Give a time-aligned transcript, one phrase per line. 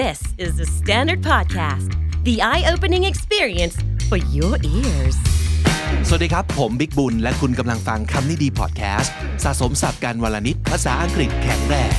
[0.00, 1.90] This is the Standard Podcast,
[2.24, 3.76] the eye opening experience
[4.08, 5.16] for your ears.
[6.08, 11.94] สวัสดีครับ ผมบิ๊กบุญ และคุณกำลังฟังคำนี้ดีพอดแคสต์สะสมสับการวลนิดภาษาอังกฤษแข็งแรง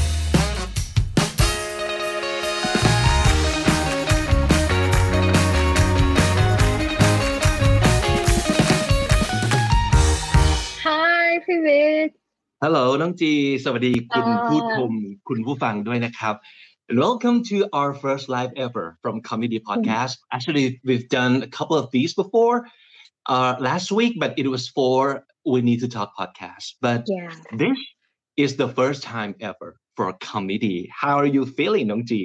[10.85, 12.15] Hi พี่วิทย์
[12.63, 13.31] ฮัลโหลน้องจี
[13.63, 14.91] สวัสดีคุณอ่าผู้ชม
[15.27, 16.35] คุณผู้ฟังด้วยนะครับ
[16.88, 20.16] And welcome to our first live ever from Comedy Podcast.
[20.32, 22.66] Actually, we've done a couple of these before
[23.26, 26.74] uh, last week, but it was for We Need to Talk podcast.
[26.80, 27.78] But yeah this
[28.36, 30.88] is the first time ever for comedy.
[30.94, 32.22] How are you feeling, น้องจี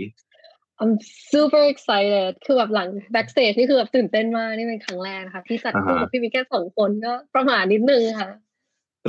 [0.82, 0.94] I'm
[1.34, 8.30] super excited คือแบบหลัง backstage นี่คือแบบตื่นเต้นมากนี่เป็นครั้งแรกนะคะที่จัดคู่กับพี่วิทย์แค่สองคนก็ประมาณนิดนึงค่ะ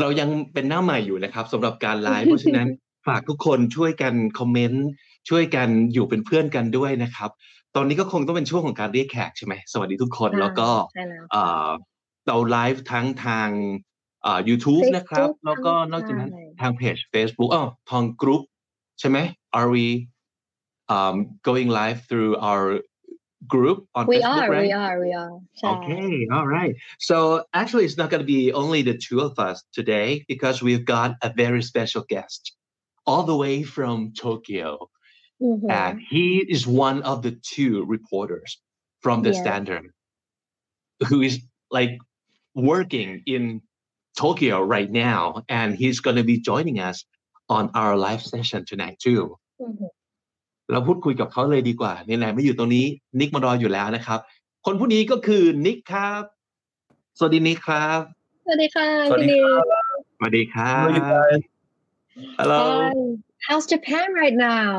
[0.01, 2.69] เรายังเป็นหน้าใหม่อยู่นะครับสำหรับการไลฟ์ เพราะฉะนั้น
[3.07, 4.87] ฝากทุกคนช่วยกันคอมเมนต์
[5.30, 7.30] ช่วยกันอยู่เป็นเพื่อนกันด้วยนะครับ
[7.76, 11.70] ตอนนี้ก็คงต้องเป็นช่วงของการเรียกแขกใช่ไหมสวัสดีทุกคนใช่แล้วก็ใช่แล้วเอ่อ
[12.28, 13.50] เราไลฟ์ทั้งทาง
[14.26, 18.42] อ่า YouTube นะครับ Facebook แล้วก็นอกจากนั้นใช่ทางเพจ Facebook อ๋อทางกรุ๊ป
[19.00, 19.18] ใช่ไหม
[19.58, 19.86] Are we
[20.96, 21.16] um,
[21.50, 22.64] going live through our
[23.54, 26.74] group on we Facebook are right we are we are ใช่ Okay, all right.
[27.10, 27.18] So
[27.62, 31.10] actually, it's not going to be only the two of us today because we've got
[31.28, 32.42] a very special guest
[33.10, 34.70] all the way from Tokyo.
[35.43, 38.51] อือหือ And he is one of the two reporters
[39.05, 39.41] from the Yes.
[39.43, 39.87] Standard
[41.09, 41.35] who is
[41.77, 41.93] like
[42.71, 43.43] working in
[44.23, 45.21] Tokyo right now.
[45.59, 46.99] And he's going to be joining us
[47.57, 49.23] on our live session tonight, too.
[49.63, 49.91] อือหือ
[50.73, 52.87] เราพูดคุยกับเขาเลยดีกว่าไหนๆไม่อยู่ตรงนี้
[53.21, 54.21] นิกมารออยู่แล้วนะครับ
[54.67, 56.23] คนผู้นี้ก็คือนิกครับ
[57.19, 58.01] สวัสดีนิกครับ
[58.45, 59.65] สวัสดีค่ะ สวัส พี่ ดี นิ ครั ว บ
[60.19, 61.43] สวัสดีครั Hello, you บ guys.
[62.41, 62.93] Hello Hi
[63.47, 64.73] how's Japan right now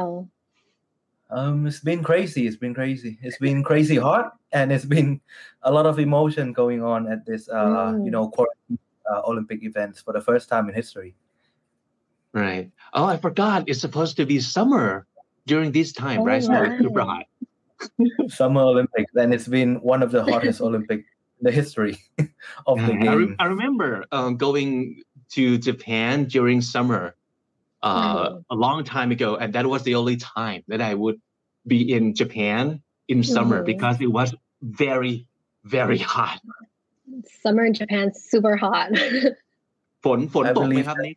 [1.31, 2.47] um, it's been crazy.
[2.47, 3.19] It's been crazy.
[3.23, 5.20] It's been crazy hot, and it's been
[5.62, 8.11] a lot of emotion going on at this, uh, you Mm.
[8.11, 8.79] know, quarantine,
[9.11, 11.14] uh, Olympic events for the first time in history.
[12.33, 15.05] right Oh I forgot it's supposed to be summer
[15.46, 17.27] during this time Oh, right so it's super hot
[18.29, 21.01] Summer Olympics, and it's been one of the hottest Olympic
[21.40, 21.98] in the history
[22.70, 23.36] of the Yeah, I, re- game.
[23.40, 25.02] I remember um, going
[25.35, 27.17] to Japan during summer
[27.89, 28.55] uh, Right.
[28.55, 31.17] a long time ago and that was the only time that I would
[31.73, 32.64] be in Japan
[33.11, 33.67] in summer Mhm.
[33.71, 34.30] because it was
[34.86, 35.15] very
[35.76, 36.37] very hot
[37.43, 38.87] summer in Japan super hot
[40.03, 41.15] ฝนฝน I ตกไหม believe ครับนิก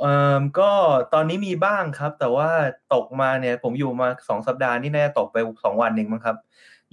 [0.00, 0.70] เอ่อก็
[1.14, 2.48] ตอนนี้มีบ้างครับ แต่ว่า
[2.94, 6.36] ตกมาเนี่ย ผมอยู่มาสองสัปดาห์นี่น่าจะตกไปสองวันเองมั้งครับ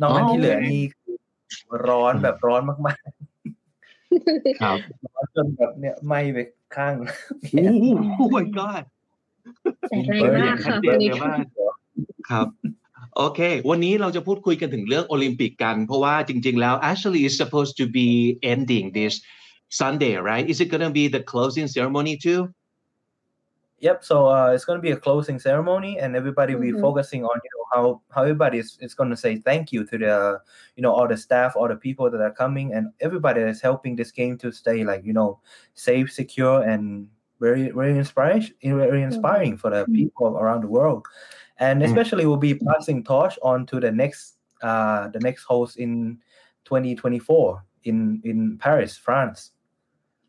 [0.01, 1.15] นอกนั้นที่เหลือนี่คือ
[1.87, 2.99] ร้อนแบบร้อนมาก
[4.62, 6.38] ครับๆร้อนจนแบบเนี่ยไหม้ไป
[6.76, 7.86] ข้างโอ้โห
[8.22, 8.84] oh my god
[9.88, 11.34] แต่แรงมากค่ะเดี๋วัยนนี้วว่า
[12.30, 12.46] ครับ
[13.16, 13.40] โอเค
[13.70, 18.08] วันนี้เราจะพูดคุยกันถึงเรื่องโอลิมปิกกัน เพราะว่าจริงๆแล้ว actually is supposed to be
[18.52, 19.14] ending this
[19.80, 22.40] Sunday right is it gonna be the closing ceremony too
[23.80, 24.04] Yep.
[24.04, 26.80] So uh, it's going to be a closing ceremony, and everybody will be Mhm.
[26.80, 29.98] focusing on you know how how everybody is, is going to say thank you to
[29.98, 30.40] the
[30.76, 33.96] you know all the staff, all the people that are coming, and everybody that's helping
[33.96, 35.40] this game to stay like you know
[35.74, 37.08] safe, secure, and
[37.40, 39.94] very very inspiring, very inspiring for the Mhm.
[39.94, 41.06] people around the world.
[41.58, 41.86] And Mm.
[41.86, 46.20] especially we'll be passing torch on to the next uh the next host in
[46.64, 49.52] 2024 in in Paris, France.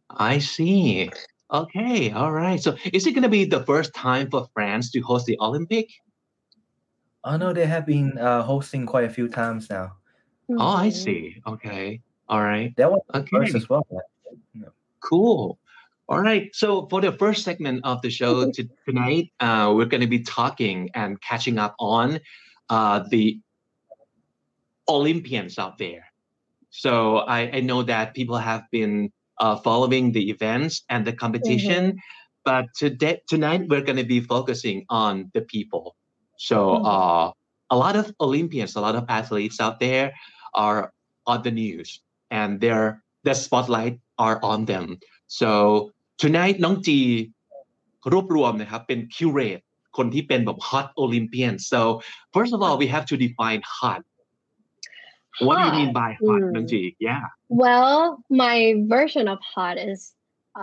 [0.10, 1.12] I see
[1.52, 5.26] okay all right so is it gonna be the first time for France to host
[5.26, 5.90] the Olympic
[7.24, 9.94] I know they have been uh, hosting quite a few times now.
[10.50, 10.94] oh I Mhm.
[10.94, 13.86] see okay all right That was the okay first as well.
[13.92, 14.68] right?
[15.02, 15.58] Cool.
[16.08, 16.50] All right.
[16.54, 20.22] So for the first segment of the show to, tonight, uh, we're going to be
[20.22, 22.20] talking and catching up on
[22.70, 23.40] uh, the
[24.90, 26.06] Olympians out there.
[26.70, 29.12] So I, I know that people have been
[29.43, 31.83] uh, following the events and the competition,
[32.45, 35.85] but today tonight we're going to be focusing on the people.
[36.49, 36.87] So Mhm.
[36.93, 37.27] uh,
[37.75, 40.07] a lot of Olympians, a lot of athletes out there
[40.55, 40.79] are
[41.27, 41.89] on the news,
[42.31, 42.83] and their
[43.27, 43.95] the spotlight
[44.27, 44.85] are on them.
[45.41, 45.51] So
[46.23, 46.99] tonight น้องจี
[48.13, 49.63] รวบรวมนะครับเป็น curate
[49.97, 51.81] คนที่เป็นแบบ hot Olympian so
[52.35, 54.03] first of all we have to define hot
[55.47, 57.23] what do you mean by hot น้องจี yeah
[57.63, 57.99] Well,
[58.45, 58.57] my
[58.95, 60.01] version of hot is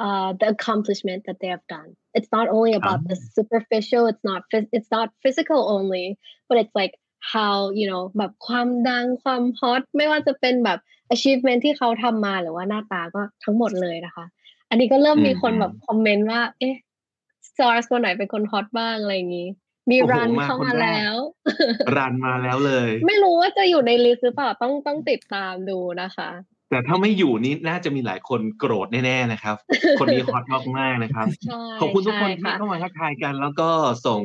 [0.03, 1.89] uh, the accomplishment that they have done.
[2.17, 4.03] It's not only about the superficial.
[4.11, 4.41] It's not.
[4.51, 6.05] Phys- it's not physical only,
[6.49, 6.93] but it's like
[7.33, 10.79] how you know แบบความดังความฮอตไม่ว่าจะเป็นแบบ
[11.15, 14.25] achievement ที่เขาทำมาหรือว่าหน้าตาก็ทั้งหมดเลยนะคะ
[14.69, 16.75] อันนี้ก็เริ่มมีคนแบบคอมเมนต์ว่า เอ๊ะ
[17.49, 19.47] stars คนไหนเป็นคนฮอตบ้างอะไรอย่างนี้
[19.90, 21.16] มีโอ้โหรันมาเข้าคนมาแรกแล้ว
[21.96, 26.30] รันมาแล้วเลย ไม่รู้ว่าจะอยู่ในลิสต์หรือเปล่าต้องต้องติดตามดูนะคะ
[26.70, 29.56] แต่ถ้าไม่อยู่นี่น่าจะมีหลายคนโกรธแน่ๆนะครับ
[30.00, 30.44] คนนี้ฮอต
[30.78, 33.68] มากๆนะครับใช่ขอบคุณทุกคนใช่ที่ค่ะเข้ามาทักทายกัน แล้วก็
[34.06, 34.22] ส่ง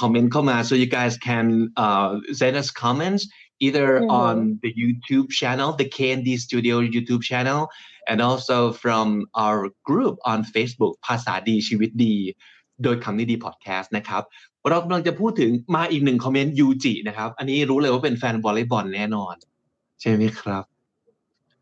[0.00, 1.46] คอมเมนต์เข้ามา so you guys can
[1.84, 2.08] uh,
[2.40, 3.22] send us comments
[3.66, 4.10] either Mhm.
[4.24, 7.60] on the YouTube channel the KND Studio YouTube channel
[8.10, 9.06] and also from
[9.44, 9.58] our
[9.88, 12.16] group on Facebook ภาษาดีชีวิตดี
[12.82, 14.22] โดยคำนี้ดีพอดแคสต์นะครับ
[14.70, 19.34] เรากำลังจะพูดถึงมาอีกหนึ่งคอมเมนต์ยูจินะครับ อันนี้รู้เลยว่าเป็นแฟนวอลเลย์บอลแน่นอน
[20.00, 20.64] ใช่ไหมครับ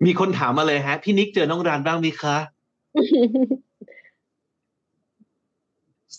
[0.06, 2.36] มีคนถามมาเลยฮะ พี่นิกเจอน้องรานบ้างไหมคะ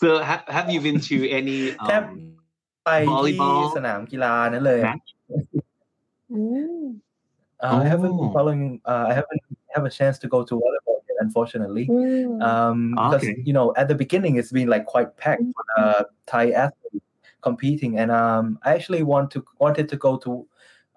[0.00, 2.04] so have, have you been to any แค่ um,
[2.84, 5.08] ไปที่ volleyball สนามกีฬานั่นเลย match
[6.32, 6.40] อื
[6.82, 6.84] ม
[7.64, 8.36] Uh, I haven't been Oh.
[8.36, 8.62] following.
[8.92, 9.40] Uh, I haven't
[9.74, 10.91] have a chance to go to volleyball yet,
[11.24, 11.86] unfortunately.
[11.90, 13.42] อืม Um, because Okay.
[13.48, 17.06] you know, at the beginning, it's been like quite packed for uh, Thai athletes
[17.40, 20.30] competing, and um, I actually want to wanted to go to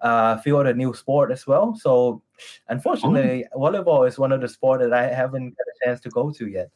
[0.08, 1.66] uh, feel the new sport as well.
[1.84, 2.22] So,
[2.74, 6.24] unfortunately, volleyball is one of the sport that I haven't got a chance to go
[6.38, 6.68] to yet.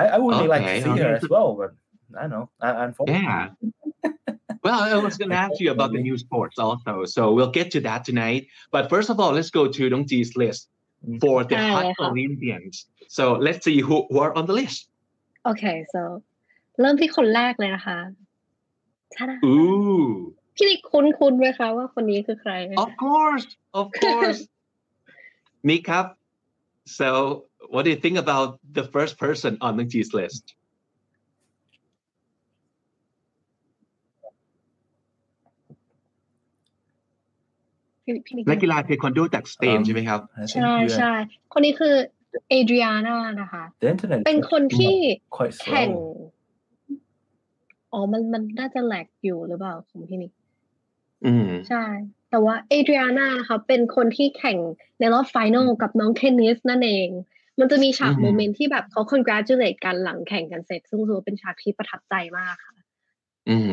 [0.00, 1.70] I, I would really like Okay, to see her as well, but
[2.18, 2.44] I know.
[2.60, 3.48] I, unfortunately, Yeah.
[4.62, 7.04] well, I was going to ask you about the new sports also.
[7.04, 8.42] So we'll get to that tonight.
[8.70, 10.68] But first of all, let's go to Nong Ji's list
[11.20, 12.86] for the hot Olympians.
[13.08, 14.88] So let's see who are on the list.
[15.46, 16.22] Okay, so
[19.44, 20.34] Ooh.
[22.76, 24.46] Of course of course.
[25.62, 25.88] Nick,
[26.86, 30.54] so what do you think about the first person on Nong Ji's list?
[38.14, 41.12] นิกนักกีฬาเทควันโดจากสเปน Um, ใช่ไหมครับ I think ใช่ we are- ใช่
[41.52, 41.94] คนนี้คือ
[42.48, 44.94] เอเดรียนานะคะ the internet เป็น is คนที่
[45.36, 46.00] quite แข่ง slow.
[47.92, 50.32] อ๋อมันมันน่าจะแหลกอยู่หรือเปล่าของพี่นิก
[51.26, 51.84] อืมใช่
[52.30, 54.58] แต่ว่าเอเดรียนานะคะ เป็นคนที่แข่ง
[54.98, 57.08] ในรอบไฟนอลกับน้องเทนนิสนั่นเอง
[57.58, 62.76] มันจะมีฉากอืมโมเมนต์ที่แบบเขา congratulate กันหลังแข่งกันเสร็จ ซึ่งรู้สึกว่าเป็นฉากที่ประทับใจมากค่ะ
[63.48, 63.64] อืม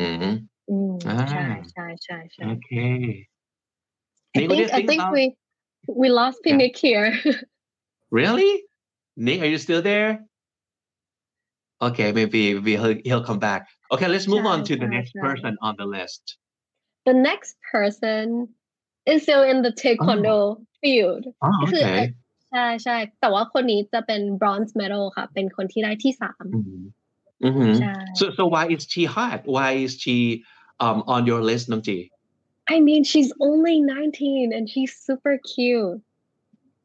[0.70, 2.98] อืมอ่าใช่ใช่ใช่ใช่ Okay.
[3.02, 3.37] I Nick, what
[4.37, 5.23] do you think I think think about- we
[6.01, 6.57] we lost Yeah.
[6.61, 7.07] Nick here
[8.19, 8.51] Really?
[9.25, 10.11] Nick, are you still there?
[11.81, 13.67] Okay, maybe, maybe he'll, he'll come back.
[13.91, 15.19] Okay, let's move on Shy, to the shy, next shy.
[15.27, 16.23] person on the list.
[17.05, 18.47] the next person
[19.05, 20.37] is still in the taekwondo
[20.81, 22.01] field Oh, ก็คือ okay.
[22.51, 26.81] ใช่ใช่แต่ว่าคนนี้จะเป็น bronze medal ค่ะ เป็นคนที่ได้ที่สาม Mhm.
[27.47, 27.69] Mhm.
[27.81, 29.39] ใช่ So, so why is she hot?
[29.55, 30.17] Why is she
[30.85, 31.99] um on your list, Nongji?
[32.74, 35.94] I mean she's only 19 and she's super cute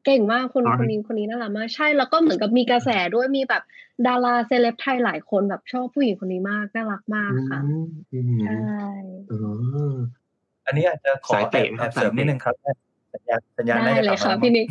[0.06, 0.80] เก่งมากคน Alright.
[0.80, 3.64] คนนี้คนนี้น่ารักมากใช่แล้วก็เหมือนกับมีกระแสด้วยมีแบบ
[4.08, 8.28] ดาราเซเลบไทยหลายคนแบบชอบผู้หญิงคนนี้มากน่ารักมากค่ะ Mhm.
[8.46, 8.58] ใช่
[9.34, 9.94] Oh.
[10.66, 12.56] อันนี้อาจจะขอสายแอเตะบนะแอครับบเสริมสายเตะนิดนึงครับ
[13.14, 14.68] สัญญาณสัญญาณได้น่าจะเลกลัยบค่ะมาพี่นิก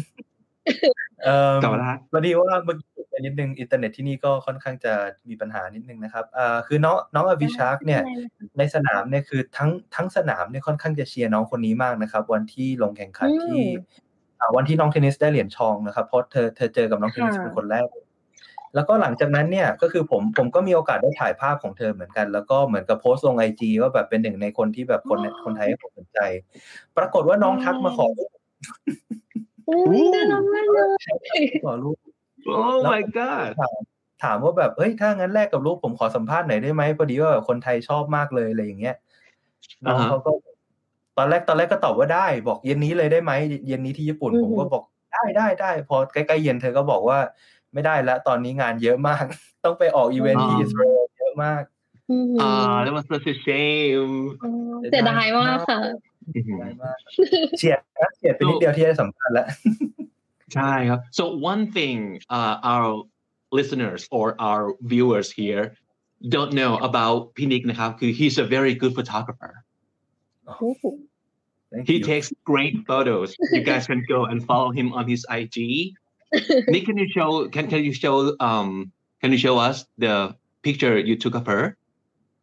[1.25, 4.93] เอ่อกลับมาแล้วพอดีว่าเมื่อกี้ไปนิดนึงอินเทอร์เน็ตที่นี่ก็ค่อนข้างจะ
[5.29, 8.03] มีปัญหานิดนึงนะครับอ่าคือน้องน้องอภิชาร์กเนี่ย
[8.59, 13.63] ในสนามเนี่ยคือทั้งทั้งสนามเนี่ยค่อนข้างจะเชียร์น้องคนนี้มากนะครับ วันที่ลงแข่งขันอืมที่
[14.41, 17.87] อ่าวันที่น้องเทนนิสได้เหรียญทองนะครับเพราะเธอเธอเจอกับน้องเทนนิสค่ะเป็นคนแรก
[18.75, 26.19] แล้วก็หลังจากนั้นเนี่ยก็คือผมผมก็มีโอกาสได้ถ่ายภาพของเธอเหมือนกัน แล้วก็เหมือนกับโพสต์ลงไอจีว่าแบบเป็นหนึ่งในคนที่แบบคนคนไทยให้ความสนใจ
[26.97, 28.31] ปรากฏว่าน้องทักมาขอรูป
[29.69, 30.89] อุ้ยน่ารักมากเลย
[31.65, 31.99] ขอรูป
[32.47, 33.53] Oh my God.
[34.23, 38.97] ถามว่าแบบเฮ้ยถ้างั้นแลกกับรูปผมขอสัมภาษณ์หน่อยได้ไหมพอดีว่าแบบคนไทยชอบมากเลยอะไรอย่างเงี้ย
[39.85, 40.31] น้องอ่าฮะเขาก็
[41.19, 43.33] ตอนแรกตอนแรกก็ตอบว่าได้ บอกเย็นนี้เลยได้ไหม
[43.69, 47.19] เย็นนี้ที่ญี่ปุ่นอือผหืมอก็บอกได้ได้ได้พอใกล้ๆเย็นเธอก็บอกว่า
[47.73, 49.25] ไม่ได้แล้วตอนนี้งานเยอะมาก
[49.65, 51.63] ต้องไปออกอีเวนต์ที่อ๋ออิอิสราเอลเยอะมาก
[52.11, 54.15] อืม Ah, that was such a shame.
[54.43, 54.51] อ๋อ
[54.91, 55.87] เสียดายมากค่ะ Mhm.
[55.87, 56.12] ได้มาก
[57.58, 59.48] เฉียดนะเฉียดไปนิดเดียวที่ได้สัมภาษณ์แล้ว
[60.54, 61.98] ใช่ครับ so one thing
[62.38, 62.88] uh, our
[63.58, 65.64] listeners or our viewers here
[66.34, 69.54] don't know about พี่นิกนะครับคือ he's a very good photographer
[71.72, 72.08] Thank he you.
[72.12, 75.58] takes great photos you guys can go and follow him on his IG
[76.74, 78.16] Nick can you show can can you show
[78.50, 78.70] um
[79.22, 80.14] can you show us the
[80.68, 81.64] picture you took of her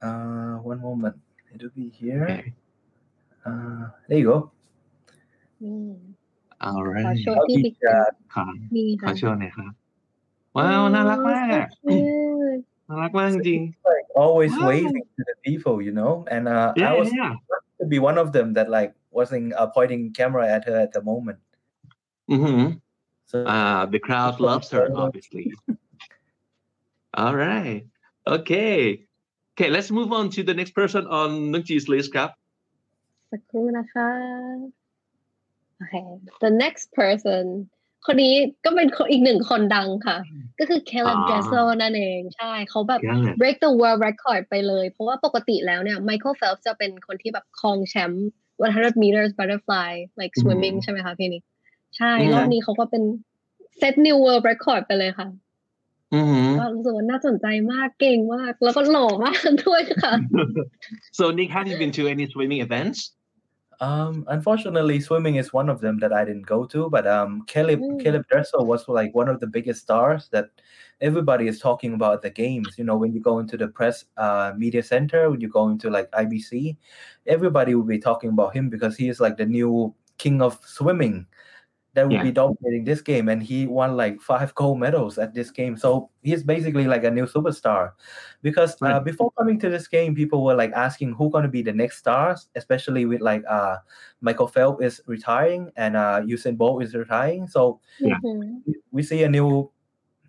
[0.08, 1.16] Uh, one moment
[1.54, 2.52] it'll be here okay
[3.49, 4.37] Uh, there you go.
[5.63, 5.77] นี่
[6.67, 7.95] all ขอ right โชว์ที่บิ๊กจะ
[8.33, 9.71] ขอมีขอค่ะโชว์หน่อยครับ
[10.57, 14.67] ว้าวน่ารักมากอะโอ้ so cute น่ารักมากจริง like always Wow.
[14.69, 16.13] waving to the people, you know.
[16.33, 17.33] And uh, ๆ I yeah was yeah
[17.79, 21.03] to be one of them that like wasn't uh, pointing camera at her at the
[21.11, 21.39] moment.
[22.33, 22.65] mm-hmm
[23.31, 25.45] So Uh, the crowd loves her, obviously.
[27.21, 27.81] All right.
[28.35, 29.05] Okay.
[29.53, 32.31] Okay, let's move on to the next person on Nong Ji's list, Kap.
[33.31, 34.09] สักครู่นะคะ
[35.77, 35.93] โอเค
[36.43, 37.43] the next person
[38.05, 38.33] คนนี้
[38.65, 40.17] ก็เป็นคนอีกหนึ่งคนดังค่ะ
[40.59, 43.33] ก็คือ Caleb อ่า Dressel นั่นเอง ใช่เขาแบบ Yeah.
[43.41, 48.27] break the world record ไปเลย เพราะว่าปกติแล้วเนี่ย Michael Phelps จะเป็นคนที่แบบครองแชมป์
[48.61, 51.43] 100 meters butterfly like อืม swimming ใช่ไหมคะพี่นิก
[51.97, 53.03] ใช่อืมรอบนี้เขาก็เป็น
[53.79, 55.27] set new world record ไปเลยค่ะ
[56.13, 60.13] อือหือก็รู้สึกว่าน่าสนใจมากเก่งมาก แล้วก็หล่อมากด้วยค่ะ
[61.17, 62.99] so Nick have you been to any swimming events
[63.81, 66.89] Um, unfortunately, swimming is one of them that I didn't go to.
[66.89, 67.99] But um, Caleb Mm.
[68.03, 70.49] Caleb Dressel was like one of the biggest stars that
[70.99, 72.77] everybody is talking about the games.
[72.77, 75.89] You know, when you go into the press uh, media center, when you go into
[75.89, 76.75] like IBC,
[77.27, 81.25] everybody will be talking about him because he is like the new king of swimming
[81.93, 82.23] that will Yeah.
[82.23, 85.75] be dominating this game, and he won like five gold medals at this game.
[85.75, 87.93] So he's basically like a new superstar.
[88.41, 91.61] Because uh, before coming to this game, people were like asking who going to be
[91.63, 93.77] the next stars, especially with like uh,
[94.21, 97.47] Michael Phelps is retiring and uh, Usain Bolt is retiring.
[97.47, 98.17] So Yeah.
[98.23, 98.61] Mhm.
[98.65, 99.71] we- we see a new,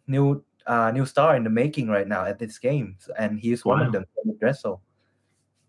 [0.06, 3.80] new, uh, new star in the making right now at this game, and he's one
[3.82, 4.04] of them,
[4.40, 4.80] Dressel.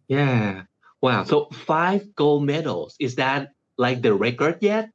[0.08, 0.64] yeah
[1.02, 4.90] wow so five gold medals is that like the record yet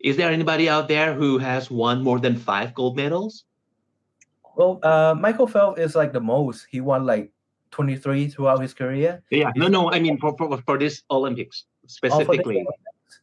[0.00, 3.44] is there anybody out there who has won more than five gold medals
[4.56, 6.66] Well, uh, Michael Phelps is like the most.
[6.70, 7.30] He won like
[7.70, 9.22] 23 throughout his career.
[9.30, 13.20] yeah no no I mean for for, for this Olympics Oh, this specifically Olympics.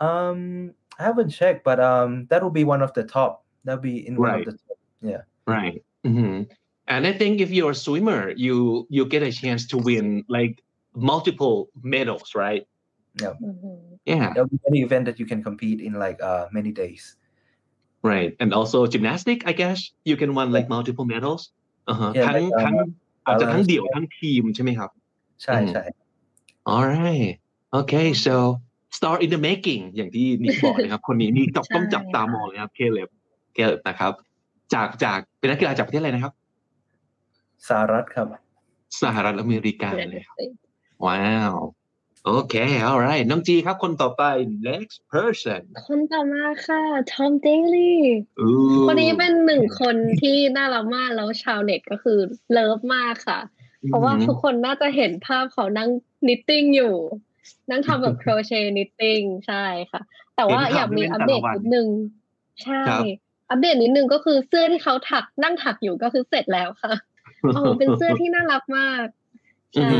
[0.00, 3.44] Um, I haven't checked, but um, that will be one of the top.
[3.64, 4.78] That'll be in one of the top.
[5.00, 5.22] Yeah.
[5.46, 5.82] Right.
[6.04, 6.42] hmm
[6.88, 10.60] And I think if you're a swimmer, you you get a chance to win like
[10.94, 12.66] multiple medals, right?
[13.20, 13.98] Mhm.
[14.04, 14.32] Yeah.
[14.34, 17.16] There'll be any event that you can compete in like uh many days.
[18.02, 18.30] Right.
[18.40, 19.78] And also gymnastic, I guess
[20.10, 21.42] you can win like multiple medals.
[21.92, 22.12] Uh-huh.
[22.14, 22.74] Yeah, ทั้ง like, uh, ทั้ง
[23.26, 24.90] อาจจะทั้ง balance เดี่ยวทั้งทีมใช่ไหมครับ
[25.44, 25.66] Chai, Mm.
[25.74, 25.88] chai.
[26.72, 27.32] All right.
[27.80, 28.08] Okay.
[28.24, 28.34] So
[28.96, 33.08] star in the making อย่างที่นิกบอกนะครับ คนนี้นี่ต้องใช่ต้องจับตามองเลยครับเคเลบ
[33.54, 34.12] เคเลบนะครับ
[34.74, 36.32] จากจากเป็นนักกีฬาจากประเทศอะไรนะครับ
[37.66, 38.28] Sarat Cup.
[39.02, 40.56] สหรัฐอเมริกา United เลยครับ States
[41.04, 41.20] ว้า
[41.52, 41.54] ว
[42.26, 42.54] โอเค
[42.88, 44.22] alright น้องจีครับ คนต่อไป
[44.68, 47.94] next person คนต่อมาค่ะ Tom Daly
[48.40, 48.52] อู้
[48.88, 52.18] คนนี้เป็นหนึ่งคนที่น่ารักมากแล้วชาวเน็ตก็คือ
[52.52, 53.40] เลิฟมากค่ะ
[53.88, 55.88] เพราะว่าทุกคนน่าจะเห็นภาพเขานั่ง
[56.28, 56.94] นิตติ้งอยู่
[57.70, 60.00] นั่งทำแบบโครเชต์นิตติ้งใช่ค่ะ
[60.36, 61.88] แต่ว่าอยากมีอัปเดตนิดนึง
[62.62, 62.82] ใช่
[63.50, 66.92] อัปเดตนิดนึงก็คือเสื้อที่เขาถักนั่งถักอยู่ก็คือเสร็จแล้วค่ะ
[67.40, 69.06] โอ้โหเป็นเสื้อที่น่ารักมาก
[69.74, 69.90] ใช่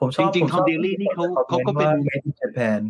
[0.00, 2.80] ผมชอบจริงๆผมชอบ Tom Daly นี่เขาคอมเขาก็มเป็นว่า made in Japan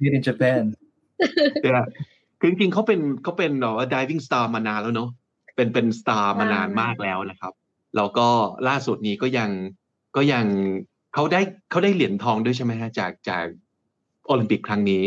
[0.00, 0.62] made in Japan
[1.62, 1.84] เนี่ย
[2.40, 5.10] คือจริงๆเขาเป็นเขาเป็นแบบว่า diving star มานานแล้วเนาะ
[5.56, 7.52] เป็นเป็น star มานานมากแล้วนะครับ
[7.96, 8.28] แล้วก็
[8.68, 9.50] ล่าสุดนี้ก็ยัง
[10.16, 10.44] ก็ยัง
[11.14, 13.44] เขาได้เขาได้เหรียญทองด้วยใช่ไหมฮะจากจาก
[14.26, 15.02] โอลิมปิกครั้งนี้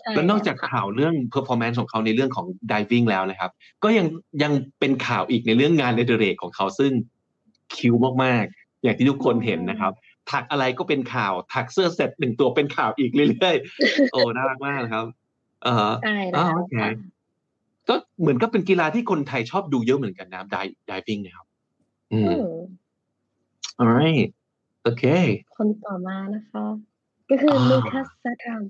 [0.00, 3.50] ใช่แล้วนอกจากข่าวเรื่อง performance ของเขาในเรื่องของ diving แล้วนะครับ
[3.84, 4.06] ก็ยัง
[4.42, 6.92] ยังเป็นข่าวอีกในเรื่องงานในเดเรกของเขาซึ่ง
[7.76, 9.92] คิวมากๆ อย่างที่ทุกคนเห็นนะครับ
[10.30, 15.06] ถักอะไรก็เป็นข่าว ถักเสื้อเสร็จหนึ่งตัวเป็นข่าวอีกเรื่อยๆโอ้น่ารักมากนะครับ
[15.64, 16.90] เออใช่อ๋แล้อวโอเคค่ะ
[17.88, 21.46] ก็เหมือนก็เป็นกีฬาที่คนไทยชอบดูเยอะเหมือนกันนะ di- diving นะครับ
[22.12, 22.48] อืมอืม
[23.80, 24.28] alright
[24.82, 25.04] โอเค
[25.56, 26.64] คนต่อมานะคะ
[27.30, 28.62] ก็คืออ่าลูคัสซาดรัม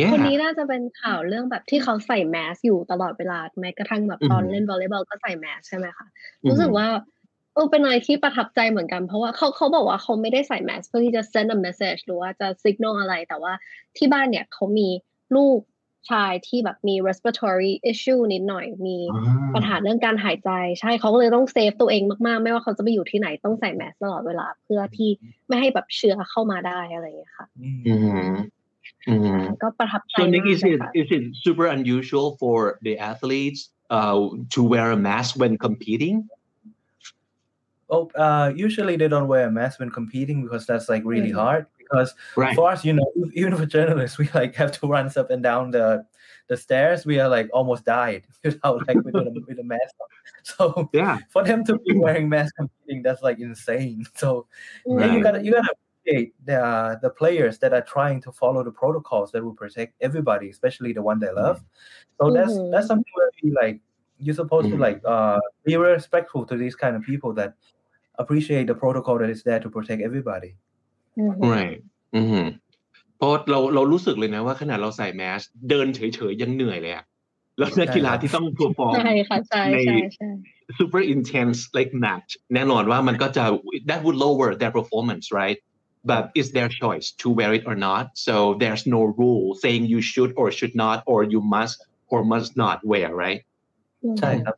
[0.00, 6.06] yeah คนนี้น่าจะเป็นข่าวเรื่องแบบที่เขาใส่แมสอยู่ตลอดเวลาแม้กระทั่งแบบตอนอืมเล่นวอลเลย์บอลก็ใส่แมสใช่ไหมคะ
[6.42, 6.86] อืมรู้สึกว่า
[7.56, 13.52] เออเป็นอะไรที่ประทับใจเหมือนกัน เพราะว่าเขาเขาบอกว่าเขาไม่ได้ใส่แมสเพื่อที่จะ send a message หรือว่าจะ signal อะไรแต่ว่า
[13.96, 14.88] ที่บ้านเนี่ยเขามี
[15.36, 15.58] ลูก
[16.10, 25.10] ชายที่แบบมี respiratory issue นิดหน่อย มีอ่าปัญหาเรื่องการหายใจ ใช่เขาก็เลยต้องเซฟตัวเองมากๆ ไม่ว่าเขาจะไปอยู่ที่ไหนต้องใส่แมสตลอดเวลา เพื่อที่
[25.48, 27.94] ไม่ให้แบบเชื้อเข้ามาได้อะไรอย่างเงี้ยค่ะอื
[28.30, 28.34] ม
[29.08, 33.60] อืมก็ประทับใจ So มาก Nick, is เลย it ค่ะ is it super unusual for the athletes
[33.96, 34.16] uh,
[34.54, 36.16] to wear a mask when competing?
[37.88, 41.34] Oh, uh, usually they don't wear a mask when competing because that's like really Mhm.
[41.36, 41.66] hard.
[41.78, 42.54] Because Right.
[42.56, 45.70] for us, you know, even for journalists, we like have to run up and down
[45.70, 46.04] the
[46.48, 47.06] the stairs.
[47.06, 49.94] We are like almost died without like with a, with a mask.
[50.00, 50.08] on.
[50.42, 51.18] So Yeah.
[51.30, 54.04] for them to be wearing masks competing, that's like insane.
[54.14, 54.46] So
[54.86, 55.00] Mm.
[55.00, 55.70] yeah, you gotta you gotta
[56.02, 59.94] appreciate the uh, the players that are trying to follow the protocols that will protect
[60.00, 61.62] everybody, especially the one they love.
[62.20, 63.80] So that's that's something where you like
[64.18, 64.72] you're supposed Mhm.
[64.72, 67.54] to like uh be respectful to these kind of people that
[68.21, 70.51] appreciate the protocol that is there to protect everybody.
[71.19, 71.79] อือฮึ right
[72.15, 72.45] อืม
[73.17, 77.05] เพราะเราเรารู้สึกเลยนะว่าขนาดเราใส่แมสเดินเฉยๆยังเหนื่อยเลยอะ
[77.57, 80.29] แล้วนักกีฬาที่ต้อง perform ใช่ค่ะใช่ใช่ใช่
[80.79, 83.43] super intense like match แน่นอนว่ามันก็จะ
[83.89, 85.57] that would lower their performance right
[86.09, 90.01] but it's their choice to wear it or not so there's no rule saying you
[90.11, 91.77] should or should not or you must
[92.13, 93.41] or must not wear right
[94.19, 94.55] ใช่ครับ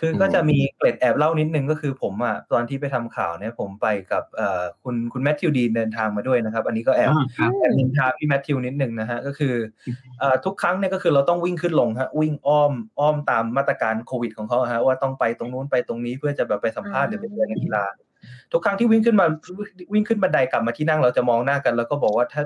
[0.00, 9.54] คือก็จะมีเกร็ดแอบเล่านิดนึงก็คือผมอะตอนที่ไปทำข่าวเนี่ยผมไปกับเอ่อคุณคุณแมทธิวดีนเดินทางมาด้วยนะครับ อันนี้ก็แอบอ่าครับแอบนินทาพี่แมทธิวนิดนึงนะฮะก็คือ
[10.20, 17.84] เอ่อทุกครั้งเนี่ยก็คือเราต้องวิ่งขึ้นลงฮะวิ่งอ้อมอ้อมตามมาตรการโควิดของเขาฮะว่าต้องไปตรงนู้นไปตรงนี้เพื่อจะแบบไปสัมภาษณ์หรือไปเจอนักกีฬา
[18.52, 19.26] ทุกครั้งที่วิ่งขึ้นมา
[19.92, 22.42] วิ่งขึ้นบันไดกลับมาที่นั่งเราจะมองหน้ากัน แล้วก็บอกว่าถ้า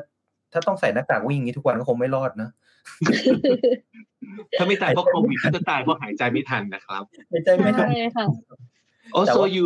[0.53, 2.49] ถ้าต้องใส่หน้ากากวิ่งอย่างนี้ทุกวันก็คงไม่รอดนะ
[4.58, 8.26] ถ้าไม่ตายเพราะโควิดก็จะตายเพราะหายใจไม่ทันนะครับ ในใจไม่ทัน ใช่ค่ะ
[9.18, 9.66] also what- you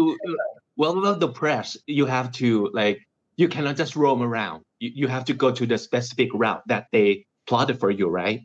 [0.82, 1.68] well well the press
[2.00, 2.50] you have to
[2.80, 2.98] like
[3.42, 6.84] you cannot just roam around you, you have to go to the specific route that
[6.96, 7.08] they
[7.50, 8.42] plotted for you right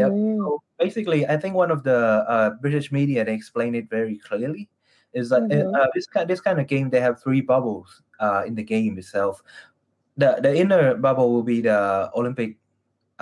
[0.00, 0.10] Yep.
[0.10, 0.38] Mm.
[0.40, 2.00] So basically, I think one of the
[2.34, 4.64] uh, British media they explain it very clearly.
[5.12, 5.76] Is that uh, Mhm.
[5.78, 7.88] uh, this kind this kind of game they have three bubbles
[8.24, 9.34] uh, in the game itself.
[10.20, 11.80] The the inner bubble will be the
[12.20, 12.50] Olympic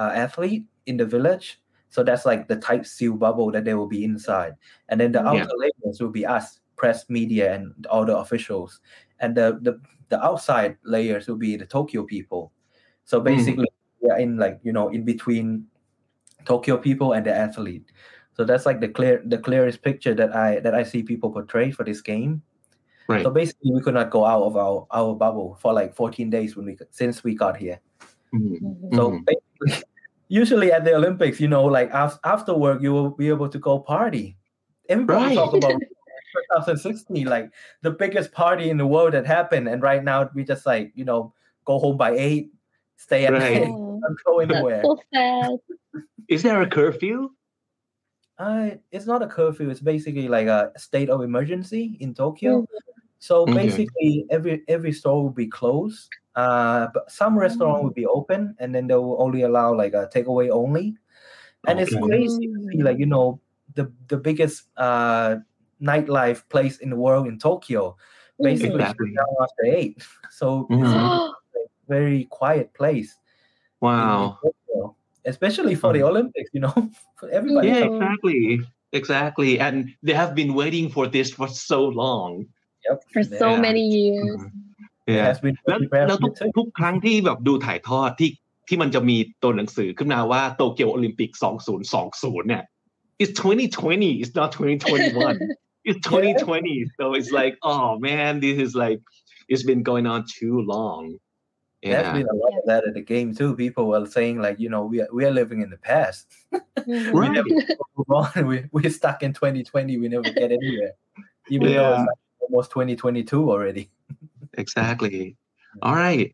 [0.01, 1.47] uh, athlete in the village.
[1.96, 4.56] So that's like the type seal bubble that they will be inside,
[4.90, 5.48] and then the Yeah.
[5.48, 8.82] outer layers will be us, press, media, and all the officials,
[9.22, 12.52] and the the the outside layers will be the Tokyo people.
[13.06, 13.72] So basically,
[14.02, 15.68] we are in like you know in between
[16.44, 17.88] Tokyo people and the athlete.
[18.36, 21.72] So that's like the clear the clearest picture that I that I see people portray
[21.72, 22.44] for this game.
[23.08, 26.30] right So basically, we could not go out of our our bubble for like 14
[26.30, 27.80] days when we since we got here.
[28.36, 28.60] Mhm.
[28.60, 28.96] Mhm.
[29.00, 29.24] So Mhm.
[29.24, 29.88] basically,
[30.28, 33.60] usually at the Olympics, you know, like after after work, you will be able to
[33.60, 34.38] go party.
[34.90, 35.36] Everybody Right.
[35.36, 35.74] talk about
[36.52, 37.50] 2016, like
[37.82, 41.06] the biggest party in the world that happened, and right now we just like you
[41.06, 41.34] know
[41.66, 42.52] go home by eight,
[42.98, 43.62] stay at Right.
[43.62, 44.84] night, Oh, don't go anywhere.
[44.84, 45.58] so sad.
[46.28, 47.30] is there a curfew
[48.38, 49.70] Uh, it's not a curfew.
[49.72, 52.62] It's basically like a state of emergency in Tokyo.
[52.62, 52.68] Mhm.
[53.26, 53.58] So Okay.
[53.58, 56.14] basically, every every store will be closed.
[56.36, 60.10] Uh, but some restaurant will be open, and then they will only allow like a
[60.14, 60.96] takeaway only.
[61.68, 63.42] And it's crazy to see like you know
[63.76, 65.38] the the biggest uh
[65.82, 67.98] nightlife place in the world in Tokyo.
[68.42, 69.12] Basically, Exactly.
[69.18, 69.98] down after eight.
[70.32, 71.08] So it's Mhm.
[71.56, 73.18] a very quiet place.
[73.98, 76.50] in- in wow especially for the Olympics.
[76.54, 76.76] You know,
[77.20, 77.70] for everybody.
[77.70, 78.60] yeah exactly
[78.92, 82.46] exactly and they have been waiting for this for so long
[82.89, 82.99] Yep.
[83.15, 83.61] For so Yeah.
[83.67, 84.41] many years.
[85.07, 86.51] It yeah has been แล้ว prepared แล้ว for ทุก it too.
[86.59, 88.31] ทุกครั้งที่แบบดูถ่ายทอดที่
[88.69, 91.31] ที่มันจะมีตัวหนังสือขึ้นมาว่าโตเกียวโอลิมปิก
[91.91, 92.63] 2020 เนี่ย
[93.23, 95.37] it's 2020 it's not 2021
[95.89, 99.01] it's 2020 so it's like oh man this is like
[99.53, 101.03] it's been going on too long
[101.83, 103.51] There's yeah been a lot of that at the game too.
[103.65, 106.25] People were saying like, you know, we are, we are living in the past.
[106.53, 107.13] Mhm.
[107.17, 107.37] We Right.
[107.39, 107.53] never
[107.97, 108.41] move on.
[108.51, 109.97] We we're stuck in 2020.
[110.03, 110.93] We never get anywhere,
[111.55, 111.95] even though Yeah.
[111.97, 113.85] it's like almost 2022 already.
[114.63, 115.19] exactly
[115.87, 116.29] all right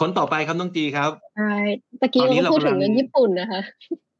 [0.00, 1.10] คนต่อไปครับน้องจีครับ
[1.50, 3.62] Right ตะกี้ ตอนนี้ เราก็พูดถึง เรากำลัง เรื่องญี่ปุ่นนะคะ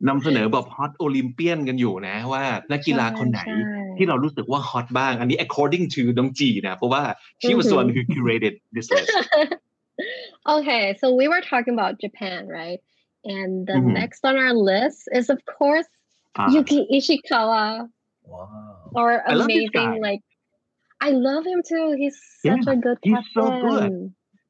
[0.08, 7.02] นำเสนอแบบฮอตโอลิมเปียนกันอยู่นะว่านักกีฬาคนไหน ใช่ใช่ ที่เรารู้สึกว่าฮอตบ้าง อันนี้ according to น้องจีนะ เพราะว่า
[7.42, 9.10] she was the one who curated this list
[10.54, 12.80] okay, so we were talking about Japan, right?
[13.24, 13.92] And the Mhm.
[14.00, 15.88] next on our list is, of course,
[16.38, 17.64] อ่า Yuki Ishikawa,
[18.34, 19.00] Wow.
[19.00, 20.06] our I love this amazing, guy.
[20.08, 20.24] like,
[21.07, 21.87] I love him too.
[22.01, 23.63] He's such Yeah, a good he's so captain.
[23.65, 23.91] good.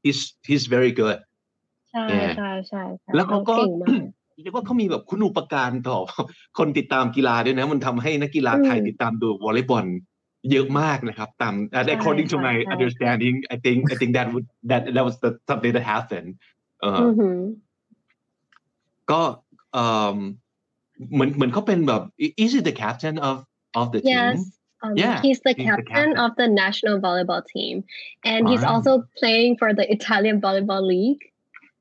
[0.05, 1.19] he's he's very good
[1.91, 2.31] ใช่ Yeah.
[2.37, 4.01] ใช่ใช่ใช่แล้วเขาก็เก่งมาก
[4.41, 5.99] เรียกว่าเขามีแบบคุณูปการต่อ
[6.57, 9.85] คนติดตามกีฬาด้วยนะ มันทำให้นักกีฬาไทยอืมติดตามดูวอลเลย์บอล
[10.51, 15.03] เยอะมากนะครับตาม and according to ใช่ my ใช่ understanding I think I think that would that that
[15.07, 16.29] was the something that happened
[16.81, 17.39] เอออือหือ
[19.11, 19.21] ก็
[19.73, 19.85] เอ่
[20.15, 20.17] อ
[21.13, 22.01] เหมือนเหมือนเขาเป็นแบบ
[22.43, 23.35] is he the captain of
[23.79, 24.41] of the team Yes.
[24.85, 26.23] Um, Yeah, he's the he's the captain captain.
[26.23, 27.75] of the national volleyball team,
[28.31, 28.71] and he's Wow.
[28.73, 31.23] also playing for the Italian volleyball league.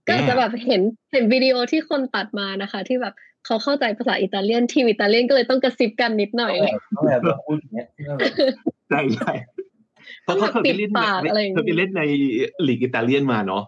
[0.09, 0.39] ก็จะ Yeah.
[0.39, 3.15] แบบเห็นเห็นวิดีโอที่คนตัดมานะคะ ที่แบบ
[3.47, 6.55] เขาเข้าใจภาษาอิตาเลียนทีมอิตาเลียนก็เลยต้องกระซิบกันนิดหน่อย
[6.97, 8.33] ต้องแบบต้องแบบพูดอย่างเงี้ยต้องแบบ
[8.89, 9.33] ใช่ใช่
[10.25, 12.03] เพราะเขาเคยไปเล่นปิดปากอะไรอย่างงี้เคยไปเล่นใน
[12.67, 13.65] ลีกอิตาเลียนมาเนาะ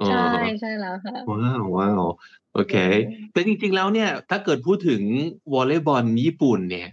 [0.00, 2.02] อ๋อใช่ใช่แล้วค่ะว้าวว้าว
[2.54, 2.74] โอเค
[3.32, 5.02] แต่จริงๆแล้วเนี่ย ถ้าเกิดพูดถึง
[5.52, 6.88] วอลเลย์บอลญี่ปุ่นเนี่ย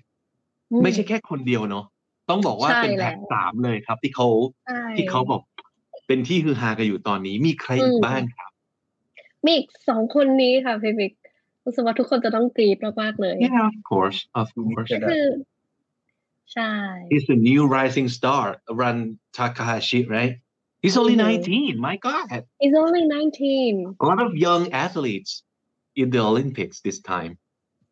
[0.84, 1.86] ไม่ใช่แค่คนเดียวเนาะ
[2.30, 4.28] ต้องบอกว่าใช่เป็นแล้แท็วกสามเลยครับ ที่เขา
[4.68, 5.42] ใช่ที่เขาบอก
[6.08, 8.52] เป็นที่ฮือฮากันอยู่ตอนนี้มีใครอีกบ้างครับ
[9.46, 11.14] มีอีกสองคนนี้ค่ะพี่บิ๊ก
[11.66, 15.26] รู้สึกว่าทุกคนจะต้องกรีดมากๆเลย Yeah of course of course ก็คือ
[16.54, 16.72] ใช่
[17.12, 18.44] he's a new rising star
[18.82, 18.98] Run
[19.38, 20.34] Takahashi right
[20.84, 21.24] he's only Mhm.
[21.26, 22.28] 19 my god
[22.62, 25.32] he's only 19 a lot of young athletes
[26.02, 27.32] in the Olympics this time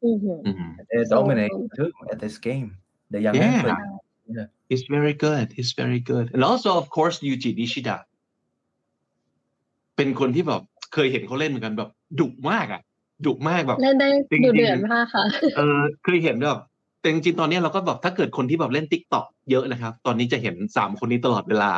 [0.03, 0.43] Mhm.
[0.49, 0.69] Mhm.
[0.89, 2.67] They So, dominate um, too at this game.
[3.13, 3.63] The young Yeah.
[3.63, 4.49] athlete.
[4.69, 5.47] He's very good.
[5.57, 6.25] He's very good.
[6.33, 7.97] And also, of course, Yuji Nishida
[9.97, 10.61] เป็นคนที่แบบ
[10.93, 11.89] เคยเห็นเขาเล่นเหมือนกันแบบ
[12.19, 12.81] ดุมากอะ
[13.25, 16.59] ดุมากแบบเล่นได้จริงๆดูเดือดมากค่ะเออเคยเห็นแบบ
[17.01, 21.71] แต่จริงๆตอนนี้เราก็แบบถ้าเกิดคนที่แบบเล่นติ๊กต็อกเยอะนะครับ ตอนนี้จะเห็นสามคนนี้ตลอดเวลา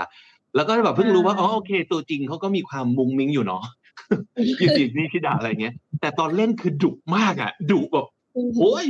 [0.55, 3.63] แล้วก็แบบเพิ่งรู้ว่าอ่าอ๋อโอเค ตัวจริงเขาก็มีความมุงมิงอยู่เนาะ
[4.61, 8.14] ยูจินี่ชิดาอะไรเงี้ย แต่ตอนเล่นคือดุมากอะดุแบบอืม
[8.59, 8.85] โอ้ย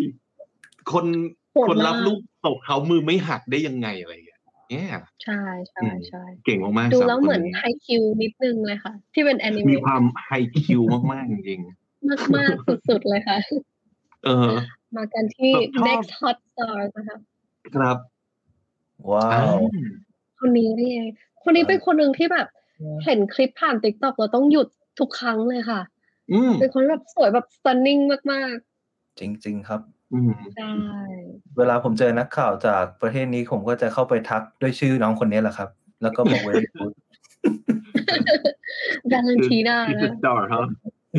[0.91, 1.05] คน
[1.51, 4.89] โหดคนรับมากลูกตกเขามือไม่หักได้ยังไงอะไรเงี้ยเนี่ย
[5.23, 10.81] ใช่ใช่อืมใช่เก่งมากๆดูสามแล้วคเหมือนนี้ไฮคิวนิดนึงเลยค่ะ ที่เป็นแอนิเมมีะความไฮคิว
[11.11, 11.61] มากๆจริง
[12.09, 14.51] มากมากๆสุดๆเลยค่ะๆเออ
[14.95, 17.17] มากันที่แบบชอบ next hot star นะคะ
[17.75, 17.97] ครับ
[19.11, 19.31] Wow.
[19.33, 19.43] อ่า
[20.39, 21.07] คนนี้นี่เอง
[21.43, 22.47] คนนี้เป็นคนหนึ่งที่แบบ
[23.05, 24.67] เห็นคลิปผ่านติ๊กต็อกเราต้องหยุด
[24.99, 25.81] ทุกครั้งเลยค่ะ
[26.31, 28.57] อืมเป็นคนแบบสวยแบบ stunning มาก
[29.19, 29.81] จริง ๆ ครับ
[30.13, 30.71] อืมๆใช่
[31.57, 35.69] เวลาผมเจอนักข่าวจากประเทศนี้ผมก็จะเข้าไปทักด้วยชื่อน้องคนนี้แหละครับ
[36.01, 36.93] แล้วก็บอก very good
[39.11, 40.65] วาเลนตินา He's a นะ star ฮะ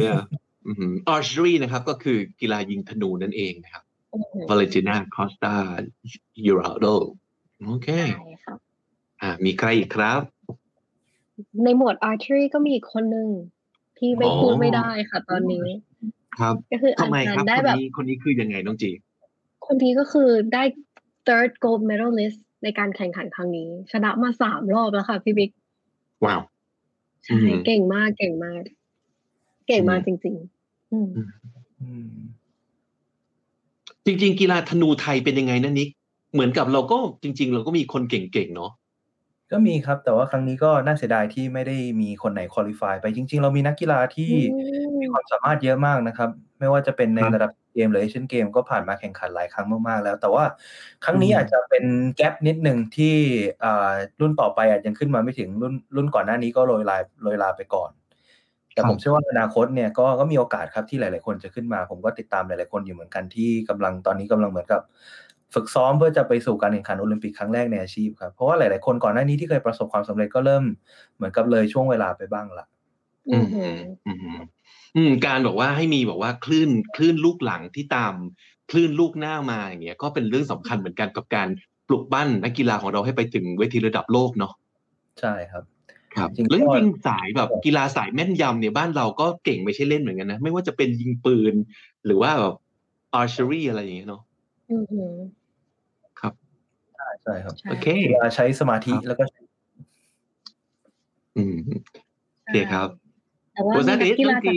[0.05, 0.21] yeah
[0.67, 3.83] อืม archery นะครับก็คือกีฬายิงธนูนั่นเองนะครับ
[4.15, 5.55] อืม Valentina Costa
[6.47, 6.97] Jurado
[7.65, 8.57] โอเค ใช่ค่ะ
[9.23, 10.21] อ่า มีใครอีกครับ
[11.65, 13.29] ในหมวด archery ก็มีอีกคนหนึ่ง
[13.99, 15.67] ที่ไม่อ๋อ พูดไม่ได้ค่ะตอนนี้
[16.39, 18.91] ครับก็คืออัทำนไมคนั้รับนได้คนแบบนี้คนนี้คือยังไงน้องจี
[19.67, 20.63] คนนี้ก็คือได้
[21.27, 25.51] third gold medalist ในการแข่งขันครั้งนี้ ชนะมาสามรอบแล้วค่ะพี่บิ๊ก
[26.25, 26.41] ว้าว
[27.25, 28.63] ใช่อืมเก่งมากเก่งมาก
[29.69, 31.09] เก่งมากอืจมริงๆอืม
[31.83, 32.11] อืม
[34.07, 35.89] จริง ๆ กีฬาธนูไทยเป็นยังไงนะนิก
[36.33, 38.73] เหมือนกับเราก็จริง ๆ เราก็มีคนเก่งๆเนาะ
[39.53, 44.35] ก็มีครับ แต่ว่าครั้งนี้ก็น่าเสียดายที่ไม่ได้มีคนไหนคุริฟายไปจริง ๆ เรามีนักกีฬาที่อื
[45.07, 50.45] มมีความสามารถเยอะมากนะครับ ไม่ว่าจะเป็นในครับระดับเกมหรือเอเชียนเกมก็ผ่านมาแข่งขันหลายครั้งมากๆแล้ว แต่ว่า
[51.05, 51.85] ครั้งนี้อืมอาจจะเป็น
[52.17, 53.15] แกลบนิดหนึ่งที่
[53.65, 57.91] อ่ารุ่นต่อไปอาจยังขึ้นมาไม่ถึงรุ่นรุ่นก่อนหน้านี้ก็โรยลายโรยลาไปก่อน
[58.75, 64.81] แต่ผมเชื่อว่าอนาคตเนี่ยก็ก็มีโอกาสครับที่หลาย ๆ คนจะขึ้นมา ผมก็ติดตามหลาย ๆ คนอยู่เหมือนกันที่กำลังตอนนี้กำลังเหมือนกับ
[65.55, 70.65] ฝึกซ้อมเพื่อจะไปสู่การแข่งขันโอลิมปิกครั้งแรกในอาชีพครับเพราะว่าหลาย ๆ คนก่อนหน้านี้ที่เคยประสบความสำเร็จก็เริ่ม
[71.17, 72.67] เหมือนกับเลยช่วงเวลาไปบ้างละ
[73.31, 73.75] อือืมมหือ
[74.07, 74.39] อืม
[74.97, 78.15] อืมการบอกว่าให้มีบอกว่าคลื่นคลื่นลูกหลังที่ตาม
[78.71, 81.49] คลื่นลูกหน้ามาอย่างเงี้ยก็เป็นเรื่องสำคัญเหมือนกันกับการ
[81.89, 84.53] ปลุกปั้นนักกีฬาของเราให้ไปถึงเวทีระดับโลกเนาะ
[85.21, 85.65] ใช่ครับ
[86.17, 91.55] ครับจริงๆแล้วจก็ริงๆสายแบบกีฬาสายแม่นยำเนี่ยบ้านเราก็เก่งไม่ใช่เล่นเหมือนกันนะ ไม่ว่าจะเป็นยิงปืน
[92.07, 92.55] หรือว่าแบบ
[93.21, 94.23] archery อะไรอย่างเงี้ยเนาะ
[94.71, 95.15] อืมหือ
[96.21, 96.33] ครับ
[97.23, 99.25] ใช่ครับใช่โอเคเวลาใช้สมาธิครับแล้วก็
[101.37, 101.57] อืม
[102.43, 102.89] โอเคครับ
[103.53, 104.57] แต่ว่า was มี that นัก it กีน้อฬางจากจี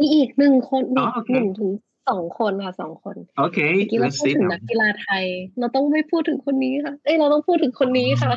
[0.00, 1.70] มีอีกหนึ่งคนมีอ๋อโอเคหนึ่งถึง
[2.08, 5.24] สองคนค่ะสองคนโอเคเมื่อกี้เรา let's พูด see ถึงนักกีฬาไทย
[5.58, 8.34] เราต้องไม่พูดถึงคนนี้ค่ะ เอ้ยเราต้องพูดถึงคนนี้ค่ะ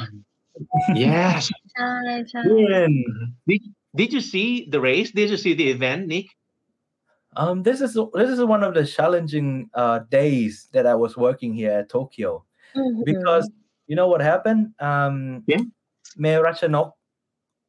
[1.05, 1.41] yes
[1.73, 1.91] ใช่
[2.29, 2.41] ใช่
[3.49, 3.61] did
[3.99, 6.27] did you see the race did you see the event Nick
[7.41, 7.91] Um, this is
[8.21, 9.49] this is one of the challenging
[9.81, 12.31] uh, days that I was working here at Tokyo
[12.77, 13.45] อืมหือ because
[13.89, 14.63] you know what happened.
[14.89, 15.15] Um,
[15.51, 15.63] Yeah.
[16.23, 16.89] May Ratchanok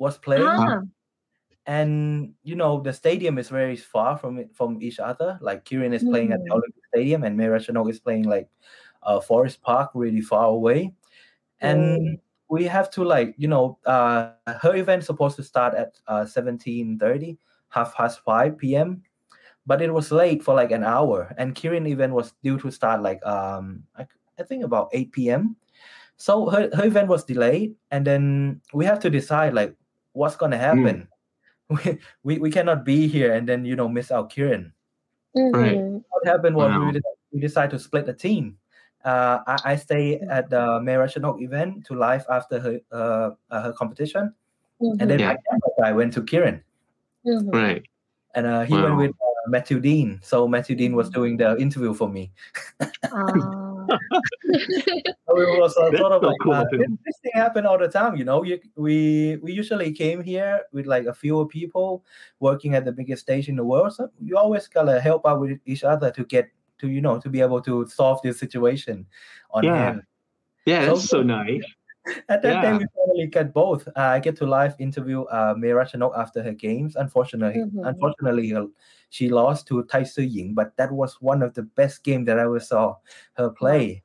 [0.04, 0.78] was playing, อ่า
[1.68, 5.38] and you know the stadium is very far from it, from each other.
[5.42, 6.56] Like Kieran is playing at the Mhm.
[6.56, 8.48] Olympic Stadium, and May is playing like
[9.04, 10.94] uh, Forest Park, really far away.
[11.60, 14.32] And we have to like you know uh,
[14.64, 17.36] her event supposed to start at uh, seventeen thirty,
[17.68, 19.02] half past five p.m.
[19.66, 23.02] But it was late for like an hour, and Kieran event was due to start
[23.02, 24.06] like um I,
[24.40, 25.56] I think about eight p.m.
[26.16, 29.76] So her, her event was delayed, and then we have to decide like
[30.16, 31.04] what's gonna happen.
[31.04, 31.17] We,
[32.22, 34.72] we, we cannot be here and then you know miss out Kieran.
[35.36, 35.56] Mm-hmm.
[35.56, 35.78] Right.
[36.10, 36.92] What happened was wow.
[37.32, 38.56] we, decided, to split the team.
[39.04, 43.62] Uh, I, I stay at the May Ratchanok event to live after her uh, uh,
[43.62, 44.34] her competition,
[44.82, 45.00] mm-hmm.
[45.00, 45.36] and then mm-hmm.
[45.78, 45.84] yeah.
[45.84, 46.62] I went to Kieran.
[47.26, 47.50] Mm-hmm.
[47.50, 47.82] Right.
[48.34, 48.84] And uh, he wow.
[48.84, 50.20] went with uh, Matthew Dean.
[50.22, 52.32] So Matthew Dean was doing the interview for me.
[53.12, 56.80] Ah it was uh, sort of like cool uh, this,
[57.22, 58.16] thing happened all the time.
[58.16, 62.04] You know, you, we we usually came here with like a few people
[62.40, 63.94] working at the biggest stage in the world.
[63.94, 66.48] So you always gotta help out with each other to get
[66.78, 69.06] to you know to be able to solve this situation
[69.50, 69.76] on Yeah.
[69.76, 70.02] hand.
[70.66, 71.64] yeah So that's so nice
[72.28, 72.78] at that yeah.
[72.78, 73.88] we finally get both.
[73.88, 76.96] Uh, I get to live interview uh, May Ratchanok after her games.
[76.96, 77.84] Unfortunately, mm-hmm.
[77.84, 78.54] unfortunately,
[79.10, 82.38] she lost to Tai Tzu Ying, but that was one of the best game that
[82.38, 82.96] I ever saw
[83.34, 84.02] her play.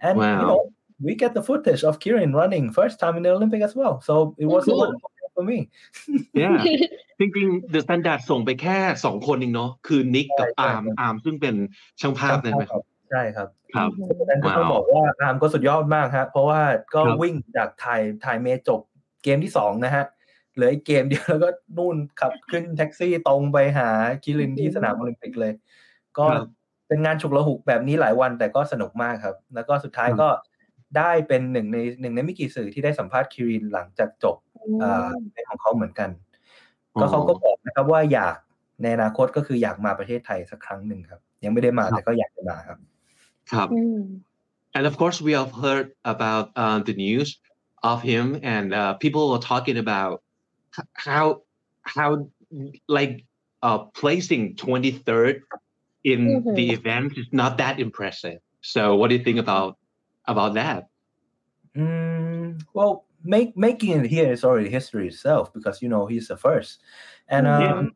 [0.00, 0.40] And wow.
[0.40, 3.74] you know, we get the footage of Kieran running first time in the Olympic as
[3.74, 4.00] well.
[4.00, 4.86] So it was cool.
[4.86, 5.18] Mm-hmm.
[5.38, 5.70] for me.
[6.34, 6.62] yeah.
[7.20, 11.54] จริงๆ The Standard ส่งไปแค่สองคนเองเนาะคือนิกกับอาร์มอาร์มซึ่งเป็น
[12.00, 16.60] ช่างภาพนั่นไหมครับ ใช่ครับครับเพราะฉะนั้นก็ต้องว้าวบอกว่าอาร์มก็สุดยอดมากฮะเพราะว่า
[16.94, 18.80] ก็ครับวิ่งจากไทยไทยเมย์จบ
[19.24, 20.04] เกมที่สองนะฮะ
[20.54, 23.88] เหลืออีกเกมเดียวแล้วก็นู่นขับขึ้นแท็กซี่ตรงไปหา
[24.24, 25.52] คิรินที่สนามโอลิมปิกเลย
[26.18, 26.48] ก็ครับ
[26.88, 30.28] เป็นงานฉุกละหุกแบบนี้หลายวันแต่ก็สนุกมากครับ แล้วก็สุดท้ายครับก็
[30.96, 34.36] ได้เป็นหนึ่งในหนึ่งในไม่กี่สื่อที่ได้สัมภาษณ์คิรินหลังจากจบ
[34.82, 36.10] อ่าเป็นของเขาเหมือนกัน
[37.00, 38.36] ก็เขาก็บอกนะครับว่าอยาก
[38.82, 42.78] ในอนาคตก็คืออยากมาประเทศไทยสักครั้งหนึ่งครับ ยังไม่ได้มาครับแต่ก็อยากจะมาครับ
[43.51, 43.99] ครับ อืม
[44.75, 47.39] And of course, we have heard about uh, the news
[47.83, 50.21] of him, and uh, people were talking about
[50.77, 51.41] h- how
[51.83, 52.27] how
[52.87, 53.25] like
[53.61, 55.41] uh, placing 23rd
[56.03, 56.71] in the Mhm.
[56.71, 58.39] event is not that impressive.
[58.61, 59.77] So, what do you think about
[60.27, 60.87] about that?
[61.75, 66.37] Mm, well, make making it here is already history itself because you know he's the
[66.37, 66.79] first,
[67.27, 67.47] and Mhm.
[67.47, 67.95] um,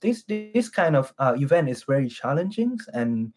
[0.00, 3.32] this this kind of uh, event is very challenging, and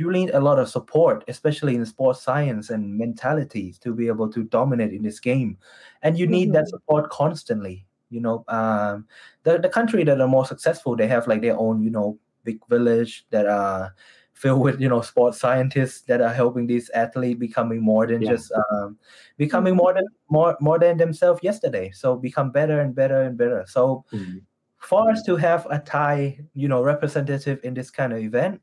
[0.00, 4.30] you need a lot of support, especially in sports science and mentality, to be able
[4.32, 5.58] to dominate in this game,
[6.02, 6.70] and you need that Mhm.
[6.70, 7.86] support constantly.
[8.10, 9.06] You know, um,
[9.44, 12.60] the the country that are more successful, they have like their own, you know, big
[12.68, 13.94] village that are
[14.34, 18.32] filled with you know sports scientists that are helping these athletes becoming more than Yeah.
[18.32, 18.98] just um,
[19.36, 23.64] becoming more than more more than themselves yesterday so become better and better and better
[23.68, 24.40] so Mhm.
[24.78, 28.62] for us to have a thai you know representative in this kind of event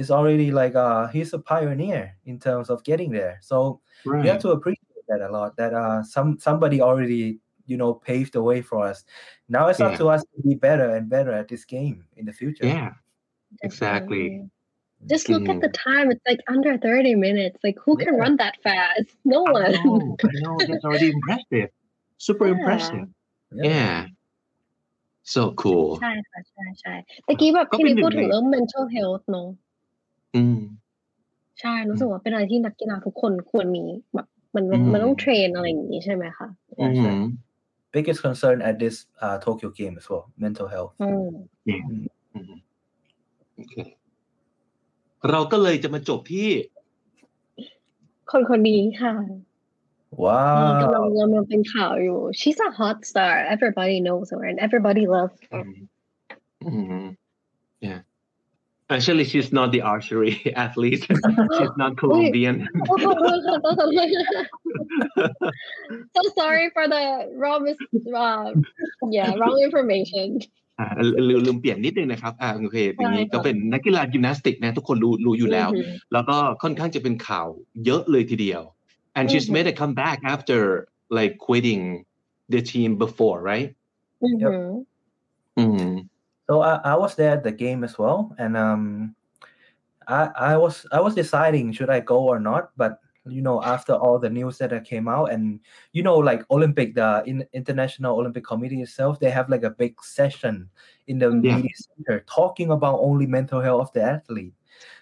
[0.00, 3.56] is already like uh he's a pioneer in terms of getting there so
[4.04, 4.40] you have Right.
[4.44, 7.24] to appreciate that a lot that uh some somebody already
[7.70, 8.98] you know paved the way for us
[9.56, 9.88] now it's Yeah.
[9.88, 12.90] up to us to be better and better at this game in the future Yeah.
[13.68, 14.24] Exactly.
[14.28, 14.50] Definitely.
[15.12, 15.84] Just look at the Mhm.
[15.88, 16.06] time.
[16.12, 17.58] It's like under 30 minutes.
[17.66, 18.22] Like, who can Yeah.
[18.22, 19.08] run that fast?
[19.34, 19.72] No I one.
[19.84, 20.16] know.
[20.30, 20.56] I know.
[20.68, 21.68] That's already impressive.
[22.28, 22.54] Super Yeah.
[22.56, 23.06] impressive.
[23.52, 23.64] Yeah.
[23.68, 23.98] Yeah.
[25.34, 25.88] So cool.
[26.02, 26.94] ใช่ค่ะใช่ใช่
[27.26, 29.48] ตะกี้แบบ ก็ ที่ เป็น นี่ หนึ่ง พูดถึง ใน เรื่อง mental health เนอะ
[30.37, 30.59] อืม
[31.61, 36.47] ใช่ รู้สึกว่าเป็นอะไรที่นักกีฬาทุกคนควรมีแบบมันอืมมันต้องเทรนอะไรอย่างนี้ใช่ไหมคะ
[36.81, 37.15] Yeah, sure.
[37.17, 37.27] Mhm.
[37.95, 38.95] biggest concern at this
[39.25, 41.29] uh, Tokyo game as well mental health อืม
[41.67, 42.53] อืม
[43.55, 43.75] โอเค
[45.29, 46.49] เราก็เลยจะมาจบที่
[48.31, 49.13] คนคนนี้ค่ะ
[50.57, 55.71] ที่กำลัง wow กำลังเป็นข่าวอยู่ she's a hot star everybody knows her and everybody loves อื her ม
[56.65, 56.71] อื
[57.03, 57.05] ม
[57.87, 57.99] yeah
[58.94, 61.02] actually she's not the archery athlete
[61.56, 62.56] she's not Colombian
[62.88, 64.42] ขอโทษค่ะขอโทษค่ะ
[66.14, 67.04] so sorry for the
[67.40, 67.92] wrong mis-
[68.24, 68.44] uh,
[69.16, 70.28] yeah wrong information
[70.78, 70.86] อ่า
[71.28, 77.46] ลืมลืมเปลี่ยนนิดนึงนะครับอ่าโอเคอย่างนี้ ใช่ค่ะ ก็เป็นนักกีฬายิมนาสติกนะทุกคนรู้รู้อยู่แล้ว อือหือ แล้วก็ค่อนข้างจะเป็นข่าว
[77.84, 78.62] เยอะเลยทีเดียว
[79.18, 80.60] and she's อือหือ made a comeback after
[81.18, 81.82] like quitting
[82.54, 83.68] the team before right
[84.24, 84.66] อือหือ
[85.58, 85.90] อืม
[86.49, 89.15] so I, I was there at the game as well, and um,
[90.07, 93.93] I I was I was deciding should I go or not, but you know after
[93.93, 95.59] all the news that came out, and
[95.91, 100.01] you know like Olympic the in, International Olympic Committee itself, they have like a big
[100.01, 100.69] session
[101.07, 101.57] in the Yeah.
[101.57, 104.53] media center talking about only mental health of the athlete.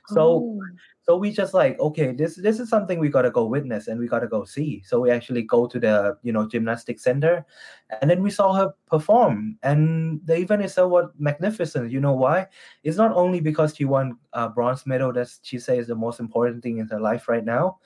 [0.05, 0.61] So Oh.
[1.05, 3.99] So we just like okay this this is something we got to go witness and
[3.99, 4.81] we got to go see.
[4.85, 7.45] So we actually go to the you know gymnastic center
[8.01, 11.91] and then we saw her perform and the event is somewhat magnificent.
[11.91, 12.47] You know why?
[12.83, 16.63] It's not only because she won a bronze medal that she says the most important
[16.63, 17.77] thing in her life right now.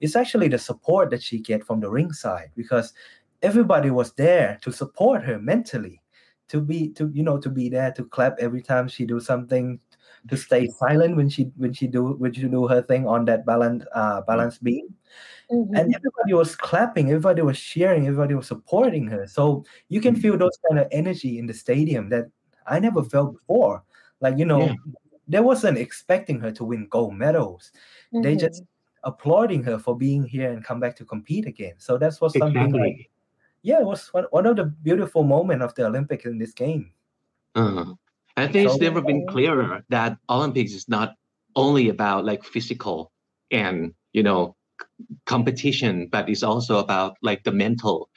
[0.00, 2.92] It's actually the support that she get from the ringside because
[3.40, 6.02] everybody was there to support her mentally
[6.48, 9.80] to be to you know to be there to clap every time she do something
[10.28, 13.44] to stay silent when she when she do when she do her thing on that
[13.46, 14.94] balance uh balance beam.
[15.50, 15.78] Mhm.
[15.78, 19.26] and everybody was clapping everybody was cheering everybody was supporting her.
[19.26, 22.26] So you can feel those kind of energy in the stadium that
[22.66, 23.82] i never felt before.
[24.20, 24.74] Like you know Yeah.
[25.28, 27.72] they wasn't expecting her to win gold medals.
[28.12, 28.40] They Mhm.
[28.40, 28.62] just
[29.04, 31.74] applauding her for being here and come back to compete again.
[31.78, 33.10] So that's what something like exactly
[33.62, 36.92] yeah it was one, one of the beautiful moment of the olympics in this game.
[37.54, 37.94] Uh,
[38.36, 41.14] I think so, it's never been clearer that Olympics is not
[41.54, 43.12] only about like physical
[43.50, 44.56] and you know
[45.24, 48.10] competition, but it's also about like the mental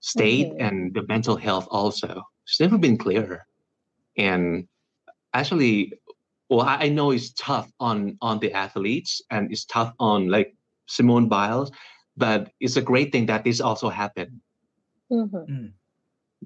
[0.00, 0.64] state mm-hmm.
[0.64, 2.22] and the mental health also.
[2.46, 3.46] It's never been clearer.
[4.16, 4.68] And
[5.32, 5.92] actually,
[6.48, 10.54] well, I know it's tough on on the athletes and it's tough on like
[10.86, 11.70] Simone Biles,
[12.16, 14.40] but it's a great thing that this also happened.
[15.10, 15.36] Mm-hmm.
[15.36, 15.72] Mm.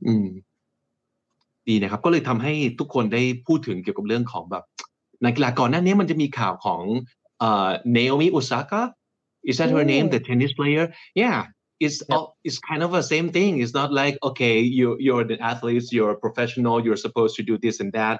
[0.06, 0.42] mm.
[1.69, 4.63] ดีนะครับ ก็เลยทำให้ทุกคนได้พูดถึงเกี่ยวกับเรื่องของแบบ
[5.23, 6.81] นักกีฬาก่อนหน้านี้มันจะมีข่าวของ
[7.39, 8.81] เอ่อ Naomi Osaka
[9.49, 10.13] is that her name Mm.
[10.15, 10.85] the tennis player
[11.23, 11.39] yeah
[11.85, 12.11] it's Yep.
[12.15, 13.51] all it's kind of the same thing.
[13.63, 17.55] It's not like okay, you you're the athletes, you're a professional, you're supposed to do
[17.65, 18.15] this and that,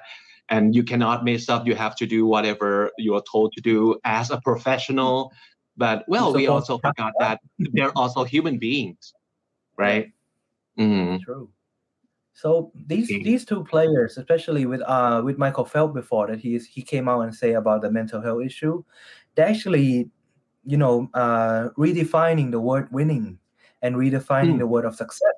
[0.54, 1.60] and you cannot mess up.
[1.68, 2.70] You have to do whatever
[3.04, 3.78] you are told to do
[4.18, 5.14] as a professional.
[5.84, 7.36] But well, we supposed also to have forgot that
[7.74, 9.02] they're also human beings,
[9.84, 10.06] right?
[10.78, 11.46] Mm, True.
[12.39, 13.21] So these Okay.
[13.21, 17.09] these two players, especially with uh with Michael Phelps before that he is, he came
[17.09, 18.83] out and say about the mental health issue,
[19.35, 20.11] they actually,
[20.65, 23.39] you know, uh redefining the word winning
[23.81, 24.59] and redefining Mm.
[24.59, 25.35] the word of success.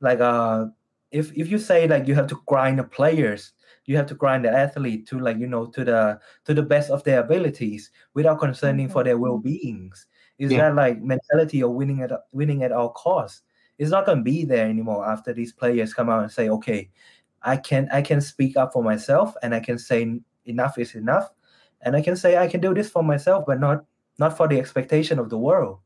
[0.00, 0.66] Like uh
[1.10, 3.52] if if you say like you have to grind the players,
[3.86, 6.90] you have to grind the athlete to like you know to the to the best
[6.90, 10.06] of their abilities without concerning for their well-beings.
[10.38, 10.56] Is Yeah.
[10.56, 13.42] that like mentality of winning at winning at all costs?
[13.78, 16.90] It's not going to be there anymore after these players come out and say okay
[17.42, 21.30] i can i can speak up for myself and i can say enough is enough
[21.82, 23.84] and i can say i can do this for myself but not
[24.18, 25.78] not for the expectation of the world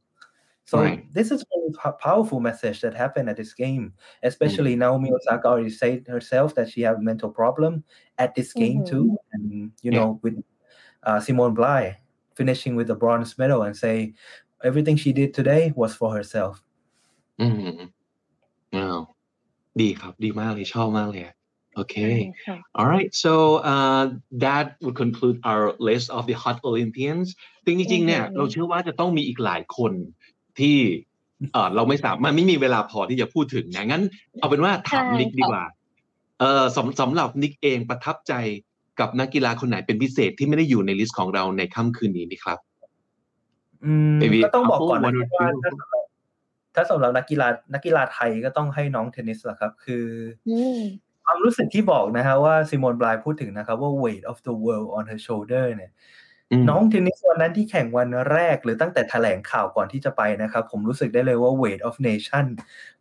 [0.65, 1.13] so Right.
[1.13, 1.45] this is
[1.85, 6.71] a powerful message that happened at this game especially naomi osaka already said herself that
[6.71, 7.85] she had a mental problem
[8.19, 8.87] at this game Mhm.
[8.87, 9.99] too and you Yeah.
[10.01, 10.43] know with
[11.03, 11.99] uh, simone bly
[12.37, 14.15] finishing with the bronze medal and say
[14.65, 16.63] everything she did today was for herself
[17.43, 17.79] อืม
[18.75, 18.99] อ้าว
[19.81, 21.35] ดีครับ ดีมากเลย ชอบมากเลยอะ
[21.75, 23.33] โอเคใช่ค่ะ All right, so
[23.73, 24.03] uh,
[24.45, 27.27] that would conclude our list of the hot Olympians
[27.65, 29.93] ซึ่งจริงๆเนี่ยอือหือเราเชื่อว่าจะต้องมีอีกหลายคน
[30.59, 30.77] ที่
[31.53, 34.03] เออเราไม่สามารถไม่มีเวลาพอที่จะพูดถึงนะงั้น
[34.39, 35.65] เอาเป็นว่าถามใช่นิกดีกว่า
[36.41, 38.35] เออสำสำหรับนิกเองประทับใจ
[39.01, 42.59] กับนักกีฬาคนไหนเป็นพิเศษที่ไม่ได้อยู่ในลิสต์ของเราในค่ำคืนนี้นี่ครับ
[43.85, 46.02] อืม Maybe ก็ต้องบอกก่อน couple, นะ one or ว่า two ถ้าสำหรับ
[46.75, 50.07] ถ้าสำหรับนักกีฬานักกีฬาไทยก็ต้องให้น้องเทนนิสแหละครับ คือ
[50.49, 50.81] อืม
[51.25, 55.93] ความรู้สึกที่บอกนะฮะว่าซิโมนบลายพูดถึงนะครับ ว่า weight of the world on her shoulder เนี่ย
[56.51, 62.47] อืมน้องเทนนิสวันนั้นที่แข่งวันแรกหรือตั้งแต่แถลงข่าวก่อนที่จะไปนะครับ ผมรู้สึกได้เลยว่า weight of nation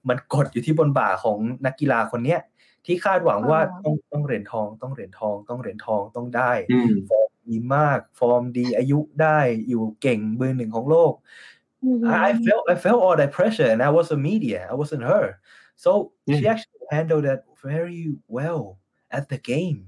[0.07, 2.41] มันกดอยู่ที่บนบ่าของนักกีฬาคนเนี้ย
[2.86, 11.13] ที่คาดหวังว่าอ๋อต้องต้องเหรียญทอง ต้องเหรียญทอง ต้องเหรียญทองต้องได้อืมฟอร์มดีมาก ฟอร์มดีอายุได้อยู่เก่งเบอร์หนึ่งของโลก
[11.84, 12.08] Mm-hmm.
[12.08, 14.67] I felt I felt all that pressure, and I was a media.
[14.70, 15.39] I wasn't her,
[15.76, 18.78] so she actually handled that very well
[19.10, 19.88] at the game.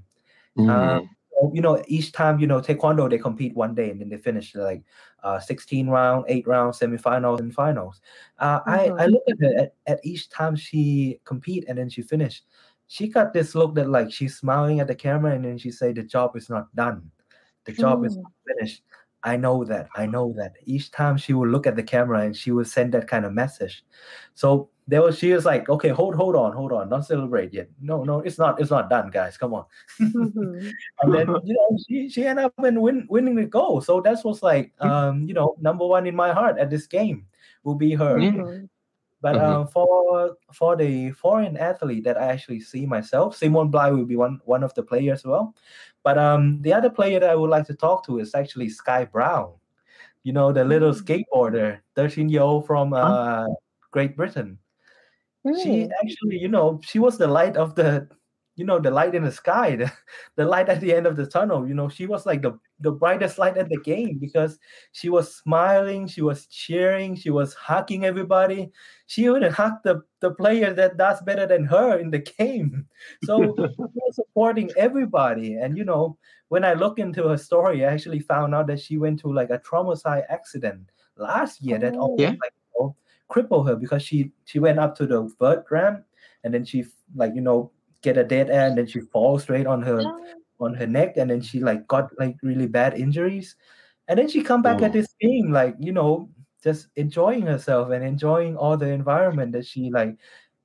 [0.58, 0.70] Um, mm-hmm.
[0.72, 4.10] Um, so, you know, each time you know taekwondo, they compete one day and then
[4.10, 4.84] they finish like
[5.24, 8.02] uh, sixteen round, eight round, semifinals, and finals.
[8.40, 8.98] Uh, mm-hmm.
[9.00, 12.42] I I look at her at, at each time she compete and then she finish.
[12.88, 15.94] She got this look that like she's smiling at the camera and then she say
[15.94, 17.10] the job is not done,
[17.66, 18.60] the job is not mm-hmm.
[18.60, 18.84] finished.
[19.24, 19.88] I know that.
[19.96, 20.12] I uh-huh.
[20.12, 20.54] know that.
[20.66, 23.34] Each time she would look at the camera and she would send that kind of
[23.34, 23.84] message.
[24.34, 27.70] So there was she was like, okay, hold hold on, hold on, don't celebrate yet.
[27.82, 29.38] No, no, it's not it's not done, guys.
[29.38, 29.66] Come on.
[30.00, 30.70] อืม mm-hmm.
[31.02, 33.82] And then you know she she ended up in win, winning the goal.
[33.82, 37.26] So that's what's like um you know number one in my heart at this game
[37.64, 38.14] will be her.
[38.20, 38.68] Yeah.
[39.24, 39.62] But mm-hmm.
[39.62, 44.18] um, for for the foreign athlete that I actually see myself, Simon Bly will be
[44.18, 45.56] one one of the players as well.
[46.04, 49.06] But um, the other player that I would like to talk to is actually Sky
[49.06, 49.54] Brown.
[50.24, 51.02] You know, the little mm.
[51.02, 53.48] skateboarder, 13 year old from uh,
[53.92, 54.60] Great Britain.
[55.46, 55.90] She mm.
[56.04, 58.10] actually, you know, she was the light of the
[58.56, 59.92] you know, the light in the sky, the,
[60.36, 61.68] the light at the end of the tunnel.
[61.68, 64.60] You know, she was like the the brightest light at the game because
[64.92, 68.72] she was smiling, she was cheering, she was hugging everybody.
[69.08, 72.88] She even hugged the the player that does better than her in the game.
[73.22, 73.64] So
[73.94, 75.56] she was supporting everybody.
[75.56, 76.18] And you know,
[76.50, 79.50] when I look into her story, I actually found out that she went to like
[79.50, 82.00] a trauma side accident last year that Oh.
[82.00, 82.36] almost Yeah.
[82.42, 82.96] like you know,
[83.30, 86.06] crippled her because she she went up to the vert ramp
[86.44, 86.86] and then she
[87.16, 87.72] like you know
[88.04, 90.20] get a dead end and then she falls straight on her oh.
[90.60, 93.56] on her neck and then she like got like really bad injuries.
[94.08, 94.94] And then she come back at Oh.
[94.94, 96.30] this game like you know
[96.64, 100.16] just enjoying herself and enjoying all the environment that she like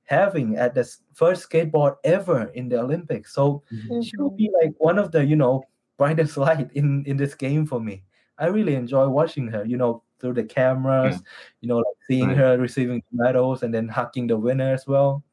[0.05, 3.33] having at the first skateboard ever in the olympics.
[3.33, 4.01] So mm-hmm.
[4.01, 4.65] she will be mm-hmm.
[4.65, 5.63] like one of the you know
[5.97, 8.03] brightest light in in this game for me.
[8.37, 11.23] I really enjoy watching her you know through the cameras mm.
[11.61, 12.37] you know like seeing Right.
[12.37, 15.23] her receiving medals and then hugging the winner as well.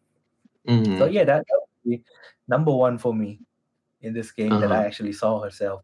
[0.68, 1.12] อืม so mm-hmm.
[1.16, 1.65] yeah that, that would be
[2.54, 3.30] number one for me
[4.06, 4.86] in this game that i Uh-huh.
[4.88, 5.78] actually saw herself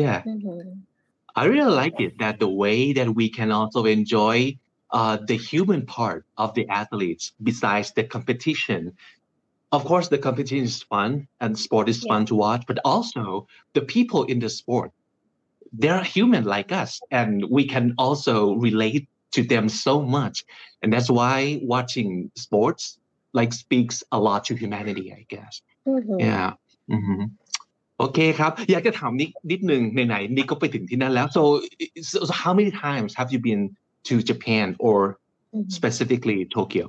[0.00, 0.96] yeah อืม
[1.40, 4.36] I really like it that the way that we can also enjoy
[4.98, 8.80] uh, the human part of the athletes besides the competition.
[9.76, 12.08] Of course, the competition is fun and sport is Yeah.
[12.10, 14.90] fun to watch, but also the people in the sport,
[15.80, 19.04] they're human like us, and we can also relate
[19.36, 20.44] to them so much.
[20.82, 22.98] And that's why watching sports
[23.39, 25.53] like speaks a lot to humanity, I guess.
[25.87, 26.47] อืม Yeah.
[26.91, 27.15] อือฮึ
[27.99, 31.43] โอเคครับ อยากจะถามนิกนิดนึงไหนๆนิกก็ไปถึงที่นั่นแล้ว so,
[32.11, 33.61] so so how many times have you been
[34.09, 34.97] to Japan or
[35.55, 35.69] Mhm.
[35.79, 36.85] specifically Tokyo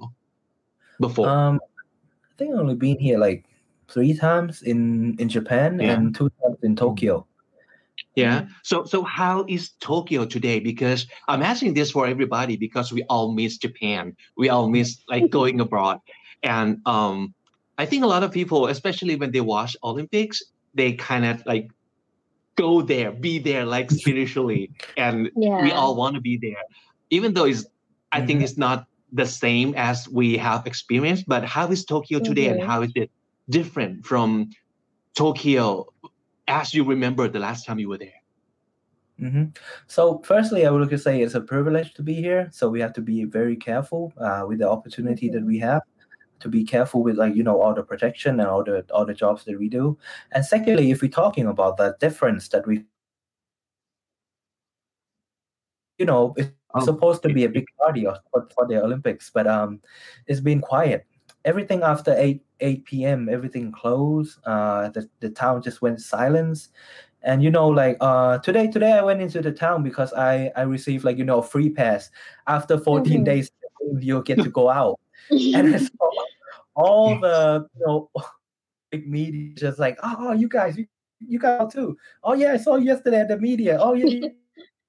[1.05, 1.27] before?
[1.37, 1.55] Um,
[2.31, 3.41] I think I've only been here like
[3.95, 4.81] three times in
[5.23, 5.91] in Japan Yeah.
[5.93, 7.15] and two times in Tokyo.
[8.23, 8.39] Yeah.
[8.71, 10.59] So so how is Tokyo today?
[10.71, 11.01] Because
[11.31, 14.03] I'm asking this for everybody because we all miss Japan.
[14.43, 15.99] We all miss like going abroad.
[16.44, 17.34] And um
[17.78, 20.42] I think a lot of people, especially when they watch Olympics,
[20.74, 21.70] they kind of like
[22.58, 24.72] go there, be there like spiritually.
[24.98, 25.62] And Yeah.
[25.64, 26.64] we all want to be there.
[27.10, 27.66] Even though it's
[28.12, 28.44] I think Mhm.
[28.44, 32.66] it's not the same as we have experienced, but how is Tokyo today and Mhm.
[32.66, 33.12] how is it
[33.50, 34.50] different from
[35.16, 35.88] Tokyo
[36.48, 38.22] as you remember the last time you were there?
[39.20, 39.46] hmm
[39.88, 42.50] So, firstly, I would like to say it's a privilege to be here.
[42.52, 45.82] So we have to be very careful uh, with the opportunity that we have.
[46.42, 49.14] To be careful with, like you know, all the protection and all the all the
[49.14, 49.98] jobs that we do.
[50.32, 52.86] And secondly, if we're talking about that difference that we,
[55.98, 59.48] you know, it's Oh, supposed to be a big party for, for the Olympics, but
[59.48, 59.82] um,
[60.28, 61.06] it's been quiet.
[61.46, 63.30] Everything after eight eight p.m.
[63.30, 64.40] Everything closed.
[64.46, 66.70] Uh, the the town just went silence
[67.24, 70.62] and you know like uh today today i went into the town because i i
[70.64, 72.12] received like you know a free pass
[72.48, 73.26] after 14 Mhm.
[73.26, 73.52] days
[74.00, 75.00] you'll get to go out
[75.32, 76.12] and i saw
[76.76, 78.10] all the you know
[78.92, 80.86] big media just like oh you guys you,
[81.20, 81.98] you got too.
[82.24, 83.78] Oh yeah i saw yesterday at the media.
[83.82, 84.30] Oh yeah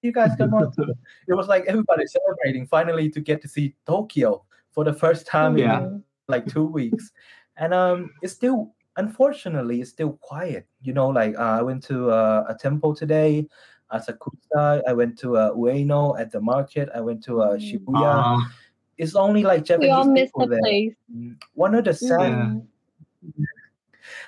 [0.02, 0.94] you, guys come on too.
[1.26, 5.56] It was like everybody celebrating finally to get to see tokyo for the first time
[5.58, 5.78] Yeah.
[5.80, 7.10] in like two weeks.
[7.56, 12.10] And um it's still unfortunately it's still quiet you know like uh, i went to
[12.10, 13.46] uh, a temple today
[13.92, 14.82] asakusa.
[14.86, 16.88] I went to uh, ueno at the market.
[16.94, 17.62] I went to uh, Mm.
[17.62, 18.12] shibuya.
[18.20, 18.52] Ah,
[18.98, 20.94] it's only like we japanese all miss people the there place.
[21.14, 23.46] Mm, one of the sad Mhm.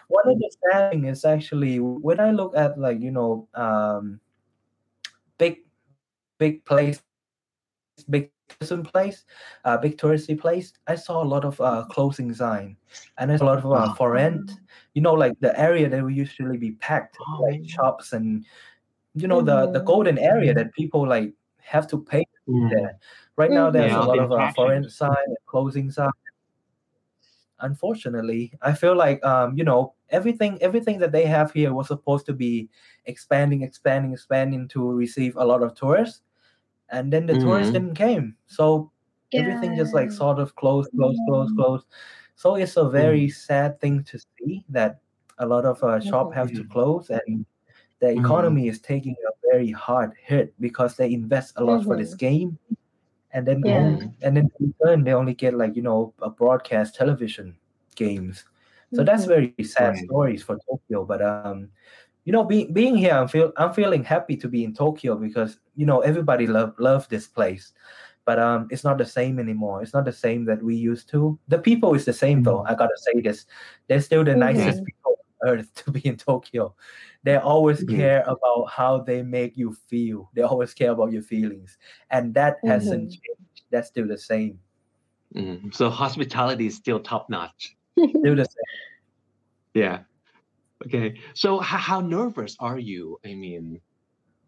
[0.08, 4.20] one of the sad thing is actually when I look at like you know um
[5.38, 5.58] big
[6.38, 7.02] big place
[8.10, 9.24] big tourism place
[9.64, 12.76] uh big touristy place I saw a lot of uh closing sign
[13.18, 13.94] and there's a lot of uh, Ah.
[13.96, 14.50] for rent
[14.94, 17.64] you know like the area that will usually be packed like Oh.
[17.66, 18.44] shops and
[19.14, 19.84] you know the the Mhm.
[19.84, 22.24] golden area that people like have to pay
[22.70, 22.98] there.
[23.36, 26.10] Right now, there's Yeah, a lot of uh, foreign sign, and closing sign.
[27.60, 32.24] Unfortunately, I feel like um, you know everything everything that they have here was supposed
[32.26, 32.70] to be
[33.04, 36.22] expanding, expanding, expanding to receive a lot of tourists,
[36.90, 37.74] and then the tourists Mhm.
[37.74, 38.92] didn't came, so
[39.34, 41.86] everything just like sort of closed, closed, closed, closed.
[42.36, 45.00] So it's a very sad thing to see that
[45.38, 47.46] a lot of uh, shop have to close and
[48.00, 48.20] the Mhm.
[48.20, 52.58] economy is taking a very hard hit because they invest a lot for this game
[53.32, 53.76] and then Yeah.
[53.76, 57.56] only, and then in return they only get like you know a broadcast television
[57.96, 58.44] games.
[58.92, 59.28] So that's Mhm.
[59.28, 59.96] very sad Right.
[59.96, 61.52] stories for tokyo but um
[62.08, 65.58] you know being being here i'm feel i'm feeling happy to be in tokyo because
[65.74, 67.72] you know everybody love love this place.
[68.24, 69.82] But um it's not the same anymore.
[69.82, 71.38] It's not the same that we used to.
[71.48, 72.64] The people is the same though.
[72.68, 73.46] I gotta say this.
[73.88, 74.99] They're still the nicest people on
[75.44, 76.74] earth to be in tokyo
[77.22, 77.96] they always Mhm.
[77.96, 81.78] care about how they make you feel they always care about your feelings
[82.10, 84.58] and that hasn't changed that's still the same
[85.34, 85.72] mm.
[85.74, 87.76] So hospitality is still top notch.
[87.98, 88.70] still the same
[89.74, 89.98] Yeah.
[90.86, 91.20] Okay.
[91.34, 93.20] So how, how nervous are you?
[93.24, 93.80] I mean,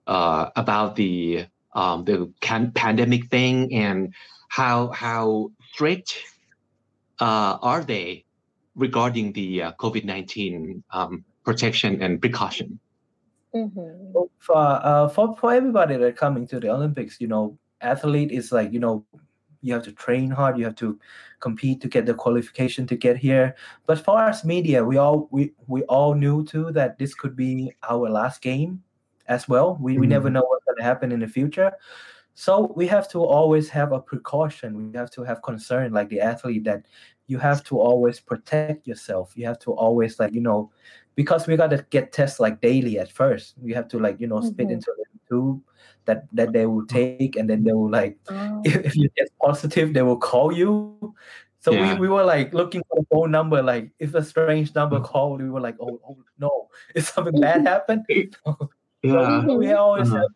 [0.06, 4.12] uh, about the um, the can- pandemic thing and
[4.48, 6.18] how how strict
[7.20, 8.24] uh, are they
[8.74, 12.78] regarding the uh, COVID nineteen um, protection and precaution?
[13.54, 14.12] Mhm.
[14.38, 18.72] For uh for, for everybody that coming to the olympics you know athlete is like
[18.72, 19.04] you know
[19.60, 20.98] you have to train hard you have to
[21.40, 23.54] compete to get the qualification to get here
[23.86, 27.70] but for us media we all we we all knew too that this could be
[27.90, 28.82] our last game
[29.28, 30.32] as well we, we never Mhm.
[30.32, 31.70] know what's going to happen in the future
[32.34, 36.20] so we have to always have a precaution we have to have concern like the
[36.20, 36.86] athlete that
[37.32, 40.70] you have to always protect yourself you have to always like you know
[41.14, 44.28] because we got to get tests like daily at first we have to like you
[44.28, 44.74] know spit Mhm.
[44.76, 45.60] into the tube
[46.06, 48.60] that that they will take and then they will like Oh.
[48.64, 51.04] if, if you get positive they will call you
[51.60, 51.94] so Yeah.
[51.94, 55.40] we, we were like looking for a phone number like if a strange number called
[55.42, 56.50] we were like oh, oh no
[56.94, 58.04] is something bad happened
[59.02, 59.44] Yeah.
[59.46, 60.18] so we always Uh-huh.
[60.22, 60.32] have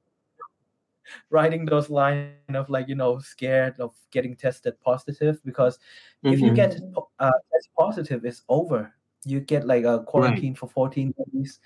[1.31, 5.79] writing those line of like you know scared of getting tested positive because
[6.25, 6.75] if you get
[7.19, 8.93] uh, test positive it's over.
[9.25, 11.61] You get like a quarantine for 14 days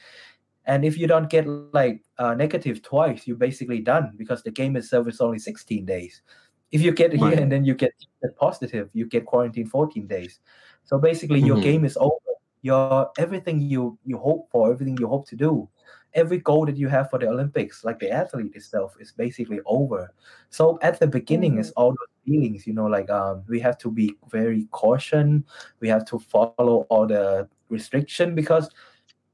[0.66, 4.64] and if you don't get like uh, negative twice you're basically done because the game
[4.64, 6.22] itself is only 16 days.
[6.70, 10.41] If you get here and then you get tested positive you get quarantine 14 days.
[10.84, 11.62] So basically your Mhm.
[11.62, 12.16] game is over.
[12.62, 15.68] Your everything you you hope for everything you hope to do
[16.15, 20.13] every goal that you have for the olympics like the athlete itself is basically over.
[20.51, 23.91] So at the beginning it's all those feelings you know like um we have to
[23.91, 25.45] be very caution.
[25.81, 28.71] We have to follow all the restriction because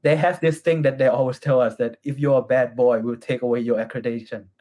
[0.03, 2.99] they have this thing that they always tell us that if you're a bad boy
[2.99, 4.45] we'll take away your accreditation.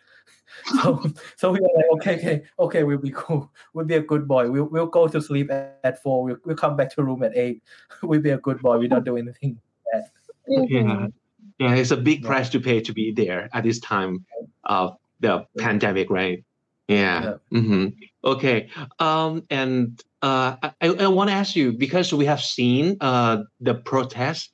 [0.80, 1.02] So
[1.36, 3.50] so we are like okay okay okay we'll be cool.
[3.74, 4.48] We'll be a good boy.
[4.48, 6.22] We'll, we'll go to sleep at, at four.
[6.22, 7.62] We'll, we'll come back to room at eight.
[8.02, 8.78] We'll be a good boy.
[8.78, 9.58] We don't do anything
[9.92, 10.04] bad.
[10.70, 11.08] Yeah.
[11.58, 12.28] Yeah, it's a big Yeah.
[12.28, 14.24] price to pay to be there at this time
[14.64, 16.44] of the pandemic, right?
[16.88, 17.34] Yeah.
[17.50, 17.88] hmm
[18.24, 18.68] Okay.
[18.98, 23.74] Um, and uh, I, I want to ask you because we have seen uh, the
[23.74, 24.50] protest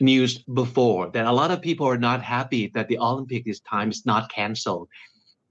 [0.00, 3.90] news before that a lot of people are not happy that the Olympic this time
[3.90, 4.88] is not canceled,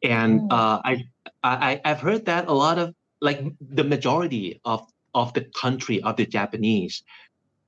[0.03, 0.51] and Mm.
[0.51, 1.05] uh, I,
[1.43, 4.81] I I've heard that a lot of like the majority of
[5.15, 7.03] of the country of the Japanese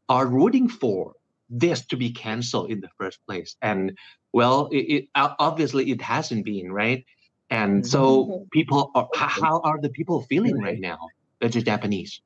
[0.10, 1.14] are rooting for
[1.50, 3.56] this to be canceled in the first place.
[3.62, 3.98] And
[4.34, 7.06] well it, it obviously it hasn't been right?
[7.50, 8.50] And so Mhm.
[8.52, 10.98] people are how are the people feeling right now
[11.42, 12.22] the japanese?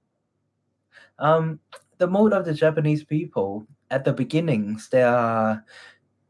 [1.19, 1.59] Um
[1.97, 5.63] the mood of the japanese people at the beginnings there are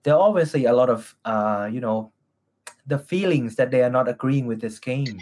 [0.03, 2.11] there are obviously a lot of uh you know
[2.87, 5.19] the feelings that they are not agreeing with this game.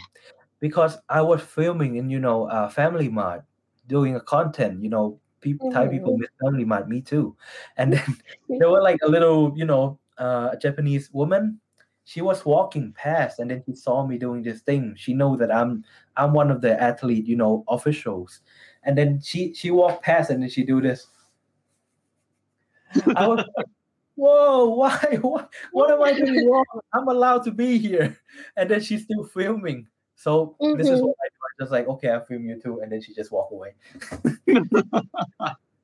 [0.60, 3.44] Because i was filming in you know uh, family mart
[3.88, 7.36] doing a content you know people thai people miss family mart me too.
[7.78, 8.18] And then
[8.60, 11.60] there were like a little you know uh, japanese woman.
[12.06, 14.96] She was walking past and then she saw me doing this thing.
[14.98, 15.84] She know that i'm
[16.18, 18.42] i'm one of the athlete you know officials.
[18.84, 21.08] And then she she walked past and then she do this.
[23.16, 23.68] I was like,
[24.16, 26.66] whoa why what, what am i doing wrong?
[26.94, 28.18] I'm allowed to be here.
[28.58, 29.88] And then she's still filming.
[30.16, 31.04] So this is Mhm.
[31.04, 31.30] what i
[31.60, 33.74] just like okay i film you too and then she just walk away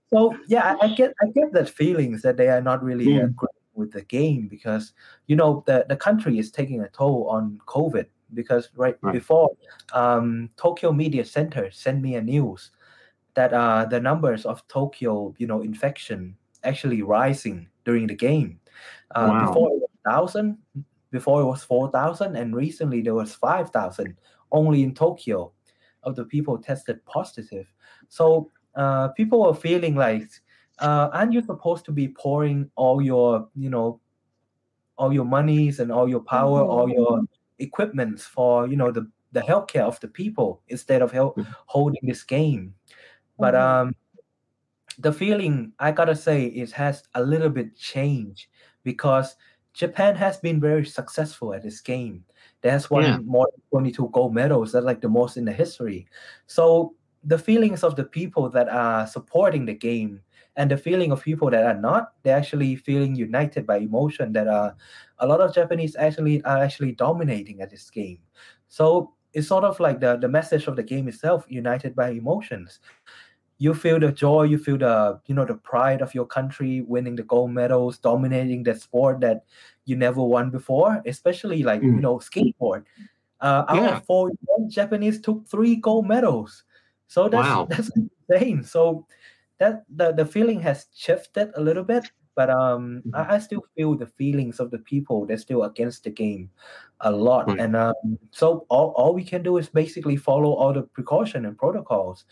[0.09, 3.35] so yeah I, I get i get that feelings that they are not really Mm.
[3.75, 4.93] with the game because
[5.27, 9.13] you know the, the country is taking a toll on covid because right, Right.
[9.13, 9.49] before
[9.93, 12.71] um, tokyo media center sent me a news
[13.35, 18.59] that uh, the numbers of tokyo you know infection actually rising during the game
[19.15, 19.47] uh, Wow.
[19.47, 20.57] before it was thousand
[21.11, 24.17] before it was 4000 and recently there was 5000
[24.51, 25.52] only in tokyo
[26.03, 27.67] of the people tested positive
[28.09, 30.29] so uh, people were feeling like
[30.79, 33.99] uh, aren't you supposed to be pouring all your you know
[34.97, 37.21] all your monies and all your power all your
[37.59, 41.47] equipments for you know the the healthcare of the people instead of help Mhm.
[41.65, 42.73] holding this game
[43.39, 43.59] but Mhm.
[43.61, 43.95] um
[44.99, 48.47] the feeling i gotta say it has a little bit changed
[48.83, 49.35] because
[49.73, 52.23] japan has been very successful at this game
[52.63, 53.19] there's won Yeah.
[53.25, 56.07] more than 22 gold medals that's like the most in the history.
[56.47, 60.21] So the feelings of the people that are supporting the game
[60.55, 64.47] and the feeling of people that are not they're actually feeling united by emotion that
[64.47, 64.75] are
[65.19, 68.19] a lot of japanese actually are actually dominating at this game.
[68.67, 72.79] So it's sort of like the, the message of the game itself united by emotions.
[73.57, 77.15] You feel the joy you feel the you know the pride of your country winning
[77.15, 79.45] the gold medals dominating the sport that
[79.85, 82.01] you never won before especially like you Mm.
[82.01, 82.85] know skateboard
[83.41, 83.97] uh, out Yeah.
[83.97, 84.31] of four
[84.67, 86.63] japanese took three gold medals
[87.07, 87.67] so that's Wow.
[87.69, 87.91] that's
[88.29, 89.05] insane so
[89.59, 92.05] that the, the feeling has shifted a little bit
[92.35, 93.13] but um Mhm.
[93.13, 96.49] I, I still feel the feelings of the people they're still against the game
[97.01, 97.59] a lot Right.
[97.59, 101.57] and um so all, all we can do is basically follow all the precaution and
[101.57, 102.25] protocols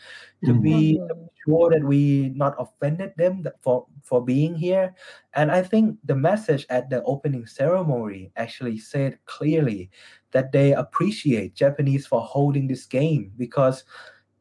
[0.44, 0.62] to Mhm.
[0.62, 1.00] be
[1.44, 4.94] sure that we not offended them for for being here
[5.34, 9.90] and i think the message at the opening ceremony actually said clearly
[10.30, 13.84] that they appreciate japanese for holding this game because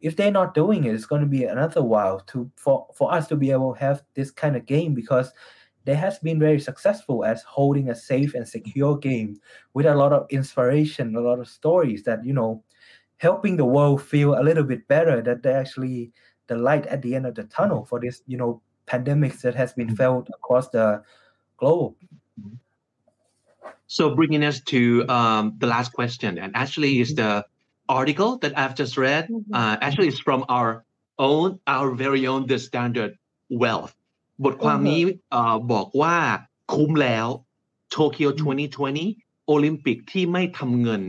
[0.02, 3.28] if they're not doing it it's going to be another while to for for us
[3.28, 5.32] to be able to have this kind of game because
[5.84, 9.40] they has been very successful as holding a safe and secure game
[9.74, 12.64] with a lot of inspiration a lot of stories that you know
[13.18, 16.12] helping the world feel a little bit better that they actually
[16.48, 19.74] the light at the end of the tunnel for this you know pandemics that has
[19.74, 21.02] been felt across the
[21.58, 21.96] globe.
[23.88, 27.46] So bringing us to um, the last question, and actually is the
[27.99, 29.25] article that I've just read.
[29.29, 29.43] Mhm.
[29.59, 30.71] Uh, actually, it's from our
[31.29, 33.13] own, our very own The Standard
[33.63, 33.93] Wealth.
[34.45, 36.17] บทความนี้เอ่อบอกว่า
[36.73, 37.27] คุ้มแล้ว
[37.91, 38.31] โตเกียว
[38.89, 41.03] 2020 โอลิมปิกที่ไม่ทำเงิน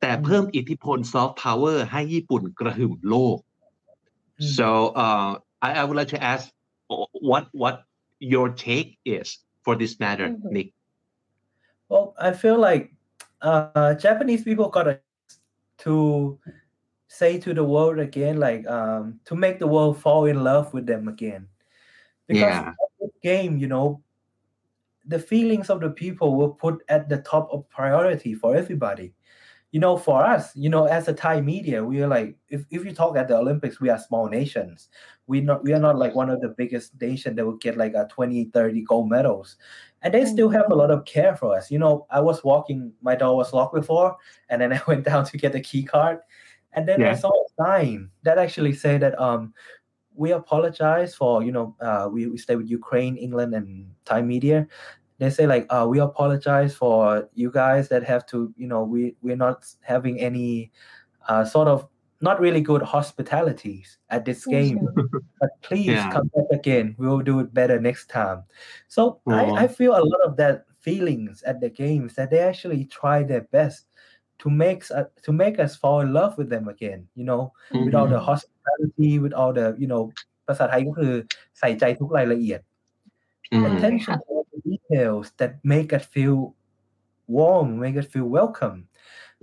[0.00, 3.38] แต่เพิ่มอิทธิพลซอฟต์พาวเวอร์ให้ญี่ปุ่นกระหึ่มโลก
[4.42, 4.52] Mm.
[4.58, 4.68] So
[5.04, 5.30] uh,
[5.66, 6.44] I, I would like to ask
[6.92, 7.76] uh, what what
[8.32, 9.28] your take is
[9.64, 10.50] for this matter, Mhm.
[10.54, 10.68] Nick.
[11.90, 12.84] Well, I feel like
[13.48, 14.94] uh, Japanese people gotta
[15.79, 16.39] to
[17.07, 20.85] say to the world again, like um, to make the world fall in love with
[20.85, 21.47] them again.
[22.27, 22.73] Because Yeah.
[23.23, 24.01] game, you know,
[25.05, 29.13] the feelings of the people were put at the top of priority for everybody.
[29.75, 32.85] You know, for us, you know, as a Thai media, we are like, if, if
[32.85, 34.87] you talk at the Olympics, we are small nations.
[35.27, 37.93] We not we are not like one of the biggest nation that will get like
[37.93, 39.57] a 20, 30 gold medals.
[40.01, 41.69] And they still have a lot of care for us.
[41.69, 44.15] You know, I was walking, my door was locked before,
[44.47, 46.19] and then I went down to get the key card.
[46.71, 49.53] And then I saw a sign that actually say that um
[50.15, 54.69] we apologize for, you know, uh we, we stay with Ukraine, England, and Thai media
[55.18, 59.14] they say like uh, we apologize for you guys that have to you know we
[59.22, 60.72] we're not having any
[61.28, 61.86] uh, sort of
[62.20, 65.20] not really good hospitalities at this game Mhm.
[65.40, 66.10] but please Yeah.
[66.14, 68.38] come back again we will do it better next time
[68.88, 69.32] so Aw.
[69.40, 73.22] I, I feel a lot of that feelings at the games that they actually try
[73.22, 73.80] their best
[74.42, 77.52] to make us to make us fall in love with them again you know
[77.84, 78.28] with all the Mhm.
[78.30, 80.02] hospitality with all the you know
[80.48, 81.14] ภาษาไทยก็คือ
[81.58, 82.60] ใส่ใจทุกรายละเอียด
[83.52, 84.33] อืม attention to all the
[84.64, 86.54] details that make us feel
[87.26, 88.88] warm, make us feel welcome.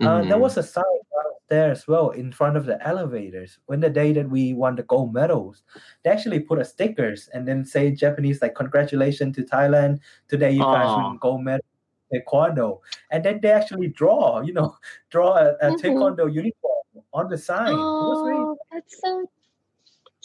[0.01, 0.41] Uh, there Mhm.
[0.45, 0.83] was a sign
[1.25, 3.59] out there as well in front of the elevators.
[3.67, 5.63] When the day that we won the gold medals,
[6.03, 9.99] they actually put a stickers and then say in Japanese like "Congratulations to Thailand!
[10.27, 10.97] Today you guys Aw.
[10.97, 11.65] win gold medal."
[12.13, 12.79] Taekwondo,
[13.11, 14.69] and then they actually draw, you know,
[15.13, 15.79] draw a, a Mhm.
[15.81, 17.79] taekwondo uniform on the sign.
[17.79, 19.11] It was really Oh, that's so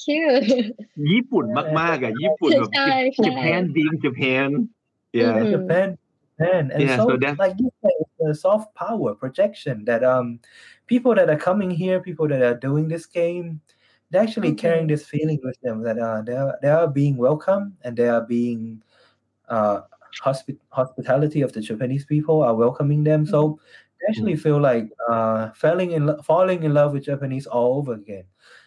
[0.05, 0.77] cute.
[1.11, 1.45] ญี่ปุ่น
[1.81, 4.49] มากๆอ่ะญี่ปุ่นแบบ ใช่ใช่ Japan being Japan
[5.22, 5.52] yeah Mhm.
[5.52, 5.98] Japan,
[6.40, 10.04] Japan, and Yeah, so, so that- like you said, it's the soft power projection that
[10.04, 10.40] um
[10.88, 13.62] people that are coming here, people that are doing this game,
[14.12, 17.78] they're actually carrying this feeling with them that uh they are they are being welcome
[17.84, 18.82] and they are being
[19.50, 19.82] uh
[20.24, 23.26] hospi- hospitality of the Japanese people are welcoming them.
[23.26, 23.60] So
[24.02, 27.94] they actually feel like uh falling in lo- falling in love with Japanese all over
[27.94, 28.26] again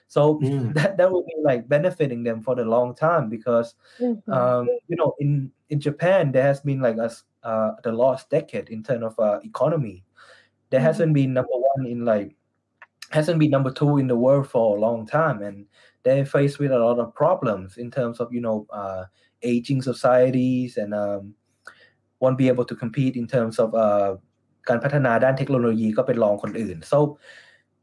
[0.09, 0.73] So Mm.
[0.77, 4.21] that that will be like benefiting them for the long time because Mhm.
[4.37, 8.29] um, you know, in in Japan, there has been like a s- uh, the lost
[8.29, 9.97] decade in terms of uh, economy.
[10.69, 10.87] There Mhm.
[10.89, 12.29] hasn't been number one in like
[13.17, 15.65] hasn't been number two in the world for a long time, and
[16.03, 19.03] they're faced with a lot of problems in terms of you know uh,
[19.41, 21.33] aging societies and um,
[22.21, 24.11] won't be able to compete in terms of uh,
[24.69, 26.99] การพัฒนาด้านเทคโนโลยีก็เป็นรองคนอื่น so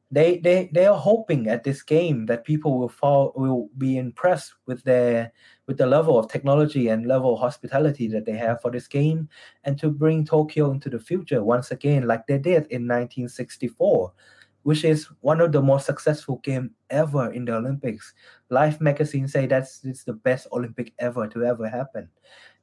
[0.10, 4.54] they they they are hoping at this game that people will fall will be impressed
[4.66, 5.32] with their
[5.68, 9.28] with the level of technology and level of hospitality that they have for this game
[9.66, 14.14] and to bring Tokyo into the future once again like they did in 1964
[14.64, 18.14] which is one of the most successful game ever in the Olympics.
[18.50, 22.10] Life magazine say that's it's the best Olympic ever to ever happen.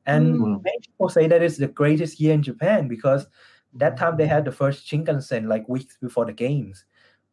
[0.06, 0.62] And Mm.
[0.62, 3.26] many people say that it's the greatest year in Japan because
[3.74, 6.84] that time they had the first Shinkansen like weeks before the games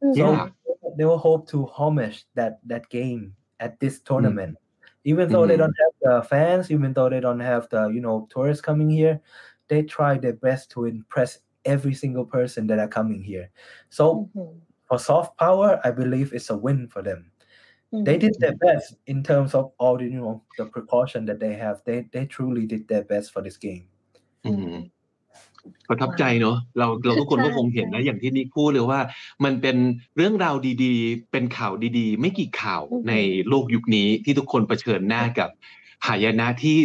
[0.01, 0.15] Mhm.
[0.15, 0.49] so Yeah.
[0.97, 4.57] they will hope to homage that that game at this tournament.
[5.03, 5.57] Even though they Mhm.
[5.57, 9.21] don't have the fans, even though they don't have the you know tourists coming here,
[9.69, 13.51] they try their best to impress every single person that are coming here.
[13.89, 14.61] So Mhm.
[14.87, 17.31] for soft power, I believe it's a win for them.
[18.05, 18.19] They Mhm.
[18.19, 21.83] did their best in terms of all the you know the precaution that they have.
[21.85, 23.89] They they truly did their best for this game.
[24.45, 24.91] อืม
[25.89, 28.99] ประทับใจเนอะเราเราทุกคนก็ใช่คงเห็นนะใช่อย่างที่นิกพูดเลยว่า
[29.43, 29.78] มันเป็น
[30.18, 33.14] เรื่องราวดีๆ เป็นข่าวดีๆ ไม่กี่ข่าวอือฮึใน
[33.49, 35.49] โลกยุคนี้ที่ทุกคนเผชิญหน้ากับ
[36.07, 36.78] หายนะที่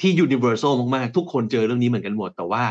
[0.00, 2.64] ที่ universal มากๆ ทุกคนเจอเรื่องนี้เหมือนกันหมด แต่ว่า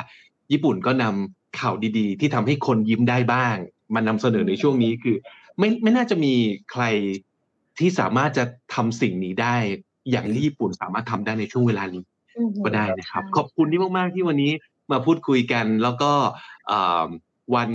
[0.51, 3.55] ญี่ปุ่นก็นำข่าวดีๆ ที่ทำให้คนยิ้มได้บ้าง
[3.93, 5.15] มานำเสนอในช่วงนี้คือ
[5.59, 6.33] ไม่ไม่น่าจะมี
[6.71, 6.83] ใคร
[7.79, 9.55] ที่สามารถจะทำสิ่งนี้ได้
[10.11, 12.03] อย่างที่ญี่ปุ่นสามารถทำได้ในช่วงเวลานี้
[12.35, 12.61] Mhm.
[12.65, 14.51] ก็ได้นะครับใช่ขอบคุณที่มากๆที่วันนี้
[14.91, 16.11] มาพูดคุยกัน แล้วก็
[16.71, 17.07] อ่า
[17.55, 17.71] วัน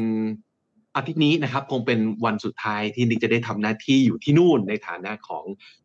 [0.96, 5.44] อาทิตย์นี้นะครับคงเป็นวันสุดท้ายที่นิกจะได้ทำหน้าที่อยู่ที่นู่นในฐานะของ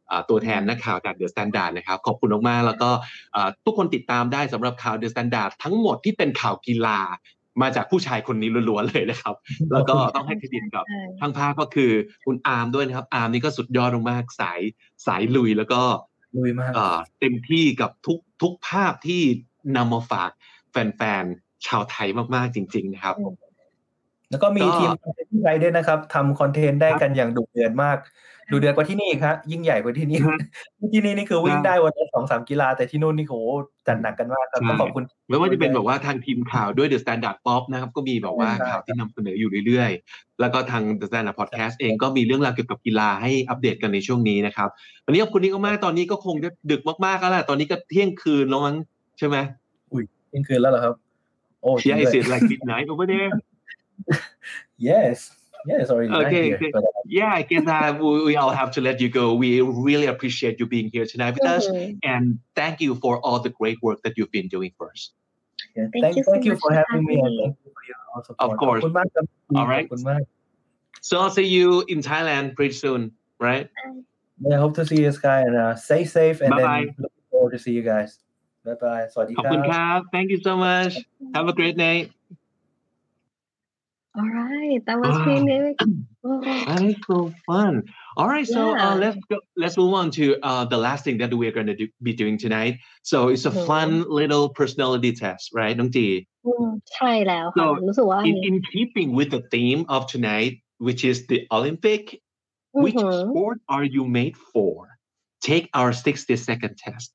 [0.09, 2.89] อาตัวแทนนักข่าวจากเดอะสแตนดาร์ดนะครับขอบคุณมากๆแล้วก็
[3.35, 6.99] อ่าทุกคนติดตามได้สำหรับข่าวเดอะสแตนดาร์ดทั้งหมดที่เป็นข่าวกีฬา
[7.61, 9.35] มาจากผู้ชายคนนี้ล้วนๆเลยนะครับ
[9.71, 11.91] แล้วก็ต้องให้เครดิตกับใช่ทั้งภาคก็คือ
[12.25, 14.59] คุณอาร์มด้วยนะครับ อาร์มนี่ก็สุดยอดมากๆสาย
[15.07, 15.81] สายลุยแล้วก็
[16.37, 19.21] ลุยมากเอ่อเต็มที่กับทุกทุกภาพที่
[19.75, 20.31] นำมาฝาก
[20.73, 23.35] แฟนๆชาวไทยมากๆจริง ๆ นะครับอืม
[24.29, 27.97] แล้วก็มีก็ทีมคอนเทนต์ที่ไทยด้วยนะครับทำคอนเทนต์ได้ครับกันอย่างดุเดือดมาก
[28.51, 30.37] ดุเดือดกว่าที่นี่ครับยิ่งใหญ่กว่าที่นี่ครับ
[30.93, 33.33] ที่นี่นี่คือวิ่งครับได้วันละสองสามกีฬาแต่ที่นู่นนี่โห
[33.87, 44.69] จัดหนักกันมากครับใช่ต้องขอบคุณไม่ว่าจะเป็นแบบว่าทางทีมข่าวด้วย The Standard Pop นะครับก็มีแบบว่าใช่ข่าวที่นำเสนออยู่เรื่อยๆ แล้วก็ทาง The Standard Podcast เองก็มีเรื่องราวเกี่ยวกับกีฬาให้อัปเดตกันในช่วงนี้นะครับ
[45.05, 48.75] วันนี้ขอบคุณนิกมากๆตอนนี้ก็คงจะดึกมากๆแล้วแหละตอนนี้ก็เที่ยงคืนแล้วมั้ง
[49.17, 49.37] ใช่ไหม
[50.32, 50.94] เที่ยงคืนแล้วเหรอครับ
[51.62, 53.30] โอ้จริง Yeah ด้ว is ย it like midnight over there
[54.88, 55.16] yes
[55.70, 56.70] yes already night Okay, here okay.
[56.74, 59.24] but, uh, Yeah, I guess uh, we, we all have to let you go.
[59.44, 59.50] We
[59.88, 61.98] really appreciate you being here tonight with us, Mhm.
[62.12, 62.24] and
[62.60, 65.02] thank you for all the great work that you've been doing for us.
[65.76, 65.86] yeah.
[65.92, 67.42] Thank thank, you so thank you much for for having me having and me.
[67.44, 68.82] thank you for your all support Of course.
[68.82, 69.24] ขอบคุณมากครับ
[69.58, 69.86] Alright.
[69.86, 70.22] ขอบคุณมาก
[71.08, 73.00] So I'll see you in Thailand pretty soon,
[73.48, 73.66] right?
[74.46, 76.84] Yeah, hope to see you guys and uh, stay safe and Bye-bye.
[76.86, 78.10] then looking forward to see you guys.
[78.66, 79.04] Bye bye.
[79.12, 80.92] สวัสดี ขอบ ครั คุณ บ ครับ Thank you so much.
[81.36, 82.06] Have a great night.
[84.18, 85.24] All right, that was Wow.
[85.24, 85.74] pretty good.
[86.24, 87.18] Oh, That is so
[87.48, 87.72] fun.
[88.18, 88.84] All right, so Yeah.
[88.86, 89.36] uh, let's go.
[89.62, 92.36] Let's move on to uh, the last thing that we're going to do, be doing
[92.44, 92.74] tonight.
[93.10, 93.66] So it's a Mhm.
[93.70, 96.08] fun little personality test, right, Nong Ji?
[96.46, 100.54] อืมใช่แล้วค่ะ So, รู้สึกว่า In, in keeping with the theme of tonight,
[100.86, 102.02] which is the Olympic,
[102.76, 104.74] อือ which หือ sport are you made for?
[105.48, 107.12] Take our 60 second test.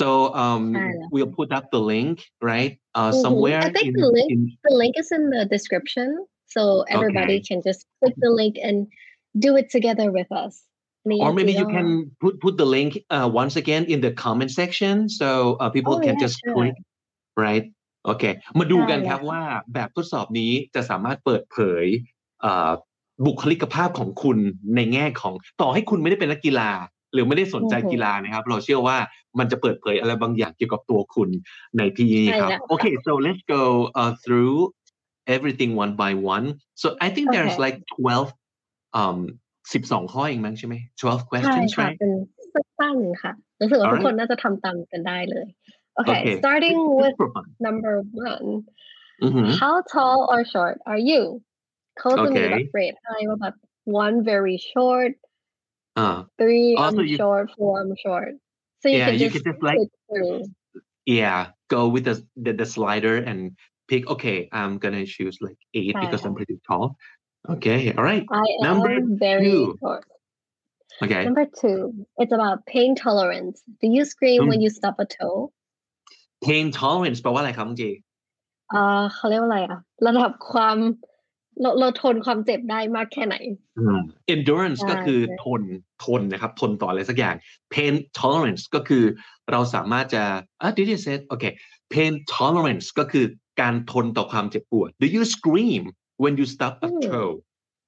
[0.00, 0.08] So
[0.44, 0.92] um, Ah.
[1.12, 2.14] we'll put up the link,
[2.50, 3.20] right, uh, Mhm.
[3.24, 3.62] somewhere.
[3.68, 6.08] I think in, the link- in the link is in the description
[6.54, 6.62] so
[6.96, 8.76] everybody can just click the link and
[9.44, 10.54] do it together with us
[11.08, 11.88] นี่ or maybe you ก็ can
[12.22, 15.28] put put the link uh, once again in the comment section so
[15.62, 16.54] uh, people Oh, can yeah, just sure.
[16.56, 16.74] click
[17.44, 17.64] right
[18.06, 18.24] โอเค
[18.58, 19.42] มาดูกัน ได้ ครับ เลยค่ะ ว่า
[19.74, 21.84] แบบทดสอบนี้จะสามารถเปิดเผย
[22.40, 22.70] เอ่อ
[23.26, 24.38] บุคลิกภาพของคุณ
[24.76, 26.70] ในแง่ของต่อให้คุณไม่ได้เป็นนักกีฬา
[27.13, 28.97] หรือไม่ได้สนใจอือฮึกีฬานะครับ เราเชื่อว่า
[29.39, 31.29] มันจะเปิดเผยอะไรบางอย่างเกี่ยวกับตัวคุณ
[31.77, 33.63] ในที่นี้ครับใช่แล้วค่ะโอเค so let's go
[34.01, 34.55] uh, through
[35.35, 36.45] everything one by one
[36.81, 37.63] so I think there's Okay.
[37.65, 38.27] like 12
[39.01, 39.17] um
[39.71, 42.13] 12 ข้อเองมั้งใช่ไหม12ใช่ questions ค่ะ right เป็น
[42.53, 44.05] สั้นๆค่ะรู้สึกว่าทุก Alright.
[44.05, 45.47] คนน่าจะทำตามกันได้เลย
[45.99, 46.35] okay, Okay.
[46.41, 47.47] starting Just with for fun.
[47.67, 47.93] number
[48.31, 48.47] one
[49.27, 49.45] Mhm.
[49.59, 51.21] how tall or short are you
[51.99, 52.73] เขาจะมีแบบ Okay.
[52.73, 53.55] เรทให้ว่าแบบ
[54.05, 55.13] one very short
[56.02, 58.32] Uh, three Also, I'm you- short four I'm short
[58.80, 60.38] so you Yeah, can you just can just, like- click through
[61.04, 61.40] yeah,
[61.74, 63.40] go with the, the the slider and
[63.90, 64.02] pick.
[64.14, 66.46] Okay, I'm gonna choose like eight because I'm Right.
[66.46, 66.84] pretty tall.
[67.54, 68.24] Okay, all right.
[68.30, 69.76] I Number am very two.
[69.82, 70.04] short
[71.04, 71.22] Okay.
[71.28, 71.78] Number two,
[72.22, 73.56] it's about pain tolerance.
[73.80, 74.48] Do you scream Hmm.
[74.50, 75.50] when you stub a toe?
[76.48, 77.90] Pain tolerance แปลว่าอะไรครับน้องจี
[78.72, 80.76] อ่าเขาเรียกว่าอะไรอ่ะ ระดับความ
[81.61, 83.35] เราเราทนความเจ็บได้มากแค่ไหน
[84.33, 85.61] endurance ใช่ก็คือใช่ทน
[86.05, 87.35] ทนนะครับ ทนต่ออะไรสักอย่าง
[87.73, 89.03] pain tolerance ก็คือ
[89.51, 90.23] เราสามารถจะ
[90.61, 91.53] อะ did you say okay
[91.93, 93.25] pain tolerance ก็คือ
[93.61, 95.83] การทนต่อความเจ็บปวด do you scream
[96.23, 97.33] when you stub a อืม toe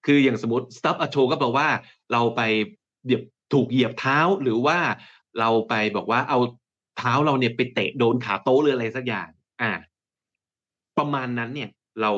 [0.05, 1.67] คืออย่างสมมติ stub a toe ก็แปลว่า
[2.11, 2.41] เราไป
[3.05, 3.21] เหยียบ
[3.53, 4.79] ถูกเหยียบเท้าหรือว่า
[5.39, 6.39] เราไปบอกว่าเอา
[6.97, 9.27] เท้าเราเนี่ยไปเตะโดนขาโต๊ะหรืออะไรสักอย่าง
[9.61, 9.71] อ่า
[10.97, 11.69] ประมาณนั้นเนี่ย
[12.01, 12.11] เรา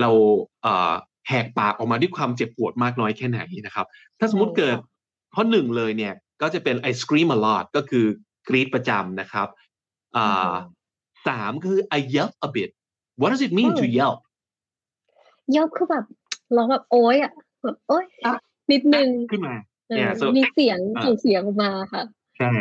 [0.00, 0.10] เรา
[0.62, 0.92] เอ่อ
[1.28, 3.86] แหกปากออกมาด้วยความเจ็บปวดมากน้อยแค่ไหนนะครับ
[4.18, 4.76] ถ้าสมมติใช่ค่ะเกิด
[5.34, 8.06] ข้อหนึ่งเลยเนี่ยก็จะเป็น I scream a lot ก็คือ
[8.48, 9.48] กรีดประจำนะครับ
[10.16, 10.52] อ่า
[11.28, 12.70] สามคือ I yelp a bit
[13.20, 14.18] what does it mean to อืม yelp
[15.56, 16.04] ยกคือแบบ
[16.54, 17.32] เราแบบโอ๊ยอะ
[17.62, 18.34] แบบโอ๊ยอะ
[18.72, 19.54] นิดนึงขึ้นมา
[19.88, 22.02] เออ yeah so มีเสียงอ่าส่งเสียงออกมาค่ะ
[22.38, 22.52] ใช่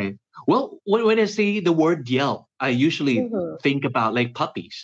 [0.49, 4.77] well when when I see the word yelp I usually อือหือ think about like puppies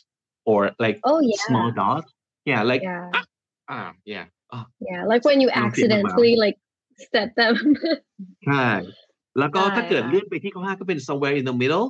[0.50, 2.10] or like oh yeah small dogs
[2.50, 3.06] yeah like yeah
[3.76, 4.26] ah yeah
[4.56, 6.58] ah, yeah like when you ส่งเสียงออกมา accidentally like
[7.06, 7.56] step them
[8.48, 8.66] ใช่
[9.40, 11.86] แล้วก็ใช่ถ้าเกิดค่ะเลื่อนไปที่ข้อห้าก็เป็น somewhere in the middle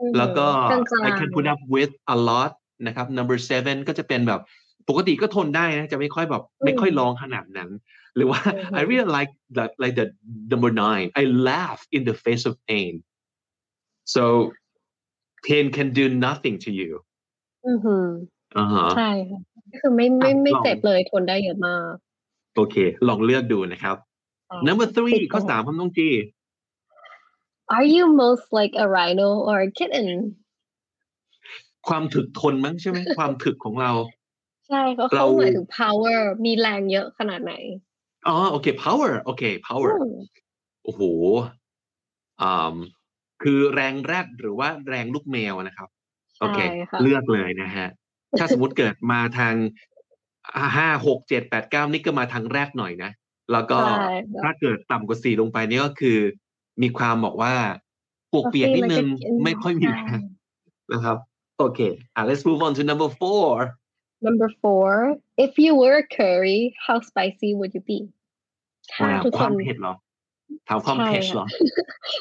[0.00, 2.52] อือหือแล้วก็กลาง I can put up with a lot
[2.86, 4.40] นะครับ number seven ก็จะเป็นแบบ
[4.88, 7.70] ปกติก็ทนได้นะจะไม่ค่อยแบบไม่ค่อยร้องขนาดนั้น
[8.16, 10.06] หรือว่าอือฮึ I really like that like the
[10.52, 12.94] number nine I laugh in the face of pain
[14.14, 14.24] so
[15.46, 16.92] pain can do nothing to you
[17.68, 18.06] อือหือ
[18.58, 19.40] อ่าฮะใช่ค่ะ
[19.78, 21.92] คือไม่ไม่ไม่ลองเจ็บเลยทนได้เยอะมาก
[22.56, 22.76] โอเค
[23.08, 23.96] ลองเลือกดูนะครับ
[24.50, 26.08] ค่ะ number three ติดข้อต่อสามครับน้องจี
[27.76, 30.08] Are you most like a rhino or a kitten
[31.88, 33.92] ความถึกทนมั้งใช่ไหมความถึกของเรา
[34.68, 37.54] ใช่เขาเราเขาหมายถึง power มีแรงเยอะขนาดไหน
[38.28, 40.14] อ๋อโอเค power โอเค power อืม
[40.84, 41.02] โอ้โห
[42.42, 42.76] อ่า
[43.42, 45.88] คือแรงแรดหรือว่าแรงลูกแมวนะครับ
[46.40, 47.88] โอเคใช่ค่ะเลือกเลยนะฮะ
[48.38, 49.54] ถ้าสมมติเกิดมาทาง
[50.76, 53.10] ห้าหกเจ็ดแปดเก้านี่ก็มาทางแรกหน่อยนะ
[53.52, 56.18] แล้วก็ใช่ถ้าเกิดต่ำกว่าสี่ลงไปนี่ก็คือ
[56.82, 57.54] มีความบอกว่า
[58.32, 59.06] ปวกเปียกนิดนึง
[59.44, 60.20] ไม่ค่อยมีแรง
[60.92, 61.16] นะครับ
[61.58, 61.80] โอเค
[62.14, 63.50] อะ let's move on to number four
[64.26, 64.90] Number four
[65.44, 68.00] if you were a curry how spicy would you be
[68.92, 69.94] ถ้าว้าวทุกคควานมเผ็ดเหรอ
[70.68, 71.46] ถามความใช่เผ็ดเหรอ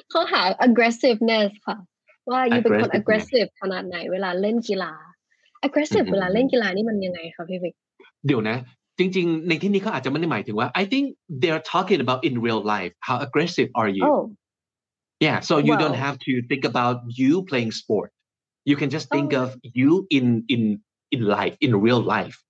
[0.09, 1.77] เขาหา aggressiveness ค่ะ
[2.31, 5.08] ว่ายูเป็นคน Aggressiveness aggressive ขนาดไหนเวลาเล่นกีฬา aggressive
[5.62, 7.74] อือหือ เวลาเล่นกีฬานี่มันยังไงคะพี่วิก
[8.26, 8.56] เดี๋ยวนะ
[8.98, 11.04] จริง ๆ ในที่นี้เขาอาจจะไม่ได้หมายถึงว่า I think
[11.40, 14.22] they're talking about in real life how aggressive are you oh
[15.26, 18.08] yeah so you don't Well- have to think about you playing sport
[18.70, 19.42] you can just think Oh.
[19.44, 19.48] of
[19.80, 20.62] you in in
[21.14, 22.44] in life in real life how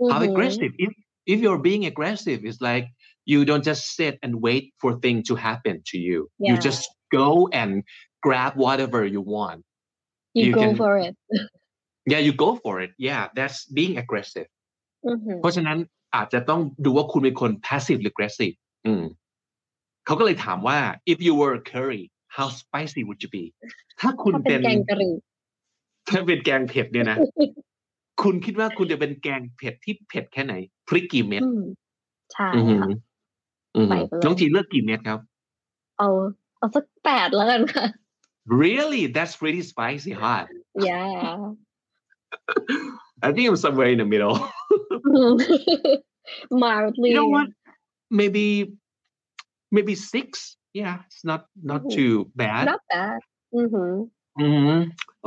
[0.00, 0.90] อือหือ aggressive if
[1.32, 2.86] if you're being aggressive it's like
[3.32, 6.18] you don't just sit and wait for things to happen to you
[6.48, 6.66] you Yeah.
[6.68, 6.82] just
[7.20, 7.28] go
[7.60, 7.70] and
[8.26, 9.58] grab whatever you want
[10.40, 11.14] you you go can- for it
[12.11, 14.49] yeah you go for it yeah that's being aggressive
[15.07, 15.77] อือหือเพราะฉะนั้น
[16.15, 18.55] อาจจะต้องดูว่าคุณเป็นคน passive หรือ aggressive
[18.87, 19.03] อืม
[20.05, 20.77] เขาก็เลยถามว่า
[21.11, 22.03] if you were a curry
[22.35, 23.43] how spicy would you be
[23.99, 25.13] ถ้าคุณถ้าเป็เป็นนแกงกะหรี่
[26.09, 27.17] ถ้าเป็นแกงเผ็ดเนี่ยนะ
[28.23, 30.53] คุณคิดว่าคุณจะเป็นแกงเผ็ดที่เผ็ดแค่ไหน
[30.87, 31.63] พริกกี่เม็ดอืม
[32.33, 32.89] ใช่อือหือค่ะ
[33.75, 35.19] อือหือใส่ไปเลยน้องจีเลือกกี่เม็ดครับ
[35.97, 36.09] เอา
[36.57, 37.85] เอาสักแปดแล้วกันค่ะ
[38.63, 40.45] really that's pretty spicy hot
[40.89, 41.33] yeah
[43.26, 44.36] I think I'm somewhere in the middle
[46.50, 47.48] mildly you know what
[48.20, 48.46] maybe
[49.76, 50.28] maybe six
[50.80, 51.96] yeah it's not not Ooh.
[51.96, 53.20] too bad not bad
[53.56, 53.92] อือหือ
[54.46, 54.78] Mhm.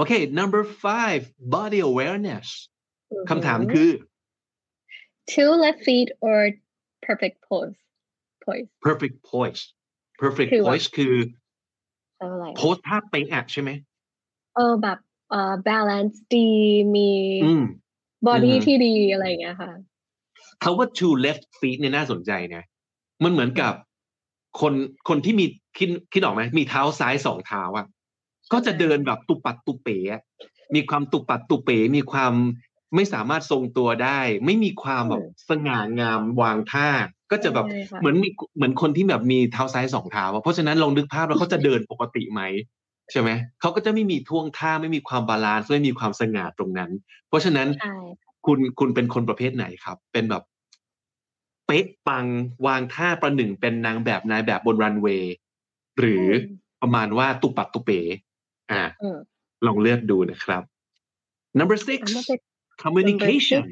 [0.01, 1.21] okay number five
[1.55, 2.47] body awareness
[3.11, 3.89] อือหือ คำถามคือ
[5.33, 6.37] two left feet or
[7.07, 7.77] perfect pose
[8.43, 9.63] pose perfect poise
[10.23, 11.15] perfect คือว่า poise คือ
[12.19, 13.69] เอออะไร โพสท่าเป๊ะอะใช่ไหม
[14.55, 14.97] เออแบบ
[15.30, 16.48] เอ่อ balance ดี
[16.94, 17.10] มี
[17.44, 17.62] อืม
[18.26, 19.72] body อือหือที่ดีอะไรอย่างเงี้ยค่ะ
[20.62, 22.62] คาว่า two left feet เนี่ยน่าสนใจนะ
[23.24, 23.72] มันเหมือนกับ
[24.60, 24.74] คน
[25.08, 25.46] คนที่มี
[25.78, 27.86] คิดคิดออกไหมมีเท้าซ้ายสองเท้าอะ
[28.52, 30.22] ก็จะเดินแบบตุปัดตุเป๋อะ
[30.74, 32.32] มีความตุปัดตุเป๋มีความ
[32.94, 36.88] ไม่สามารถทรงตัวได้ ไม่มีความแบบอืมสง่างามวางท่า
[37.30, 42.42] ก็จะแบบใช่ค่ะเหมือนมีเหมือนคนที่แบบมีเท้าซ้ายสองเท้าอะเพราะฉะนั้นลองนึกภาพแล้วเขาจะเดินปกติไหม
[43.10, 43.30] ใช่ไหม
[43.60, 46.90] เขาก็จะไม่มีท่วงท่าไม่มีความบาลานซ์ไม่มีความสง่าตรงนั้น
[47.28, 47.94] เพราะฉะนั้นใช่
[48.46, 50.42] คุณคุณเป็นคนประเภทไหนครับ เป็นแบบ
[51.66, 52.26] เป๊ะปัง
[52.66, 55.34] วางท่าประหนึ่งเป็นนางแบบนายแบบบนรันเวย์
[55.98, 56.26] หรือ
[56.82, 58.00] ประมาณว่าตุปัดตุเป๋
[58.70, 59.18] อ่าอืม
[59.66, 60.62] ลองเลือกดูนะครับ
[61.58, 62.40] number six Number six
[62.82, 63.62] communication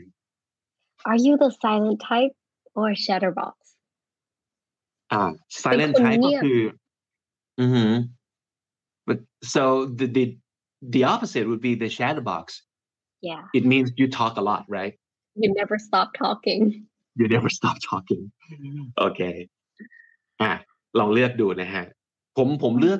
[1.10, 2.34] are you the silent type
[2.78, 3.54] or chatterbox
[5.12, 5.22] อ่า
[5.62, 6.60] silent เป็นคน type เงีก็ยบคือ
[7.60, 7.92] อือหือ
[9.07, 9.19] but
[9.53, 9.63] so
[9.99, 10.25] the the
[10.95, 12.45] the opposite would be the chatterbox
[13.29, 14.93] yeah it means you talk a lot right
[15.41, 16.61] you never stop talking
[17.19, 18.23] you never stop talking
[18.99, 19.21] โอเค
[20.41, 20.51] อ่ะ
[20.99, 21.85] ลองเลือกดูนะฮะ
[22.37, 22.99] ผมผมเลือก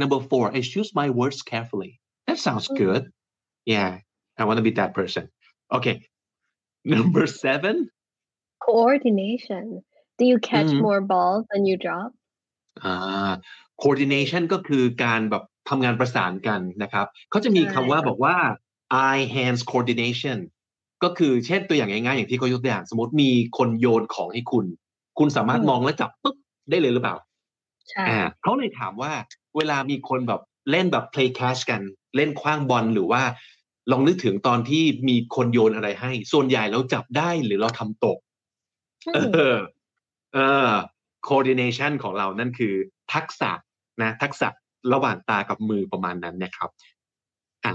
[0.00, 1.92] number four I choose my words carefully
[2.26, 2.76] that sounds Mm.
[2.82, 3.02] good
[3.74, 3.90] yeah
[4.40, 5.24] I want to be that person
[5.76, 5.96] okay
[6.94, 7.74] number seven
[8.68, 9.64] coordination
[10.18, 10.80] do you catch Mhm.
[10.86, 12.25] more balls than you drop อ่า
[13.81, 18.35] coordination ก็คือการแบบทำงานประสานกันนะครับเขาจะมีใช่คำว่าค่ะบอกว่า
[19.07, 20.37] eye hands coordination
[21.03, 24.65] ก็คือเช่นตัวอย่างง่ายๆอย่างที่เขายกตัวอย่าง สมมติมีคนโยนของให้คุณ
[25.19, 26.35] คุณสามารถมองและจับปุ๊บ
[26.69, 27.15] ได้เลยหรือเปล่า
[27.89, 29.11] ใช่อ่าเขาเลยถามว่า
[29.57, 31.81] เวลามีคนแบบเล่นแบบ play catch กัน
[32.15, 33.21] เล่นคว้างบอลหรือว่า
[33.91, 38.17] ลองนึกถึงตอนที่มีคนโยนอะไรให้ ส่วนใหญ่เราจับได้หรือเราทำตก
[39.07, 39.57] อืมเออ
[40.33, 40.69] เออ
[41.29, 42.73] coordination ของเรานั่นคือ
[43.13, 43.51] ทักษะ
[44.03, 44.47] นะทักษะ
[44.93, 46.69] ระหว่างตากับมือประมาณนั้นนะครับ
[47.65, 47.73] อะ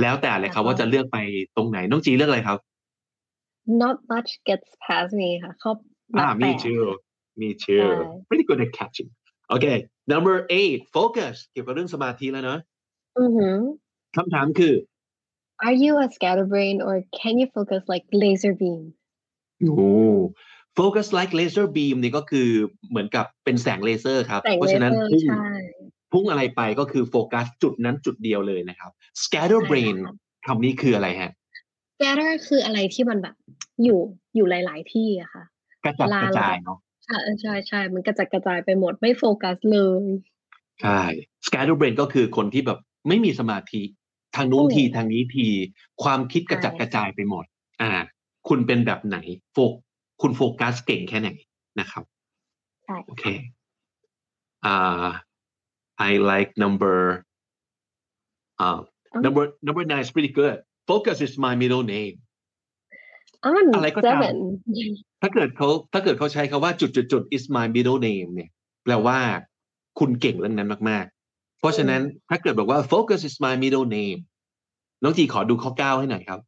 [0.00, 1.18] แล้วแต่เลยครับว่าจะเลือกไป
[1.56, 2.58] ตรงไหนน้องจีเลือกอะไรครับ
[3.82, 5.70] not much gets past me ค่ะเขา
[6.18, 6.82] อ่าแบบ me แปด too
[7.40, 7.90] me too ใช่
[8.28, 9.10] pretty good at catching
[9.54, 9.76] okay
[10.12, 12.58] number eight focus เกี่ยวกับเรื่องสมาธิแล้วเนอะ
[13.18, 13.56] อือหือ
[14.16, 14.74] คำถามคือ
[15.66, 18.82] are you a scatterbrain or can you focus like laser beam
[19.60, 19.90] โอ้
[20.78, 22.48] focus like laser beam นี่ก็คือ
[22.90, 25.52] เหมือนกับเป็นแสงเลเซอร์ครับแต่งเพราะเลฉะนั้นเซอร์พุ่งใช่
[26.12, 28.90] พุ่งอะไรไปก็คือโฟกัสจุดนั้นจุดเดียวเลยนะครับ
[29.22, 30.14] scatter ใช่ brain ค่ะ
[30.46, 31.30] คำนี้คืออะไรฮะ
[31.94, 33.34] scatter คืออะไรที่มันแบบ
[33.84, 34.00] อยู่
[34.36, 35.44] อยู่หลาย ๆ ที่อะค่ะ
[35.84, 40.02] กระจัดลากระจายระดับเนาะใช่ใช่ใช่มันกระจัดกระจายไปหมดไม่โฟกัสเลย
[40.82, 41.00] ใช่
[41.46, 43.82] scatter brain ก็คือคนที่แบบไม่มีสมาธิ
[44.36, 45.46] ทางนู้นอืมทีทางนี้ที
[46.02, 47.44] ความคิดกระจัดใช่กระจายไปหมด
[47.82, 47.90] อ่า
[48.48, 49.16] คุณเป็นแบบไหน
[49.52, 49.72] โฟก
[50.22, 51.28] คุณโฟกัสเก่งแค่ไหน
[51.80, 52.04] นะครับ
[52.84, 53.24] ใช่โอเค
[54.64, 55.06] อ่า
[56.10, 56.98] I like number
[58.60, 58.78] อ่า
[59.24, 60.56] number number nine is pretty good
[60.90, 62.16] focus is my middle name
[63.42, 64.36] อ๋อมันอะไรก็ตาม seven
[65.22, 68.50] ถ้าเกิดเขาถ้าเกิดเขาใช้คาว่าจุดจุดจุด is my middle name เนี่ย
[68.84, 69.18] แปลว่า
[69.98, 74.20] คุณเก่งเรื่องนั้นมากๆ เพราะฉะนั้นถ้าเกิดบอกว่า focus is my middle name
[75.02, 76.40] น้องจีขอดูข้อเก้าให้หน่อยครับ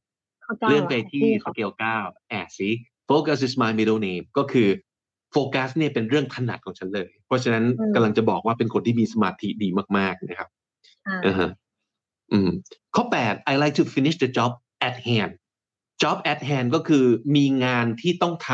[0.47, 1.97] ข้อเก้าเลื่อนไปอะค่ะที่สค่ะเกลเก้า
[2.31, 2.71] แอบสิ
[3.11, 4.69] focus is my middle name ก็คือ
[5.33, 10.49] โฟกัสเนี่ยเป็นเรื่องถนัดของฉันเลย เพราะฉะนั้นอืมกำลังจะบอกว่าเป็นคนที่มีสมาธิดีมาก ๆ นะครับ
[11.05, 11.51] ใช่อ่าฮะ
[12.33, 12.51] อืม
[12.95, 14.53] ข้อแปด I like to finish the job
[14.89, 15.33] at hand
[16.03, 17.05] job at hand ก็คือ
[17.37, 18.51] มีงานที่ต้องท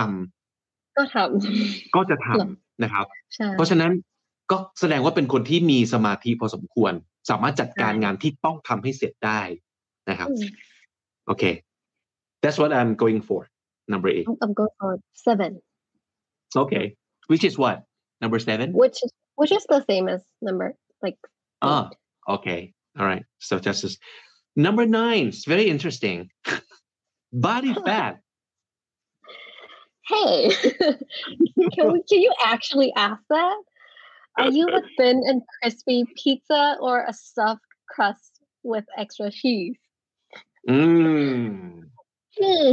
[0.46, 1.16] ำก็ท
[1.94, 2.51] ก็จะทำเหรอ
[2.82, 3.92] นะครับำใช่เพราะฉะนั้น
[4.51, 6.92] ก็แสดงว่าเป็นคนที่มีสมาธิพอสมควร
[7.30, 9.40] สามารถจัดการใช่งานที่ต้องทำให้เสร็จได้
[10.11, 10.44] นะครับอืม
[11.26, 11.44] โอเค
[12.42, 13.40] that's what I'm going for
[13.91, 15.61] number eight I'm, going for seven
[16.57, 17.84] okay which is what
[18.20, 21.18] number seven which is which is the same as number like
[21.62, 21.91] ah
[22.28, 23.99] okay all right so just as
[24.57, 26.30] Number nine, it's very interesting.
[27.32, 28.20] Body fat.
[30.07, 30.51] Hey,
[31.74, 33.62] can we, can you actually ask that?
[34.38, 39.76] Are you a thin and crispy pizza or a soft crust with extra cheese?
[40.68, 41.89] Mm.
[42.41, 42.70] Hmm.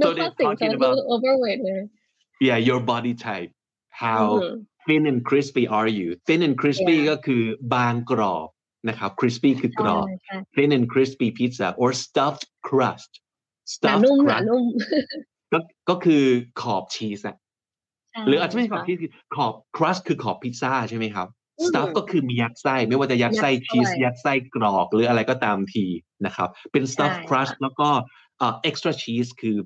[0.00, 1.84] no So they're fussing, so talking I'm a about- little overweight here.
[2.48, 3.50] Yeah, your body type.
[4.04, 4.66] How Mhm.
[4.88, 6.08] thin and crispy are you?
[6.28, 7.08] Thin and crispy Yeah.
[7.10, 7.42] ก็คือ
[7.74, 8.48] บางกรอบ
[8.88, 13.10] นะครับ crispy คือกรอบใช่ใช่ thin and crispy pizza or stuffed crust
[13.82, 14.64] หนา stuffed นุ่มหนา crust นุ่ม
[15.52, 15.58] ก็
[15.88, 16.24] ก็คือ
[16.62, 17.36] ขอบชีสอะ
[18.10, 25.86] ใช่หรืออาจจะไม่ใช่ขอบค่ะชีสคือขอบ crust คือขอบพิซซ่าใช่ไหมครับอืม stuff ก็คือมียัดไส้ไม่ว่าจะยัดไส้ยัดชีสเข้าไปยัดไส้กรอกหรืออะไรก็ตามที
[26.26, 27.88] นะครับ เป็น stuffed ใช่ crust ค่ะแล้วก็
[28.41, 29.57] เอ่อ extra cheese คือ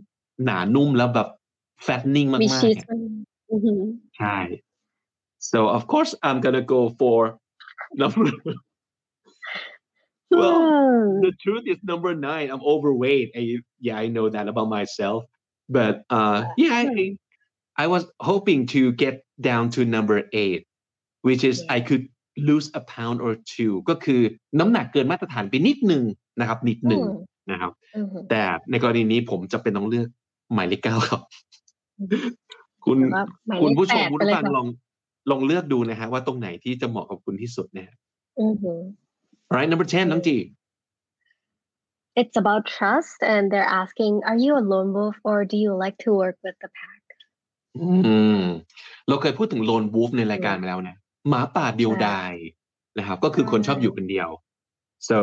[0.46, 1.30] หนานุ่มแล้วแบบ
[1.86, 3.02] fattening มาก มี ๆ ชีส อะ มัน
[3.52, 3.82] อือหือ
[4.18, 4.38] ใช่
[5.52, 7.20] so of course I'm gonna go for
[8.02, 8.26] number
[10.40, 11.22] well Hmm.
[11.26, 15.20] the truth is number nine i'm overweight I, yeah i know that about myself
[15.78, 17.18] but uh yeah I,
[17.84, 19.16] I was hoping to get
[19.50, 20.62] down to number eight
[21.28, 22.08] which is i could
[22.38, 24.22] lose a pound or two ก็คือ
[24.60, 26.04] น้ำหนักเกินมาตรฐานไปนิดนึง
[26.40, 27.16] นะครับ นิดหนึ่ง อืม
[27.51, 30.09] นะครับอือหือแต่ในกรณีนี้ผมจะเป็นต้องเลือก
[30.55, 31.21] หมายเลขเก้าครับ
[32.85, 34.67] คุณแต่ว่าหมายคุณเลขผู้ชแปมดคุณไปเลผู้ยฟังค่ะลอง
[35.31, 37.97] ลองเลือกดูนะฮะว่าตรงไหนที่จะเหมาะกับคุณที่สุดนะฮะ
[38.41, 38.81] อือหือ
[39.49, 40.37] alright number 10น้องจี
[42.21, 45.99] It's about trust, and they're asking, "Are you a lone wolf, or do you like
[46.05, 47.03] to work with the pack?"
[47.79, 47.89] อื
[48.39, 48.43] ม
[49.09, 50.97] เราเคยพูดถึงโลนวูฟในรายการมาแล้วนะ
[51.29, 52.33] หมาป่าเดียวดาย
[52.99, 54.29] นะครับก็คือคนชอบอยู่คนเดียว
[55.09, 55.17] so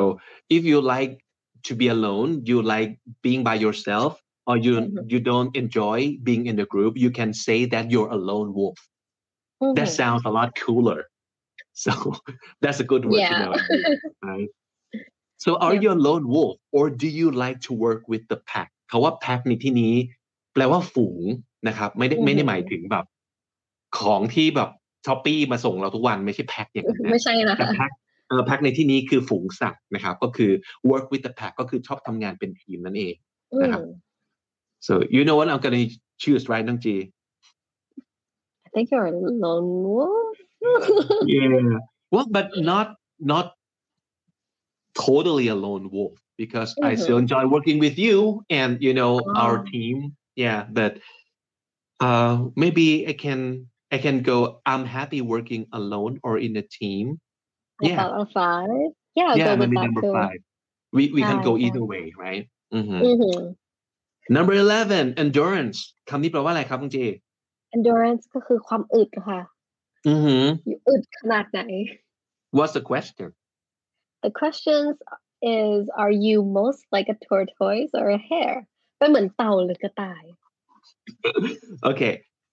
[0.56, 1.14] if you like
[1.67, 2.91] to be alone you like
[3.27, 4.13] being by yourself
[4.49, 5.05] or you Mhm.
[5.13, 5.99] you don't enjoy
[6.29, 8.89] being in the group you can say that you're a lone wolf that
[9.63, 11.01] อือหือ sounds a lot cooler
[11.85, 11.93] so
[12.63, 13.43] that's a good word to Yeah.
[13.43, 13.55] know
[14.31, 14.51] right
[15.45, 15.83] so are Yeah.
[15.83, 19.41] you a lone wolf or do you like to work with the pack คาว่า pack
[19.49, 19.95] ในที่นี้
[20.55, 21.25] แปลว่าฝูง
[21.69, 23.05] นะครับ ไม่ได้ อือหือ ไม่ได้หมายถึงแบบ
[24.01, 24.71] ของที่แบบ
[25.07, 28.12] ช้อปปี้มาส่งเราทุกวันไม่ใช่แพ็คอย่างนั้น ไม่ นะ ใช่นะ แต่ คะ แพ็คเออ
[28.47, 30.53] แพ็คในที่นี้คือฝูงสัตว์นะครับ ก็คือ
[30.91, 33.15] work with the pack ก็คือชอบทำงานเป็นทีมนั่นเอง
[33.53, 33.89] อื นะครับ ม
[34.87, 35.85] so you know what I'm gonna
[36.23, 36.97] choose right น้องจี
[38.67, 40.37] I think you're a lone wolf.
[41.35, 41.79] yeah
[42.15, 42.87] well but not
[43.33, 43.47] not
[45.07, 48.17] totally a lone wolf because i still enjoy working with you
[48.61, 49.65] and you know our Oh.
[49.73, 49.97] team
[50.45, 50.93] yeah but
[52.07, 53.41] uh maybe i can
[53.97, 54.37] i can go
[54.71, 57.05] i'm happy working alone or in a team
[57.89, 58.91] yeah About a five.
[59.19, 60.13] Yeah, I'll yeah go with maybe that number too.
[60.19, 60.41] five
[60.97, 61.93] we we can go Five, either yeah.
[61.93, 62.45] way right
[62.79, 62.99] Mhm.
[63.13, 63.37] Mhm.
[64.37, 65.79] number 11 endurance
[66.09, 66.99] คำนี้แปลว่าอะไรครับคุณเจ
[67.77, 69.41] Endurance ก็คือความอึดค่ะ
[70.09, 71.61] อือหือ อยู่อึดขนาดไหน
[72.57, 73.29] what's the question
[74.25, 74.95] The questions
[75.61, 78.59] is are you most like a tortoise or a hare
[78.99, 80.25] เป็นเหมือนเต่าหรือกระต่าย
[81.91, 82.13] okay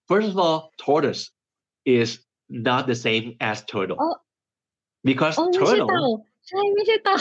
[0.10, 1.24] first of all tortoise
[2.00, 2.10] is
[2.70, 4.16] not the same as turtle Oh.
[5.09, 6.05] Because โอ้ไม่ใช่ turtle เต่า
[6.49, 7.17] ใช่ไม่ใช่เต่า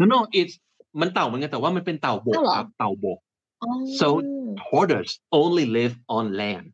[0.00, 0.54] no no it's
[1.00, 3.18] มันเต่าเหมือนกันแต่ว่ามันเป็นเต่าบกอ้าวเหรอ ครับเต่าบก
[3.62, 3.70] อ๋อ
[4.00, 4.08] so
[4.64, 6.66] tortoise only live on land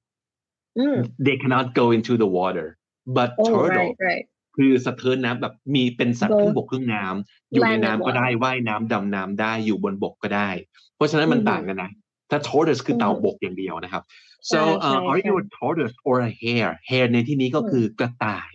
[0.78, 0.96] อืม
[1.26, 2.68] they cannot go into the water
[3.16, 10.50] but oh turtle right right คือสะเทินน้ำแบบมีเป็นสัตว์ Go ครึ่งบกครึ่งน้ำอยู่ใน land น้ำ and ก็ได้ water ว่ายน้ำดำน้ำได้อยู่บนบกก็ได้
[10.96, 11.90] เพราะฉะนั้นมันอือหือต่างกันนะ
[12.30, 14.02] ถ้า tortoise คืออือหือเต่าบกอย่างเดียวนะครับ
[14.50, 18.50] so ใช่ใช่ uh, are you ใช่ a tortoise or a hare hare ในที่นี้ก็อืมคือกระต่าย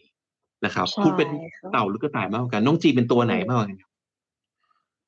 [0.65, 3.79] นะครับ ใช่คุณเป็นค่ะ เต่าหรือกระต่ายมากกว่ากัน น้องจีเป็นตัวไหนอืมมากกว่ากัน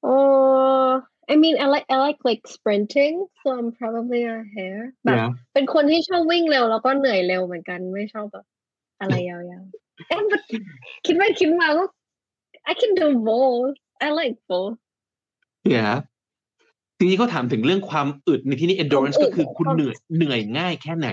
[0.03, 0.99] Oh,
[1.29, 4.83] I mean, I like I like like sprinting, so I'm probably a hare.
[5.05, 8.45] แบบ Yeah เป็นคนที่ชอบวิ่งเร็วแล้วก็เหนื่อยเร็วเหมือนกันไม่ชอบแบบ
[9.01, 10.41] อะไรยาวๆเอ๊ะ but
[11.05, 11.83] คิดไปคิดมาก็
[12.71, 13.75] I can do both.
[14.05, 14.75] I like both.
[15.73, 15.93] yeah
[16.97, 21.09] ทีนี้เขาถามถึงเรื่องความอึดในที่นี้ endurance ความอึก็ดคือคุณความเหนื่อยเหนื่อยง่ายแค่ไหน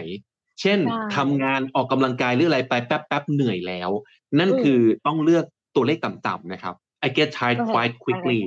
[0.61, 3.91] เช่นใช่ทำงานออกกำลังกายหรืออะไรไปแป๊บแป๊บๆเหนื่อยแล้ว
[4.39, 5.45] นั่นอืมคือต้องเลือก
[5.77, 6.75] ตัวเลขต่ำๆนะครับ
[7.07, 8.41] I get tired โอเค quite quickly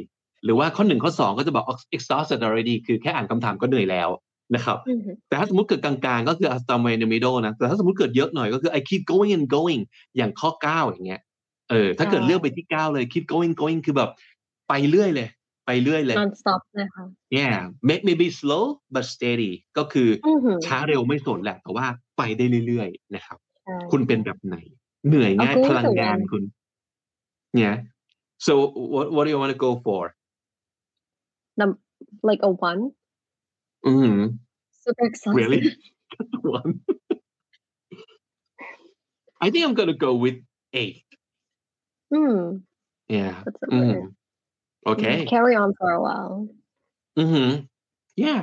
[0.44, 4.10] หรือว่าข้อหนึ่งข้อสองก็จะบอก exhausted already คือแค่อ่านคำถามก็เหนื่อยแล้ว
[4.56, 9.82] นะครับอือหือแต่ถ้าสมมติเกิดกลางๆ ก็คือ somewhere in the middle นะ แต่ถ้าสมมติเกิดเยอะหน่อยก็คือ I keep going and going
[10.18, 11.22] อย่างข้อเก้าอย่างเงี้ย
[11.70, 14.10] เออ ถ้าเกิดใช่เลือกไปที่เก้าเลย keep going going คือแบบ
[14.70, 15.28] ไปเรื่อยเลย
[15.66, 17.06] ไปเรื่อยเลย non stop เลยค่ะ
[17.40, 17.58] yeah
[17.88, 21.86] May- maybe slow but steady ก็คืออือหือช้าเร็วไม่สนแหละ แต่ว่า
[22.18, 24.56] ไปได้เรื่อยๆนะครับใช่คุณเป็นแบบไหน
[25.08, 26.44] เหนื่อยง่ายเอาพลังงาน go with the one คุณ
[27.62, 27.76] yeah
[28.46, 28.52] so
[28.94, 30.04] what what do you want to go for
[31.60, 31.80] Num-
[32.30, 32.82] like a one
[33.96, 34.20] mm
[34.84, 35.62] super exhausted really
[36.14, 36.72] Just one
[39.46, 40.38] I think I'm gonna go with
[40.84, 41.06] eight
[42.14, 42.36] อืม
[43.16, 44.02] yeah that's a Mm.
[44.86, 46.36] Good okay carry on for a while
[47.20, 47.50] อือหือ
[48.24, 48.42] yeah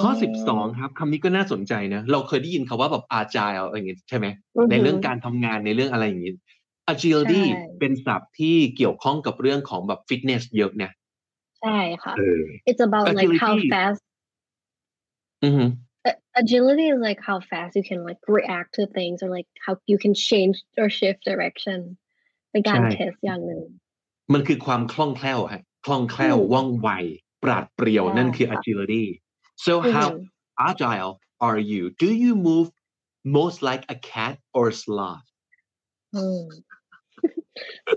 [0.00, 4.26] ข้ออืมสิบสองครับคำนี้ก็น่าสนใจนะ เราเคยได้ยินคาว่าแบบ agile อะไรอย่างงี้ใช่ไหม
[4.56, 6.34] อือหือในเรื่องการทำงานในเรื่องอะไรอย่างงี้
[6.92, 10.90] agility ใช่เป็นศัพท์ที่เกี่ยวข้องกับเรื่องของแบบ fitness เยอะนะ
[11.62, 14.00] ใช่ค่ะเออ it's about like how Agility fast
[15.44, 15.68] อือหือ
[16.08, 19.74] a- agility is like how fast you can like react to things or like how
[19.92, 21.78] you can change or shift direction
[22.50, 23.62] เป็นการใช่เทสอย่างหนึ่ง
[24.32, 26.88] มันคือความคล่องแคล่วฮะคล่องแคล่วอืมว่องไว
[27.42, 29.04] ปราดเปรียวใช่นั่นคือค่ะ agility
[29.64, 30.18] so อือหือ
[30.62, 31.12] how agile
[31.46, 32.68] are you do you move
[33.36, 35.26] most like a cat or sloth
[36.16, 36.44] อืม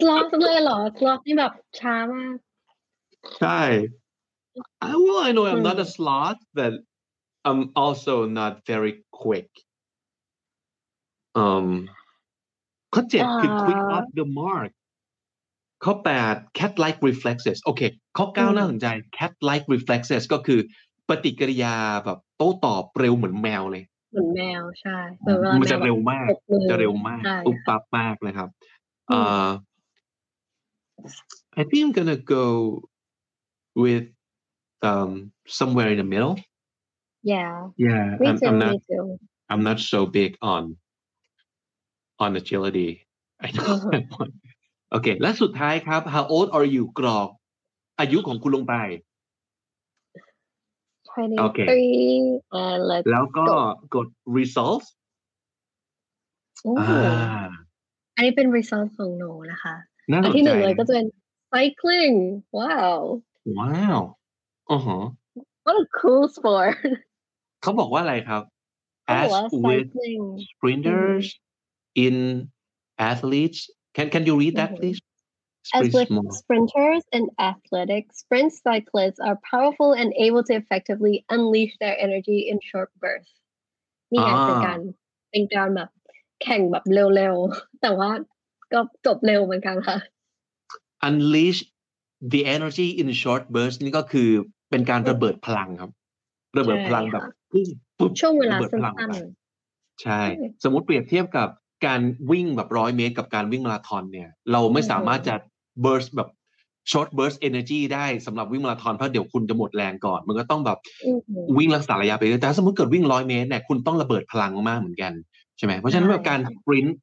[0.01, 2.37] sloth เลยเหรอ sloth นี่แบบช้ามาก
[3.39, 3.61] ใช่
[4.87, 5.93] I, well I know I'm not a Hmm.
[5.95, 6.73] sloth but
[7.47, 9.49] I'm also not very quick
[11.43, 11.67] um
[12.93, 14.71] ข้อเจ็ดคือ quick อ่า off the mark
[15.83, 17.81] ข้อแปด cat like reflexes โอเค
[18.17, 20.59] ข้อเก้าอืมน่าสนใจ cat like reflexes ก็คือ
[21.09, 21.75] ปฏิกิริยา
[22.05, 28.49] แบบโต้ตอบเร็วเหมือนแมวเลย เหมือนแมวใช่เหมือนเวลามันแมจะวเร็วมากตบมือจะเร็วมากใช่ปุ๊บค่ะปั๊บมากนะครับ
[29.11, 29.49] อืม uh
[31.61, 32.45] I think I'm gonna go
[33.83, 34.05] with
[34.89, 35.11] um
[35.59, 36.35] somewhere in the middle
[37.31, 37.53] yeah
[37.85, 39.05] yeah me I'm, too I'm not me too
[39.51, 40.63] I'm not so big on
[42.23, 42.89] on agility
[43.45, 44.48] I know อื
[44.95, 47.29] อฮึ that one โอเค และสุดท้ายครับ how old are you กรอก
[47.99, 48.75] อายุของคุณลงไป
[51.09, 52.07] twenty โอเค three
[52.63, 53.55] and let's แล้วก็ go
[53.95, 54.87] กด results
[56.65, 57.47] อืมอ่า
[58.15, 59.75] อันนี้เป็น result ของหนูนะคะ
[60.11, 61.07] น่าสอันนที่หใจนึ่งเลยก็นะจะเป็น
[61.51, 62.15] cycling
[62.59, 62.99] wow
[63.59, 63.99] ว้าว
[64.71, 64.99] อ๋อฮะ
[65.65, 66.75] what a cool sport
[67.61, 68.43] เขาบอกว่าอะไรครับ
[69.03, 71.25] เขาบอก as ว่า with cycling sprinters
[72.05, 72.15] in
[73.09, 73.61] athletes
[73.95, 74.79] can can you read that Mhm.
[74.79, 74.99] please
[75.61, 80.53] It's As pretty with small sprinters in athletics, sprint cyclists are powerful and able to
[80.61, 83.35] effectively unleash their energy in short bursts.
[84.11, 84.79] นี่ไงเป็นอ่าการ
[85.31, 85.89] เป็นการแบบ
[86.43, 88.09] แข่งแบบเร็วๆ แต่ว่า
[88.73, 89.97] ก็จบเร็วเหมือนกันค่ะ
[91.07, 91.59] unleash
[92.33, 94.29] the energy in short bursts นี่ก็คือ
[94.69, 95.91] เป็นการระเบิดพลังครับ
[96.57, 97.67] ระเบิดพลังแบบใช่ค่ะพุ่ง
[97.99, 99.13] ปุ๊บช่วงเวลาระเบิดสัพลังออก้นไป
[100.03, 101.49] ใช่ใช่ สมมติเปรียบเทียบกับ
[101.85, 102.01] การ
[102.31, 105.35] วิ่งแบบร้อยเมตร กับการวิ่งมาราธอนเนี่ย เราไม่อือฮึสามารถจะ
[105.85, 106.29] burst แบบ
[106.91, 115.13] short burst energy ได้สำหรับวิ่งมาราธอนเพราะเดี๋ยวคุณจะหมดแรงก่อน มันก็ต้องแบบๆอือหือวิ่งรักษาระยะไปเรื่อยแต่ถ้าสมมติเกิดวิ่งร้อยเมตรเนี่ยคุณต้องระเบิดพลังมากๆเหมือนกัน
[115.57, 116.97] ใช่ไหมเพราะฉะนั้นใช่แบบการค่ะสปรินต์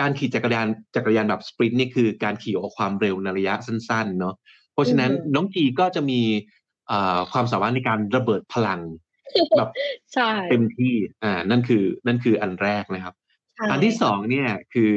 [0.00, 0.66] การขี่จักรยาน
[0.96, 4.34] จักรยานแบบสปรินต์นี่คือการขี่เอาความเร็วในระยะสั้นๆเนาะ
[4.72, 6.20] เพราะฉะนั้นอือฮึน้องจีก็จะมี
[6.90, 8.80] อ่าความสามารถในการระเบิดพลัง
[9.58, 9.70] แบบ
[10.14, 13.19] ใช่เต็มที่อ่านั่นคือนั่นคืออันแรกนะครับใช่
[13.70, 14.94] อันที่สองเนี่ยคือ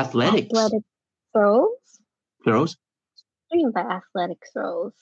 [0.00, 0.84] athletics athletic
[1.32, 1.84] throws
[2.44, 2.72] throws
[3.46, 4.96] ได้ยินไป athletic throws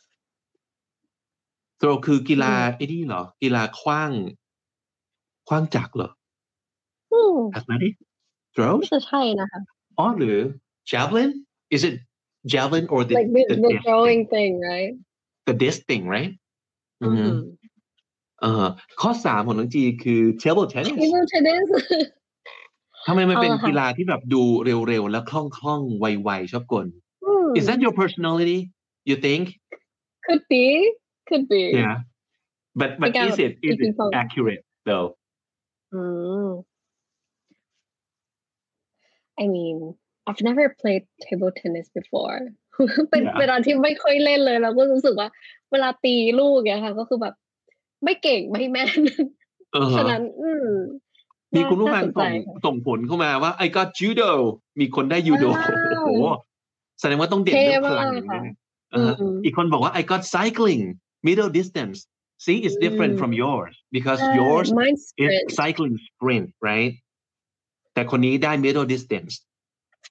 [1.80, 4.10] throw คือกีฬาอืมไอ้นี่เหรอ กีฬาคว้าง
[5.48, 6.10] คว้างจักรเหรอ
[7.12, 7.94] อืม athletic
[8.54, 9.60] throws น่าจะใช่นะคะ
[9.98, 10.38] อ๋อหรือ
[10.90, 11.30] javelin
[11.74, 11.94] is it
[12.52, 14.52] javelin or the like the, the the disc throwing thing?
[14.60, 14.92] thing right
[15.48, 16.32] the disc thing right
[17.02, 17.36] อือืมม
[18.40, 18.66] เอ่อ
[19.00, 21.66] ข้อสามของน้องจีคือ table tennis table tennis
[23.07, 26.86] ทำไมมันเป็นเอาละค่ะกีฬาที่แบบดูเร็วๆ แล้วคล่องๆ ไวๆ ชอบกล
[27.24, 28.59] อืม is that your personality
[29.09, 29.44] you think
[30.26, 30.64] could be
[31.28, 31.96] could be yeah
[32.80, 35.09] but but เป็นการ is it is ปิง it ปอง accurate though
[35.92, 36.02] อื
[36.46, 36.48] ม
[39.42, 39.76] I mean
[40.28, 42.39] I've never played table tennis before
[43.10, 43.39] เป็น Yeah.
[43.40, 45.28] เวลาที่ไม่ค่อยเล่นเลยเราก็รู้สึกว่า
[45.72, 47.35] เวลาตีลูกเนี่ยค่ะ ก็คือแบบ
[48.05, 49.01] ไม่เก่งไม่แม่น
[49.72, 50.51] เออฉะนั้น อื
[51.55, 54.31] มมีคุณผู้ฟังน่าสนใจส่งค่ะส่งผลเข้ามาว่า I got judo
[54.81, 55.68] มีคนได้ยูโดว้าว
[56.05, 56.24] โอ้โห
[57.01, 58.55] แสดงว่าต้องเด่นเรื่องพลังเท่อมากย่างนี้ค่ะนะ
[58.94, 60.82] อ่าฮะอืมอีกคนบอกว่า I got cycling
[61.26, 61.98] middle distance
[62.44, 66.93] see it's different อืม from yours because ใช่ yours mine's is sprint cycling sprint right
[67.94, 69.32] แต่คนนี้ได้ middle distance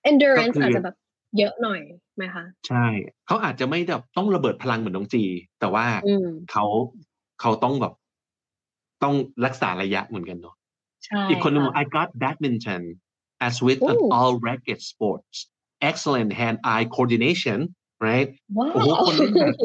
[0.10, 0.95] endurance ก็คือออาจจะแบบ
[1.38, 1.80] เยอะหน่อย
[2.15, 2.86] ไหมคะใช่
[3.28, 5.24] เขาอาจจะไม่แบบต้องระเบิดพลังเหมือนน้องจี
[5.60, 6.65] แต่ว่าอืมเขา
[7.41, 7.94] เขาต้องแบบ
[9.03, 9.15] ต้อง
[9.45, 10.56] รักษาระยะเหมือนกันเนาะ
[11.06, 12.84] ใช่อีกคนหนึงบอกค่ะ I got badminton
[13.48, 14.18] as with an Ooh.
[14.18, 15.38] all racket sports
[15.90, 17.60] excellent hand eye coordination
[18.08, 19.56] right ว้าโอ้โหวคนเล่นแบบ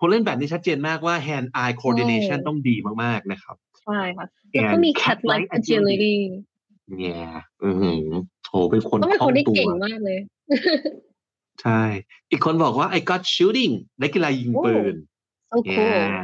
[0.00, 6.16] คนเล่นแบบนี้ชัดเจนมากว่า hand eye coordination ใช่ต้องดีมากๆนะครับ ใช่ค่ะแล้วก็ and มี cat cat-like like agility
[6.98, 7.22] เนี่ย
[7.64, 8.04] อือหือ
[8.50, 10.18] โหเป็นคนต้องเป็นคล่คอนงที่ตัวเก่งมากเลย
[11.62, 11.82] ใช่
[12.30, 13.72] อีกคนบอกว่า I got shooting
[14.02, 14.94] นักกีฬายิงปืน
[15.50, 16.18] so cool yeah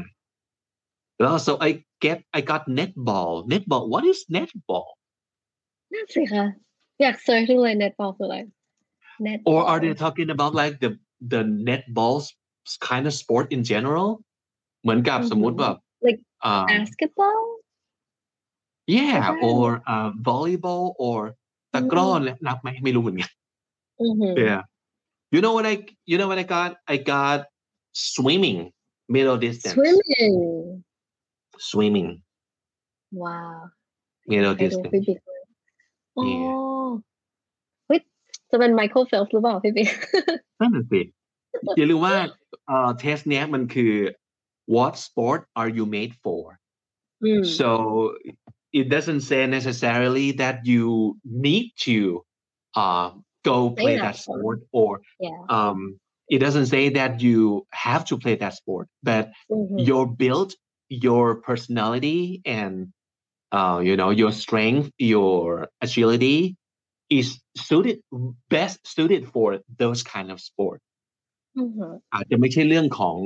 [1.20, 1.70] แล้ว so I
[2.03, 4.87] get I got netball netball what is netball
[5.93, 6.45] นั่นสิคะ
[7.01, 8.37] อยากเซิร์ชดูเลย netball คืออะไร
[9.27, 10.91] netball or are they talking about like the
[11.33, 12.15] the netball
[12.89, 14.09] kind of sport in general
[14.81, 15.29] เหมือนกับ Mhm.
[15.31, 15.75] สมมุติแบบ
[16.07, 17.41] Like อ่า basketball.
[18.97, 19.43] yeah Okay.
[19.49, 21.19] or uh, volleyball or
[21.73, 23.31] ตะกร้อเนี่ยนับไหมไม่รู้เหมือนกัน
[24.05, 24.33] Mm-hmm.
[24.47, 24.61] yeah
[25.33, 25.75] you know what I
[26.11, 27.39] you know what I got I got
[28.11, 28.59] swimming
[29.15, 30.35] middle distance Swimming.
[31.69, 32.11] swimming
[33.23, 33.55] Wow.
[34.31, 35.43] middle ไปดู distance พี่บิ๊กเลย
[36.17, 36.91] อ๋อ Yeah.
[37.87, 37.99] เฮ้ย
[38.49, 39.89] จะเป็นไมเคิลเฟลส์หรือเปล่าพี่บิ๊ก
[40.59, 41.01] นั่นน่ะสิ
[41.77, 42.15] อย่าลืมว่า
[42.67, 43.93] เอ่อเทสเนี้ยมันคือ
[44.75, 46.43] what sport are you made for
[47.23, 47.69] อืม so
[48.79, 50.85] it doesn't say necessarily that you
[51.45, 51.97] need to
[52.83, 53.07] uh,
[53.49, 54.39] go Play play that that sport.
[54.39, 54.91] sport or
[55.25, 55.79] yeah um,
[56.33, 57.37] it doesn't say that you
[57.85, 59.23] have to play that sport but
[59.57, 59.77] Mhm.
[59.89, 60.49] your build
[60.88, 62.88] your personality and
[63.52, 66.56] uh, you know your strength your agility
[67.10, 68.00] is suited
[68.50, 70.80] best suited for those kind of sport
[71.58, 73.16] อือฮึอาจจะไม่ใช่เรื่องของ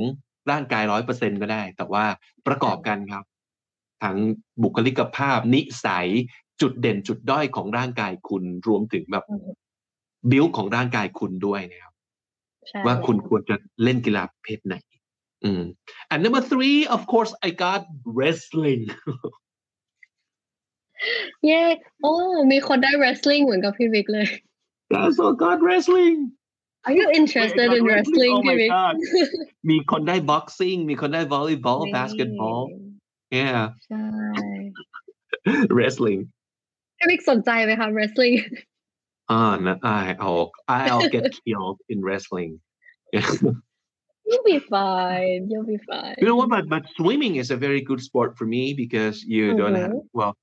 [0.50, 2.04] ร่างกายร้อยเปอร์เซ็นก็ได้ แต่ว่า
[2.46, 3.24] ประกอบกันครับ
[4.02, 4.18] ทั้ง
[4.62, 6.08] บุคลิกภาพ นิสัย
[6.60, 9.50] จุดเด่นจุดด้อยของร่างกายคุณรวมถึงแบบอือฮึ
[10.30, 11.94] บิวของร่างกายคุณด้วยนะครับ
[12.68, 14.74] ใช่ว่าคุณแล้วควรจะเล่นกีฬาประเภทไหน
[15.43, 15.63] อืม
[16.11, 17.81] and number three of course I got
[18.17, 18.83] wrestling
[21.45, 21.61] เย้
[22.01, 22.13] โอ้
[22.51, 24.27] มีคนได้ wrestling เหมือนกับพี่บิ๊กเลย
[24.95, 26.17] I also got wrestling
[26.87, 28.95] Are you interested Wait, I in got wrestling Oh พี่ my บิ๊ก god
[29.69, 32.63] มีคนได้ boxing มีคนได้ volleyball basketball
[33.39, 34.05] yeah ใช่
[35.77, 36.21] wrestling
[36.97, 38.35] พี่บิ๊กสนใจไหมคะ wrestling
[39.27, 42.61] Ah, no, I, I'll, I'll get killed in wrestling.
[44.30, 46.50] you'll be fine you'll be fine you know what?
[46.50, 50.02] But but swimming is a very good sport for me because you don't have Mhm.
[50.12, 50.36] well.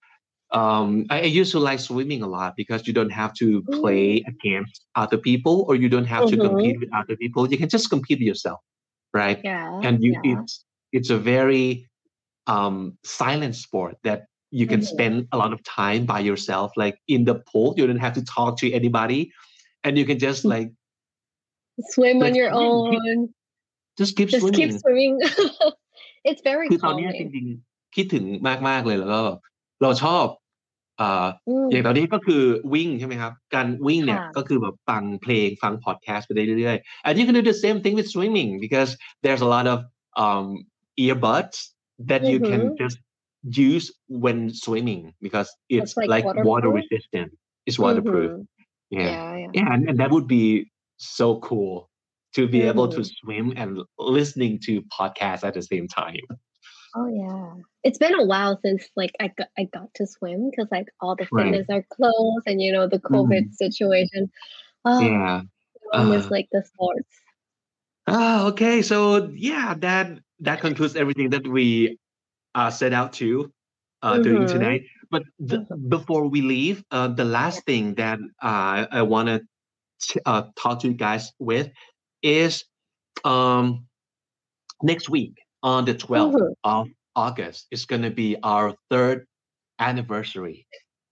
[0.52, 4.24] Um, I, I used to like swimming a lot because you don't have to play
[4.28, 6.42] against other people or you don't have to Mhm.
[6.42, 7.50] compete with other people.
[7.52, 8.60] You can just compete with yourself,
[9.14, 9.44] right?
[9.44, 10.42] yeah And you, yeah.
[10.42, 11.88] it's it's a very
[12.48, 14.86] um silent sport that you can Mhm.
[14.86, 17.74] spend a lot of time by yourself, like in the pool.
[17.78, 19.32] You don't have to talk to anybody,
[19.84, 20.72] and you can just like
[21.90, 23.34] swim on your own
[23.99, 24.61] just keep just swimming.
[24.61, 25.15] keep swimming
[26.29, 28.25] it's very คือตอนเนี้ยจ calming ริงๆ คิดถึง
[28.69, 29.21] มาก ๆ เลยแล้วก็
[29.83, 30.27] เราชอบ
[31.01, 32.43] อ่า อืม อย่างตอนนี้ก็คือ
[32.75, 38.91] วิ่งใช่ไหมครับ การวิ่งเนี่ย ค่ะ ก็คือแบบฟังเพลงฟังพอดแคสต์ไปได้เรื่อยๆ and you can do the same thing with swimming because
[39.23, 39.79] there's a lot of
[40.25, 40.47] um
[41.05, 41.57] earbuds
[42.11, 42.79] that you can Mhm.
[42.83, 42.99] just
[43.71, 43.87] use
[44.25, 46.77] when swimming because it's like like, water waterproof?
[46.81, 47.29] resistant
[47.67, 48.43] it's waterproof Mhm.
[48.99, 50.45] yeah yeah yeah yeah and, and that would be
[51.19, 51.73] so cool
[52.34, 53.10] to be able to Mhm.
[53.22, 56.16] swim and listening to podcasts at the same time
[56.96, 60.68] Oh yeah, it's been a while since like I got I got to swim because
[60.72, 61.46] like all the Right.
[61.54, 64.32] fitness are closed and you know the COVID situation.
[64.86, 65.42] Oh, yeah
[65.94, 67.10] I miss uh, like the sports.
[68.08, 68.82] Ah, okay.
[68.82, 71.98] So yeah, that that concludes everything that we
[72.56, 73.52] uh, set out to
[74.02, 74.48] uh, doing Mhm.
[74.48, 74.82] tonight.
[75.12, 75.90] But th- Mhm.
[75.90, 80.88] before we leave, uh, the last thing that uh, I want to uh, talk to
[80.88, 81.70] you guys with
[82.22, 82.64] is
[83.24, 83.86] um,
[84.82, 85.34] next week
[85.64, 86.54] on the 12th mm-hmm.
[86.64, 87.68] of August.
[87.72, 89.26] It's going to be our third
[89.80, 90.68] anniversary.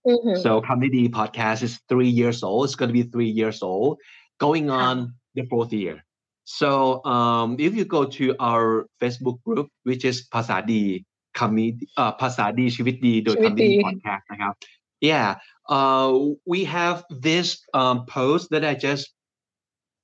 [0.06, 0.40] Mm-hmm.
[0.40, 2.66] So, Comedy Podcast is three years old.
[2.66, 3.98] It's going to be three years old,
[4.38, 6.04] going on the fourth year.
[6.44, 11.04] So, um, if you go to our Facebook group, which is Pasadi
[11.34, 14.54] Comedy, uh, Pasadi Shiviti Comedy Podcast,
[15.00, 15.36] yeah,
[15.68, 19.12] uh, we have this um, post that I just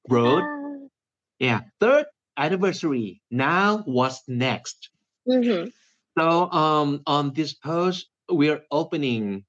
[0.09, 0.43] wrote.
[0.43, 0.62] Ah.
[1.43, 2.07] Yeah, third
[2.37, 3.21] anniversary.
[3.29, 4.91] Now what's next?
[5.29, 5.71] Mm-hmm.
[6.17, 9.45] So um, on this post, we are opening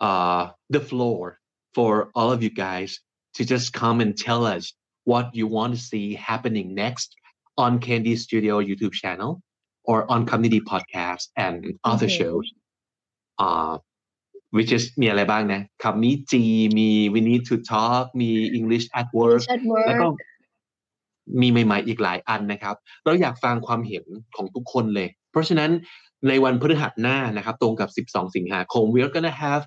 [0.00, 1.38] uh, the floor
[1.74, 3.00] for all of you guys
[3.34, 4.72] to just come and tell us
[5.04, 7.14] what you want to see happening next
[7.58, 9.42] on KND Studio YouTube channel
[9.84, 12.24] or on community podcasts and other mm-hmm.
[12.24, 12.50] shows.
[13.38, 13.76] Uh,
[14.50, 15.08] which is Me,
[16.30, 16.32] G
[16.76, 20.16] มี we need to talk me English at work, English at work.
[21.40, 24.04] มีใหม่ๆอีกหลายอันนะครับ เราอยากฟังความเห็น
[24.36, 25.70] ของทุกคนเลย เพราะฉะนั้น
[26.28, 29.62] ในวันพฤหัสหน้านะครับ ตรงกับ 12 สิงหาคม we're gonna have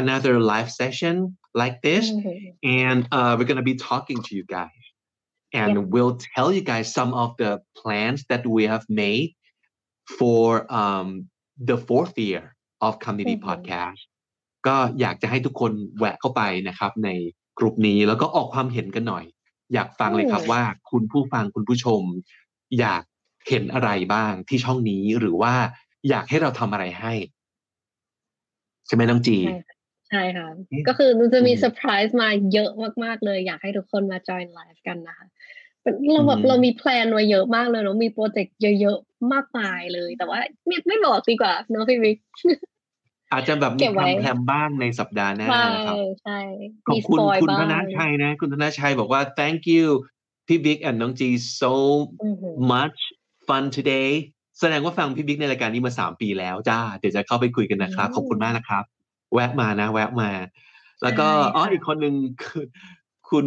[0.00, 1.16] another live session
[1.60, 2.36] like this Mhm.
[2.84, 4.82] and uh, we're gonna be talking to you guys
[5.60, 5.84] and Yep.
[5.94, 9.28] we'll tell you guys some of the plans that we have made
[10.18, 10.44] for
[10.80, 11.06] um,
[11.70, 12.42] the fourth year
[12.86, 13.46] of community Mhm.
[13.48, 14.00] podcast
[14.66, 17.10] ก็อยากจะให้ทุกคนแหวะเข้าไปนะครับใน
[17.58, 19.24] กลุ่มนี้แล้วก็ออกความเห็นกันหน่อย
[19.74, 22.02] อยากฟังเลยครับอืมว่า คุณผู้ฟังคุณผู้ชม
[22.78, 23.02] อยาก
[23.48, 25.54] เห็นอะไรบ้างที่ช่องนี้หรือว่า
[26.08, 27.12] อยากให้เราทำอะไรให้
[28.86, 29.74] ใช่ไหมน้องจี ใช่ค่ะ
[30.08, 32.70] ใช่ค่ะอืมก็คือมันจะมีอืมเซอร์ไพรส์มาเยอะ
[33.04, 35.26] มากๆเลย อยากให้ทุกคนมาจอยไลฟ์กันนะคะ
[36.12, 42.16] เราแบบอืมเรามีแพลนไว้เยอะมากเลยเนาะมีโปรเจกต์เยอะๆมากมายเลย แต่ว่าไม่ไม่บอกดีกว่าเนาะพี่วิก
[43.32, 46.38] อาจจะแบบเก็มีบไว้แพรมๆบ้างในสัปดาห์หน้าใช่นะครับใช่
[46.86, 49.86] ขอบมีสคุณปอยคุณบ้าธงนชัยนะ คุณธนชัยบอกว่า thank you
[50.46, 51.28] พี่บิ๊ก and น้องจี
[51.60, 51.72] so
[52.22, 52.98] อือหือ much
[53.46, 54.10] fun today
[54.60, 58.84] แสดงว่าฟังพี่บิ๊กในรายการนี้มาสามปีแล้วจ้า เดี๋ยวจะเข้าไปคุยกันนะครับอืมขอบคุณมากนะครับ
[59.34, 60.30] แวะมานะ แวะมา
[61.02, 62.64] แล้วก็ใช่อ๋อค่ะอีกคนหนึ่งคือ
[63.30, 63.46] คุณ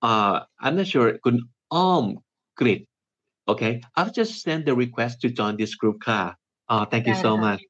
[0.00, 0.32] เอ่อ
[0.64, 1.34] I'm not sure คุณ
[1.74, 2.04] อ้อม
[2.60, 2.80] กริด
[3.46, 3.62] โอเค
[3.98, 6.22] I've just sent the request to join this group ค่ะ
[6.70, 7.62] อ๋อ thank you ได้ so ค่ะ much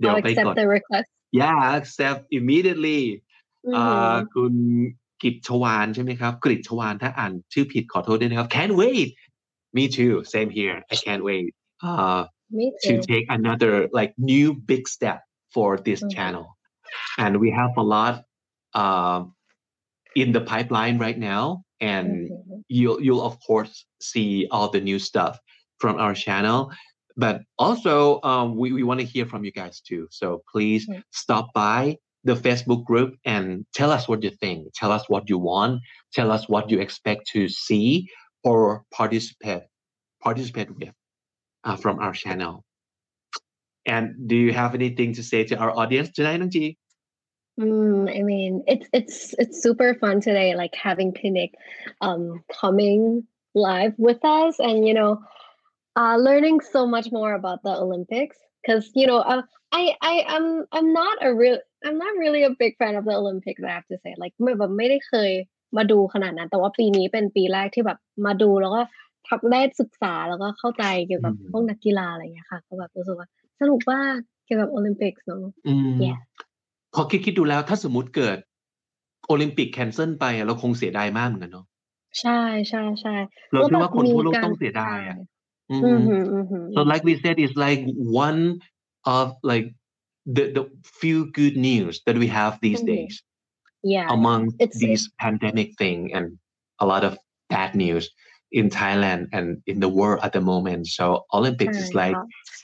[0.00, 1.08] เดี๋ยว I'll ไปก accept ด the request
[1.40, 3.02] yeah accept immediately
[3.66, 4.54] อือ อ่ หือา คุณ
[5.22, 9.08] กิตชวานใช่ไหมครับกริตชวานถ้าอ่านชื่อผิดขอโทษด้วยนะครับ can't wait
[9.76, 11.46] me too same here I can't wait
[11.90, 12.20] uh,
[12.58, 15.18] me to too take another like new big step
[15.54, 16.12] for this Mhm.
[16.14, 16.46] channel
[17.22, 18.14] and we have a lot
[18.82, 19.18] um,
[20.22, 21.44] in the pipeline right now
[21.94, 23.74] and อือหือ you'll you'll of course
[24.10, 25.34] see all the new stuff
[25.82, 26.58] from our channel
[27.21, 27.35] but
[27.65, 30.07] also um, we, we want to hear from you guys too.
[30.19, 31.03] So please Mhm.
[31.11, 31.97] stop by
[32.29, 34.59] the facebook group and tell us what you think.
[34.81, 35.81] Tell us what you want.
[36.17, 38.09] Tell us what you expect to see
[38.43, 39.63] or participate
[40.21, 40.93] participate with
[41.67, 42.63] uh, from our channel.
[43.85, 46.77] And do you have anything to say to our audience tonight Nong Ji?
[47.59, 51.51] Mm, I mean, it's it's it's super fun today, like having Pinnick
[52.01, 55.19] um coming live with us, and you know,
[55.95, 58.37] uh, learning so much more about the Olympics.
[58.61, 59.41] Because you know, uh,
[59.71, 63.15] I I I'm I'm not a real I'm not really a big fan of the
[63.15, 63.61] Olympics.
[63.63, 65.31] I have to say, like ไม่แบบไม่ได้เคย
[65.77, 68.81] มาดูขนาดนั้น แต่ว่าปีนี้เป็นปีแรกที่แบบมาดูแล้วก็
[69.27, 73.27] ทักได้ศึกษาแล้วก็เข้าใจเกี่ยวกับอืมพวกนักกีฬาอะไรอย่างเงี้ยค่ะก็แบบรู้สึกว่า
[73.59, 76.19] สนุกมากเกี่ยวกับโอลิมปิกเนาะอืม Yeah.
[76.93, 78.37] พอคิดคิดดูแล้วถ้าสมมติเกิด
[79.27, 81.65] โอลิมปิกแคนเซิลไปอะเราคงเสียดายมากเหมือนกันเนาะ
[82.21, 83.15] ใช่ใช่ใช่
[83.51, 85.17] เราแล้วคิดแบบว่าคนมีทั่วโลกการต้องเสียดายอะ
[85.71, 85.85] Mm-hmm.
[85.85, 86.73] Mm-hmm, mm-hmm.
[86.75, 88.59] So, like we said, it's like one
[89.05, 89.73] of like
[90.25, 93.07] the, the few good news that we have these mm-hmm.
[93.07, 93.23] days.
[93.83, 94.07] Yeah.
[94.09, 96.37] Among it's, these it's, pandemic thing and
[96.79, 97.17] a lot of
[97.49, 98.11] bad news
[98.51, 100.87] in Thailand and in the world at the moment.
[100.87, 102.15] So Olympics is like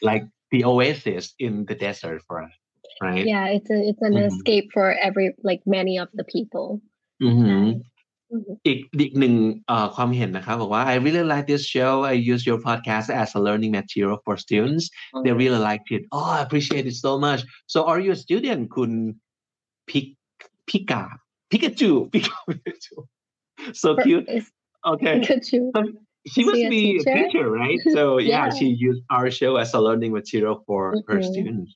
[0.02, 2.52] like the oasis in the desert for us,
[3.02, 3.26] right?
[3.26, 4.36] Yeah, it's a, it's an mm-hmm.
[4.36, 6.82] escape for every like many of the people.
[7.22, 7.80] Mm-hmm.
[8.35, 9.35] อหือ อือหือ อีกอีกหนึ่ง
[9.66, 14.85] เอ่อความเห็นนะครับบอกว่า I really like this show I use your podcast as a learning material for students
[15.24, 17.40] they really liked it oh I appreciate it so much
[17.73, 18.90] so are you a student คุณ
[19.89, 20.07] พิก
[20.69, 21.03] พิกา
[21.51, 22.39] พิกาจูพิกา
[23.82, 24.51] so For- cute is-
[24.93, 25.61] okay Pikachu.
[26.32, 27.15] she must she a be a teacher?
[27.19, 28.57] teacher right so yeah, Yeah.
[28.59, 31.28] she used our show as a learning material for her Mhm.
[31.31, 31.70] students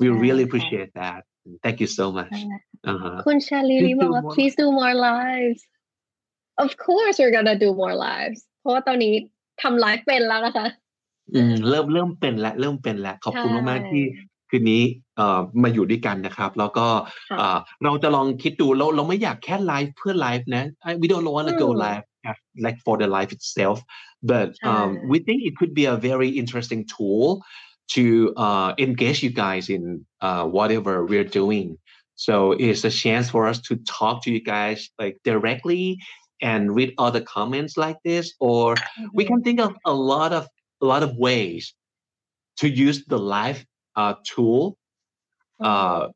[0.00, 0.48] we Yeah, really yeah.
[0.48, 1.20] appreciate that
[1.64, 2.36] thank you so much
[2.86, 3.16] อ่า uh-huh.
[3.26, 5.60] คุณชาลี Please บอก do ว่า more please do more lives
[6.64, 9.14] of course we're gonna do more lives เพราะว่าตอนนี้
[9.62, 10.66] ทำไลฟ์เป็นแล้วนะคะ
[11.34, 14.04] อืมเริ่มเริ่มเป็นแล้วเริ่มเป็นแล้วขอบคุณ ใช่ มากๆที่
[14.50, 14.82] คืนนี้
[15.16, 16.86] เอ่อมาอยู่ด้วยกันนะครับ แล้วก็
[17.30, 23.30] ค่ะ เอ่อเราจะลองคิดดูเราเราไม่อยากแค่ไลฟ์เพื่อไลฟ์นะ I- we don't want to go อืม live uh, like for the life
[23.36, 23.78] itself
[24.30, 27.24] but um, ใช่ we think it could be a very interesting tool
[27.94, 28.04] to
[28.46, 29.82] uh, engage you guys in
[30.26, 31.68] uh, whatever we're doing
[32.26, 32.34] so
[32.64, 35.84] it's a chance for us to talk to you guys like directly
[36.41, 38.75] and read other comments like this or
[39.13, 39.33] we mm-hmm.
[39.33, 40.47] can think of a lot of
[40.81, 41.73] a lot of ways
[42.57, 44.77] to use the live uh, tool
[45.61, 45.65] mm-hmm.
[45.65, 46.07] uh,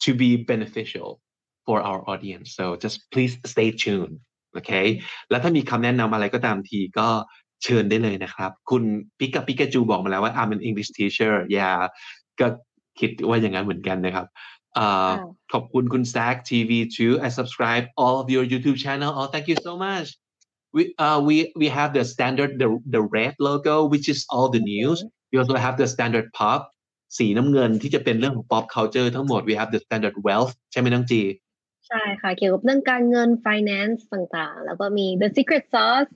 [0.00, 1.20] to be beneficial
[1.66, 2.54] for our audience.
[2.56, 4.18] So just please stay tuned
[4.58, 4.86] okay?
[5.30, 7.08] แล้วถ้ามีคำแนะนำอะไรก็ตามทีก็
[7.64, 8.82] เชิญได้เลยนะครับ คุณ
[9.18, 11.32] ปิกาปิกาจูบอกมาแล้วว่า I'm an English teacher.
[11.56, 11.80] Yeah
[12.40, 12.46] ก็
[13.00, 14.26] คิดว่าอย่างนั้นเหมือนกันนะครับ
[14.78, 19.72] อ่าค่ะขอบคุณคุณ Zach TV too I subscribe all of your YouTube channel oh thank you so
[19.86, 20.08] much
[20.76, 24.62] we uh we we have the standard the the red logo which is all the
[24.72, 24.98] news
[25.30, 26.60] we also have the standard pop
[27.18, 31.20] สีน้ำเงินที่จะเป็นเรื่องของ pop culture ทั้งหมด we have the standard wealth ใช่ไหมน้องจี
[31.88, 36.10] ใช่ค่ะ เกี่ยวกับเรื่องการเงิน finance ต่างๆ แล้วก็มี the secret sauce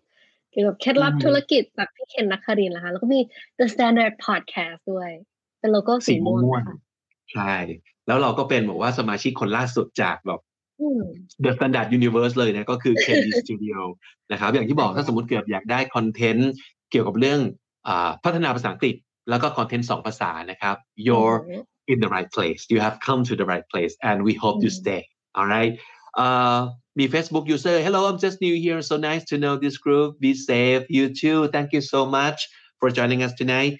[0.52, 3.20] เกี่ยวกับเคล็ดลับอือฮึธุรกิจจากพี่เคนนักครินทร์นะคะ แล้วก็มี
[3.58, 5.10] the standard podcast ด้วย
[5.60, 6.76] เป็นโลโก้สีม่วงม่วงค่ะ
[7.32, 7.54] ใช่
[8.06, 10.40] แล้วเราก็เป็นบอกว่าสมาชิกคนล่าสุดจากแบบ
[10.80, 11.02] อืม
[11.44, 13.78] The Standard Universe เลยนะก็คือ Candy Studio
[14.32, 16.50] นะครับ อย่างที่บอกใช่ถ้าสมมติเกิดอยากได้คอนเทนต์
[16.90, 17.40] เกี่ยวกับเรื่อง
[17.88, 18.96] อาพัฒนาภาษาอังกฤษ
[19.30, 20.76] แล้วก็คอนเทนต์สองภาษานะครับ
[21.06, 21.38] you're
[21.92, 24.70] in the right place you have come to the right place and we hope you
[24.72, 24.80] Mhm.
[24.82, 25.02] stay
[25.38, 25.72] all right
[26.24, 26.58] uh
[26.98, 30.32] มี Facebook user hello I'm just new here so nice to know this group be
[30.50, 32.38] safe you too thank you so much
[32.80, 33.74] for joining us tonight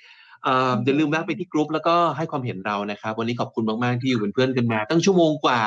[0.47, 0.77] อ่า Mhm.
[0.85, 5.61] อย่าลืมแวะไปที่กรุ๊ปแล้วก็ให้ความเห็นเรานะครับ วันนี้ขอบคุณมากๆที่อยู่เป็นเพื่อนกันมา ตั้งชั่วโมงกว่า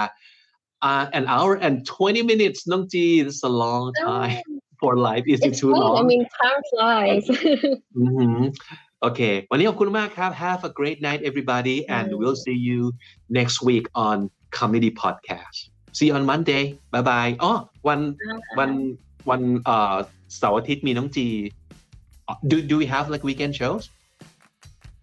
[0.90, 4.48] uh, an hour and 20 minutes น้องจี that's a long time
[4.82, 7.24] for life is it too Oh, long I mean, time flies.
[7.98, 8.40] อือหือ
[9.02, 9.22] โอเค
[9.52, 12.18] วันนี้ขอบคุณมากครับ Have a great night everybody and Mm.
[12.20, 12.80] we'll see you
[13.38, 14.18] next week on
[14.60, 15.58] Comedy Podcast
[15.98, 16.64] see you on Monday
[16.94, 17.54] bye bye อ๋อ
[17.88, 18.00] วัน
[18.60, 18.72] วัน
[19.30, 19.96] วันเอ่อ
[20.38, 21.28] เสาร์อาทิตย์มีน้องจี
[22.52, 23.84] do do we have like weekend shows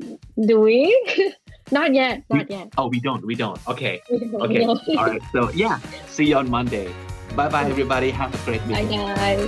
[0.01, 0.91] Do we?
[1.71, 2.25] not yet.
[2.31, 2.69] Not yet.
[2.77, 4.79] oh we don't we don't okay We don't okay know.
[4.99, 6.93] all right so yeah see you on Monday
[7.35, 9.41] bye bye everybody have a great Bye, guys.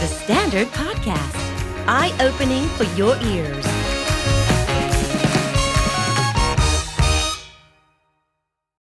[0.00, 1.36] The Standard Podcast,
[1.88, 3.64] eye opening for your ears.